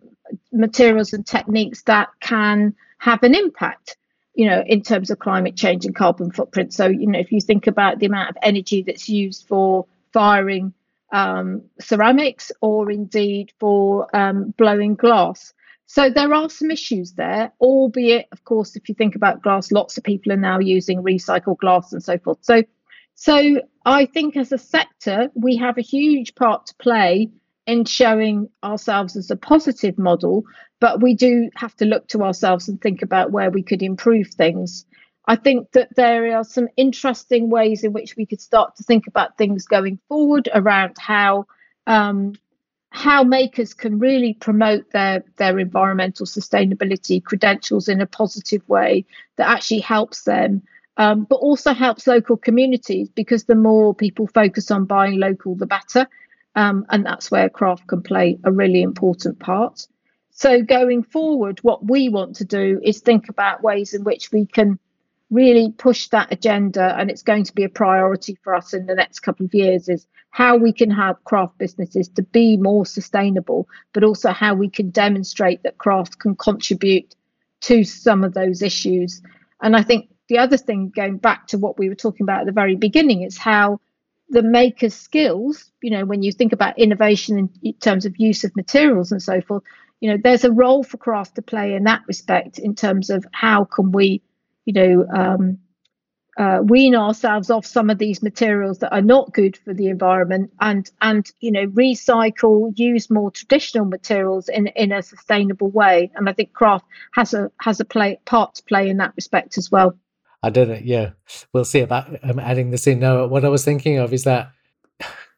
materials 0.51 1.13
and 1.13 1.25
techniques 1.25 1.84
that 1.84 2.09
can 2.19 2.75
have 2.97 3.23
an 3.23 3.36
impact 3.36 3.97
you 4.36 4.47
know 4.47 4.63
in 4.65 4.81
terms 4.81 5.11
of 5.11 5.19
climate 5.19 5.55
change 5.55 5.86
and 5.86 5.95
carbon 5.95 6.31
footprint. 6.31 6.73
So 6.73 6.88
you 6.88 7.07
know 7.07 7.19
if 7.19 7.31
you 7.31 7.41
think 7.41 7.67
about 7.67 7.99
the 7.99 8.05
amount 8.05 8.29
of 8.29 8.38
energy 8.41 8.84
that's 8.84 9.09
used 9.09 9.47
for 9.47 9.86
firing 10.11 10.73
um, 11.11 11.63
ceramics 11.79 12.51
or 12.61 12.89
indeed 12.89 13.51
for 13.59 14.13
um, 14.15 14.53
blowing 14.57 14.95
glass. 14.95 15.53
So 15.86 16.09
there 16.09 16.34
are 16.34 16.49
some 16.49 16.71
issues 16.71 17.13
there 17.13 17.51
albeit 17.61 18.27
of 18.31 18.43
course 18.43 18.75
if 18.75 18.89
you 18.89 18.95
think 18.95 19.15
about 19.15 19.43
glass 19.43 19.71
lots 19.71 19.97
of 19.97 20.03
people 20.03 20.31
are 20.31 20.38
now 20.38 20.59
using 20.59 21.03
recycled 21.03 21.59
glass 21.59 21.93
and 21.93 22.03
so 22.03 22.17
forth. 22.17 22.39
So 22.41 22.63
so 23.15 23.61
i 23.86 24.05
think 24.07 24.36
as 24.36 24.51
a 24.51 24.57
sector 24.57 25.29
we 25.36 25.55
have 25.55 25.77
a 25.77 25.81
huge 25.81 26.34
part 26.34 26.65
to 26.65 26.73
play 26.79 27.29
in 27.66 27.86
showing 27.86 28.49
ourselves 28.64 29.16
as 29.16 29.32
a 29.32 29.36
positive 29.36 29.97
model, 29.97 30.43
but 30.80 31.01
we 31.01 31.14
do 31.14 31.49
have 31.55 31.76
to 31.78 31.86
look 31.86 32.07
to 32.09 32.24
ourselves 32.24 32.68
and 32.68 32.82
think 32.82 33.01
about 33.01 33.32
where 33.32 33.49
we 33.49 33.64
could 33.64 33.82
improve 33.82 34.28
things. 34.28 34.86
I 35.26 35.38
think 35.38 35.72
that 35.72 35.95
there 35.95 36.36
are 36.36 36.43
some 36.43 36.68
interesting 36.76 37.49
ways 37.49 37.84
in 37.84 37.93
which 37.93 38.18
we 38.18 38.26
could 38.26 38.41
start 38.41 38.76
to 38.76 38.84
think 38.84 39.07
about 39.07 39.38
things 39.38 39.66
going 39.66 39.99
forward 40.09 40.49
around 40.53 40.97
how 40.97 41.45
um, 41.88 42.34
how 42.89 43.24
makers 43.24 43.74
can 43.74 43.97
really 43.97 44.34
promote 44.34 44.91
their 44.91 45.24
their 45.38 45.57
environmental 45.57 46.26
sustainability 46.26 47.24
credentials 47.24 47.88
in 47.88 48.01
a 48.01 48.05
positive 48.05 48.68
way 48.68 49.05
that 49.38 49.49
actually 49.49 49.80
helps 49.80 50.24
them 50.24 50.61
um, 50.97 51.24
but 51.24 51.38
also 51.38 51.74
helps 51.74 52.05
local 52.05 52.38
communities 52.38 53.09
because 53.09 53.45
the 53.45 53.55
more 53.55 53.95
people 53.95 54.28
focus 54.28 54.70
on 54.70 54.86
buying 54.86 55.20
local 55.20 55.55
the 55.55 55.66
better 55.66 56.07
um, 56.56 56.86
and 56.89 57.06
that's 57.06 57.32
where 57.32 57.49
craft 57.49 57.88
can 57.88 58.01
play 58.01 58.39
a 58.43 58.51
really 58.51 58.82
important 58.82 59.39
part. 59.39 59.88
So, 60.32 60.62
going 60.62 61.04
forward, 61.04 61.60
what 61.62 61.86
we 61.86 62.10
want 62.10 62.36
to 62.38 62.45
do 62.45 62.80
is 62.84 62.99
think 62.99 63.30
about 63.30 63.64
ways 63.64 63.93
in 63.93 64.04
which 64.04 64.32
we 64.32 64.45
can 64.45 64.80
really 65.30 65.72
push 65.72 66.08
that 66.08 66.32
agenda, 66.32 66.95
and 66.97 67.10
it's 67.10 67.22
going 67.22 67.43
to 67.43 67.54
be 67.54 67.64
a 67.64 67.70
priority 67.70 68.38
for 68.43 68.56
us 68.56 68.74
in 68.74 68.86
the 68.86 68.95
next 68.95 69.20
couple 69.20 69.45
of 69.45 69.54
years. 69.54 69.89
Is 69.89 70.08
how 70.32 70.58
we 70.58 70.74
can 70.74 70.89
help 70.89 71.24
craft 71.24 71.58
businesses 71.60 72.10
to 72.10 72.24
be 72.24 72.58
more 72.58 72.86
sustainable, 72.86 73.68
but 73.93 74.04
also 74.04 74.32
how 74.32 74.56
we 74.56 74.70
can 74.70 74.89
demonstrate 74.89 75.62
that 75.64 75.78
craft 75.78 76.20
can 76.20 76.36
contribute 76.36 77.16
to 77.62 77.84
some 77.84 78.24
of 78.24 78.34
those 78.34 78.64
issues. 78.64 79.22
And 79.62 79.76
I 79.76 79.84
think 79.84 80.10
the 80.30 80.39
other 80.39 80.58
thing, 80.58 80.91
going 80.95 81.18
back 81.18 81.47
to 81.47 81.60
what 81.60 81.78
we 81.78 81.89
were 81.89 81.95
talking 81.95 82.24
about 82.24 82.41
at 82.41 82.45
the 82.47 82.51
very 82.51 82.76
beginning, 82.76 83.22
is 83.22 83.38
how 83.38 83.80
the 84.34 84.43
maker's 84.43 84.93
skills, 84.95 85.71
you 85.81 85.91
know, 85.91 86.05
when 86.05 86.23
you 86.23 86.31
think 86.31 86.51
about 86.53 86.77
innovation 86.77 87.49
in 87.61 87.73
terms 87.75 88.05
of 88.05 88.17
use 88.17 88.43
of 88.43 88.55
materials 88.55 89.11
and 89.11 89.21
so 89.21 89.39
forth, 89.41 89.63
you 90.01 90.09
know, 90.09 90.17
there's 90.21 90.43
a 90.43 90.51
role 90.51 90.84
for 90.84 90.97
craft 90.97 91.36
to 91.36 91.41
play 91.41 91.75
in 91.75 91.86
that 91.86 92.01
respect 92.07 92.59
in 92.59 92.75
terms 92.75 93.09
of 93.09 93.25
how 93.31 93.63
can 93.63 93.91
we, 93.91 94.21
you 94.65 94.73
know, 94.73 95.05
um, 95.15 95.59
uh, 96.38 96.59
wean 96.63 96.95
ourselves 96.95 97.51
off 97.51 97.65
some 97.65 97.91
of 97.91 97.99
these 97.99 98.23
materials 98.23 98.79
that 98.79 98.91
are 98.91 99.03
not 99.03 99.34
good 99.34 99.55
for 99.55 99.71
the 99.71 99.88
environment 99.88 100.51
and 100.61 100.89
and 101.01 101.31
you 101.41 101.51
know 101.51 101.67
recycle 101.67 102.73
use 102.75 103.11
more 103.11 103.29
traditional 103.29 103.86
materials 103.86 104.49
in 104.49 104.65
in 104.67 104.91
a 104.91 105.03
sustainable 105.03 105.69
way. 105.69 106.11
And 106.15 106.27
i 106.27 106.34
think 106.34 106.51
craft 106.53 106.86
has 107.11 107.36
a 107.36 107.51
has 107.59 107.79
a 107.79 107.86
play 107.86 108.19
part 108.25 108.55
to 108.55 108.63
play 108.63 108.89
in 108.89 108.97
that 108.97 109.13
respect 109.15 109.59
as 109.59 109.69
well 109.71 109.95
I 110.43 110.49
don't 110.49 110.67
know. 110.67 110.79
Yeah, 110.83 111.11
we'll 111.53 111.65
see 111.65 111.79
about 111.79 112.19
um, 112.23 112.37
adding 112.37 112.71
this 112.71 112.85
in. 112.85 112.99
No, 112.99 113.25
what 113.27 113.45
I 113.45 113.49
was 113.49 113.63
thinking 113.63 113.97
of 113.97 114.13
is 114.13 114.25
that 114.25 114.51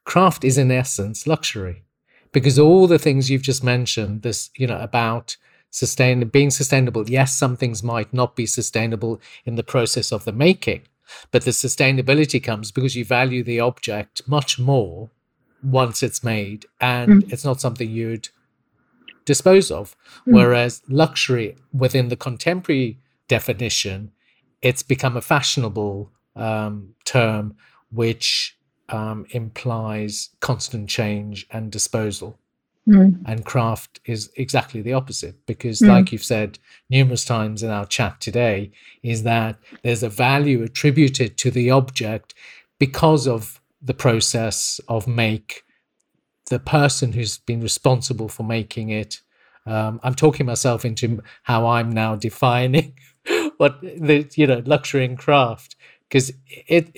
craft 0.03 0.43
is 0.43 0.57
in 0.57 0.71
essence 0.71 1.27
luxury, 1.27 1.83
because 2.31 2.57
all 2.57 2.87
the 2.87 2.99
things 2.99 3.29
you've 3.29 3.43
just 3.43 3.63
mentioned, 3.63 4.23
this 4.23 4.49
you 4.57 4.65
know 4.65 4.79
about 4.79 5.37
sustain 5.69 6.27
being 6.29 6.49
sustainable. 6.49 7.07
Yes, 7.07 7.37
some 7.37 7.55
things 7.55 7.83
might 7.83 8.11
not 8.13 8.35
be 8.35 8.47
sustainable 8.47 9.21
in 9.45 9.55
the 9.55 9.63
process 9.63 10.11
of 10.11 10.25
the 10.25 10.31
making, 10.31 10.81
but 11.31 11.43
the 11.43 11.51
sustainability 11.51 12.43
comes 12.43 12.71
because 12.71 12.95
you 12.95 13.05
value 13.05 13.43
the 13.43 13.59
object 13.59 14.27
much 14.27 14.57
more 14.57 15.11
once 15.63 16.01
it's 16.01 16.23
made, 16.23 16.65
and 16.81 17.23
mm. 17.23 17.31
it's 17.31 17.45
not 17.45 17.61
something 17.61 17.89
you'd 17.89 18.29
dispose 19.25 19.69
of. 19.69 19.95
Mm. 20.27 20.33
Whereas 20.33 20.81
luxury 20.87 21.57
within 21.71 22.09
the 22.09 22.15
contemporary 22.15 22.97
definition 23.27 24.11
it's 24.65 24.81
become 24.81 25.15
a 25.15 25.21
fashionable 25.21 26.11
um, 26.35 26.95
term 27.05 27.55
which 27.91 28.57
um, 28.89 29.27
implies 29.29 30.31
constant 30.39 30.89
change 30.89 31.45
and 31.51 31.71
disposal. 31.71 32.39
Mm. 32.89 33.21
And 33.27 33.45
craft 33.45 33.99
is 34.05 34.31
exactly 34.37 34.81
the 34.81 34.93
opposite 34.93 35.45
because, 35.45 35.79
mm. 35.81 35.89
like 35.89 36.11
you've 36.11 36.23
said 36.23 36.57
numerous 36.89 37.23
times 37.25 37.61
in 37.61 37.69
our 37.69 37.85
chat 37.85 38.19
today, 38.19 38.71
is 39.03 39.21
that 39.21 39.59
there's 39.83 40.01
a 40.01 40.09
value 40.09 40.63
attributed 40.63 41.37
to 41.37 41.51
the 41.51 41.69
object 41.69 42.33
because 42.79 43.27
of 43.27 43.61
the 43.83 43.93
process 43.93 44.79
of 44.87 45.07
make, 45.07 45.61
the 46.49 46.59
person 46.59 47.11
who's 47.11 47.37
been 47.37 47.61
responsible 47.61 48.29
for 48.29 48.43
making 48.43 48.89
it. 48.89 49.21
Um, 49.67 49.99
I'm 50.01 50.15
talking 50.15 50.47
myself 50.47 50.85
into 50.85 51.21
how 51.43 51.67
I'm 51.67 51.91
now 51.91 52.15
defining 52.15 52.97
what 53.57 53.81
the 53.81 54.29
you 54.35 54.47
know 54.47 54.61
luxury 54.65 55.05
and 55.05 55.17
craft 55.17 55.75
because 56.07 56.31
it 56.67 56.95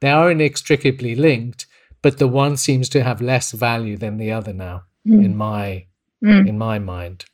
they 0.00 0.10
are 0.10 0.30
inextricably 0.30 1.14
linked, 1.14 1.66
but 2.02 2.18
the 2.18 2.28
one 2.28 2.56
seems 2.56 2.88
to 2.90 3.02
have 3.02 3.20
less 3.20 3.52
value 3.52 3.96
than 3.96 4.18
the 4.18 4.32
other 4.32 4.52
now 4.52 4.84
mm. 5.06 5.24
in 5.24 5.36
my 5.36 5.86
mm. 6.22 6.48
in 6.48 6.58
my 6.58 6.78
mind. 6.78 7.24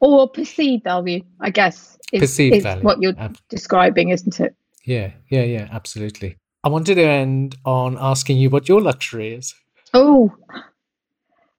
Or 0.00 0.28
perceived 0.28 0.84
value, 0.84 1.22
I 1.40 1.50
guess. 1.50 1.98
Is, 2.12 2.20
perceived 2.20 2.56
is 2.56 2.62
value. 2.62 2.82
what 2.82 3.00
you're 3.00 3.14
Ab- 3.18 3.36
describing, 3.48 4.08
isn't 4.08 4.40
it? 4.40 4.54
Yeah, 4.84 5.12
yeah, 5.28 5.44
yeah, 5.44 5.68
absolutely. 5.70 6.36
I 6.64 6.68
wanted 6.68 6.96
to 6.96 7.04
end 7.04 7.56
on 7.64 7.96
asking 8.00 8.38
you 8.38 8.50
what 8.50 8.68
your 8.68 8.80
luxury 8.80 9.34
is. 9.34 9.54
Oh, 9.94 10.34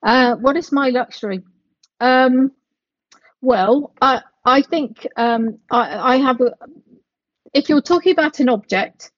uh, 0.04 0.36
what 0.36 0.58
is 0.58 0.72
my 0.72 0.90
luxury? 0.90 1.42
Um, 2.00 2.52
well, 3.42 3.94
I, 4.02 4.22
I 4.44 4.62
think 4.62 5.08
um, 5.16 5.60
I, 5.70 6.14
I, 6.14 6.18
have 6.18 6.42
a. 6.42 6.54
If 7.54 7.70
you're 7.70 7.82
talking 7.82 8.12
about 8.12 8.40
an 8.40 8.50
object, 8.50 9.12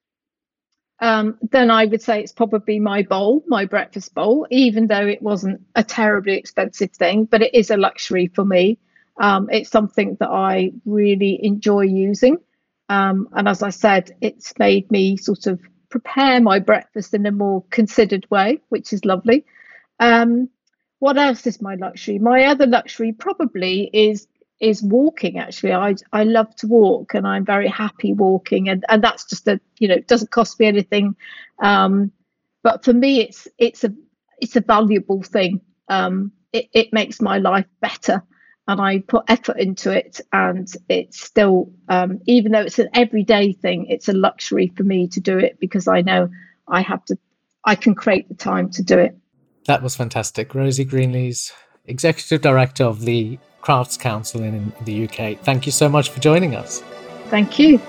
um, 0.99 1.38
then 1.51 1.71
I 1.71 1.86
would 1.86 2.01
say 2.01 2.21
it's 2.21 2.32
probably 2.32 2.80
my 2.80 3.03
bowl, 3.03 3.43
my 3.47 3.65
breakfast 3.65 4.13
bowl, 4.13 4.47
even 4.51 4.88
though 4.88 5.07
it 5.07 5.21
wasn't 5.21 5.61
a 5.76 5.84
terribly 5.84 6.36
expensive 6.36 6.91
thing, 6.91 7.26
but 7.26 7.41
it 7.41 7.53
is 7.53 7.71
a 7.71 7.78
luxury 7.78 8.28
for 8.28 8.43
me. 8.43 8.80
Um, 9.19 9.49
it's 9.51 9.69
something 9.69 10.17
that 10.19 10.30
I 10.30 10.71
really 10.86 11.39
enjoy 11.43 11.82
using. 11.82 12.38
Um, 12.89 13.30
and 13.34 13.47
as 13.47 13.63
I 13.63 13.69
said, 13.69 14.15
it's 14.21 14.57
made 14.59 14.91
me 14.91 15.17
sort 15.17 15.47
of 15.47 15.61
prepare 15.89 16.41
my 16.41 16.59
breakfast 16.59 17.13
in 17.13 17.26
a 17.26 17.32
more 17.32 17.63
considered 17.69 18.26
way, 18.30 18.59
which 18.69 18.93
is 18.93 19.05
lovely. 19.05 19.45
Um, 19.99 20.49
what 20.99 21.17
else 21.17 21.45
is 21.47 21.61
my 21.61 21.76
luxury? 21.76 22.17
My 22.17 22.45
other 22.45 22.65
luxury 22.65 23.11
probably 23.11 23.89
is 23.93 24.28
is 24.60 24.82
walking 24.84 25.38
actually 25.38 25.74
i 25.74 25.93
i 26.14 26.24
love 26.24 26.56
to 26.56 26.68
walk 26.68 27.14
and 27.14 27.28
i'm 27.28 27.45
very 27.45 27.68
happy 27.68 28.14
walking 28.14 28.70
and 28.70 28.86
and 28.89 29.04
that's 29.04 29.26
just 29.26 29.47
a 29.47 29.60
you 29.80 29.88
know 29.88 29.95
it 29.95 30.08
doesn't 30.08 30.32
cost 30.32 30.60
me 30.60 30.66
anything 30.66 31.16
um 31.62 32.12
but 32.62 32.84
for 32.84 32.93
me 32.93 33.20
it's 33.20 33.47
it's 33.58 33.84
a 33.84 33.93
it's 34.39 34.56
a 34.56 34.62
valuable 34.62 35.22
thing 35.22 35.60
um 35.89 36.32
it, 36.54 36.70
it 36.74 36.93
makes 36.93 37.22
my 37.22 37.38
life 37.39 37.66
better 37.82 38.24
and 38.68 38.80
I 38.80 38.99
put 38.99 39.26
effort 39.28 39.58
into 39.58 39.91
it, 39.91 40.22
and 40.32 40.72
it's 40.88 41.22
still, 41.22 41.72
um, 41.89 42.20
even 42.28 42.54
though 42.54 42.62
it's 42.62 42.80
an 42.80 42.89
everyday 42.93 43.51
thing, 43.51 43.88
it's 43.88 44.08
a 44.08 44.14
luxury 44.14 44.72
for 44.76 44.84
me 44.84 45.08
to 45.10 45.20
do 45.20 45.38
it 45.38 45.60
because 45.60 45.88
I 45.88 46.01
know 46.01 46.30
I 46.68 46.82
have 46.82 47.04
to, 47.06 47.18
I 47.66 47.76
can 47.76 47.93
create 47.93 48.30
the 48.30 48.36
time 48.36 48.70
to 48.72 48.84
do 48.84 48.97
it. 48.97 49.18
That 49.66 49.84
was 49.84 49.95
fantastic. 49.95 50.56
Rosy 50.56 50.86
Greenlees, 50.86 51.51
Executive 51.86 52.41
Director 52.41 52.86
of 52.86 53.01
the 53.01 53.38
Crafts 53.64 53.95
Council 53.95 54.43
in 54.43 54.74
the 54.82 55.05
UK. 55.05 55.39
Thank 55.39 55.66
you 55.66 55.72
so 55.72 55.88
much 55.88 56.09
for 56.09 56.20
joining 56.20 56.53
us. 56.53 56.82
Thank 57.30 57.57
you. 57.57 57.80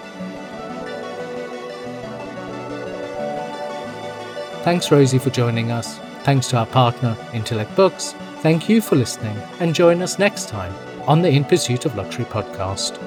Thanks, 4.63 4.91
Rosy, 4.91 5.19
for 5.19 5.31
joining 5.31 5.73
us. 5.73 5.99
Thanks 6.23 6.47
to 6.49 6.59
our 6.59 6.67
partner, 6.67 7.17
Intellect 7.35 7.75
Books. 7.75 8.15
Thank 8.39 8.69
you 8.69 8.81
for 8.81 8.95
listening 8.95 9.37
and 9.59 9.75
join 9.75 10.01
us 10.01 10.19
next 10.19 10.49
time 10.49 10.73
on 11.09 11.21
the 11.23 11.29
In 11.29 11.45
Pursuit 11.45 11.85
of 11.87 11.97
Luxury 11.97 12.25
podcast. 12.25 12.99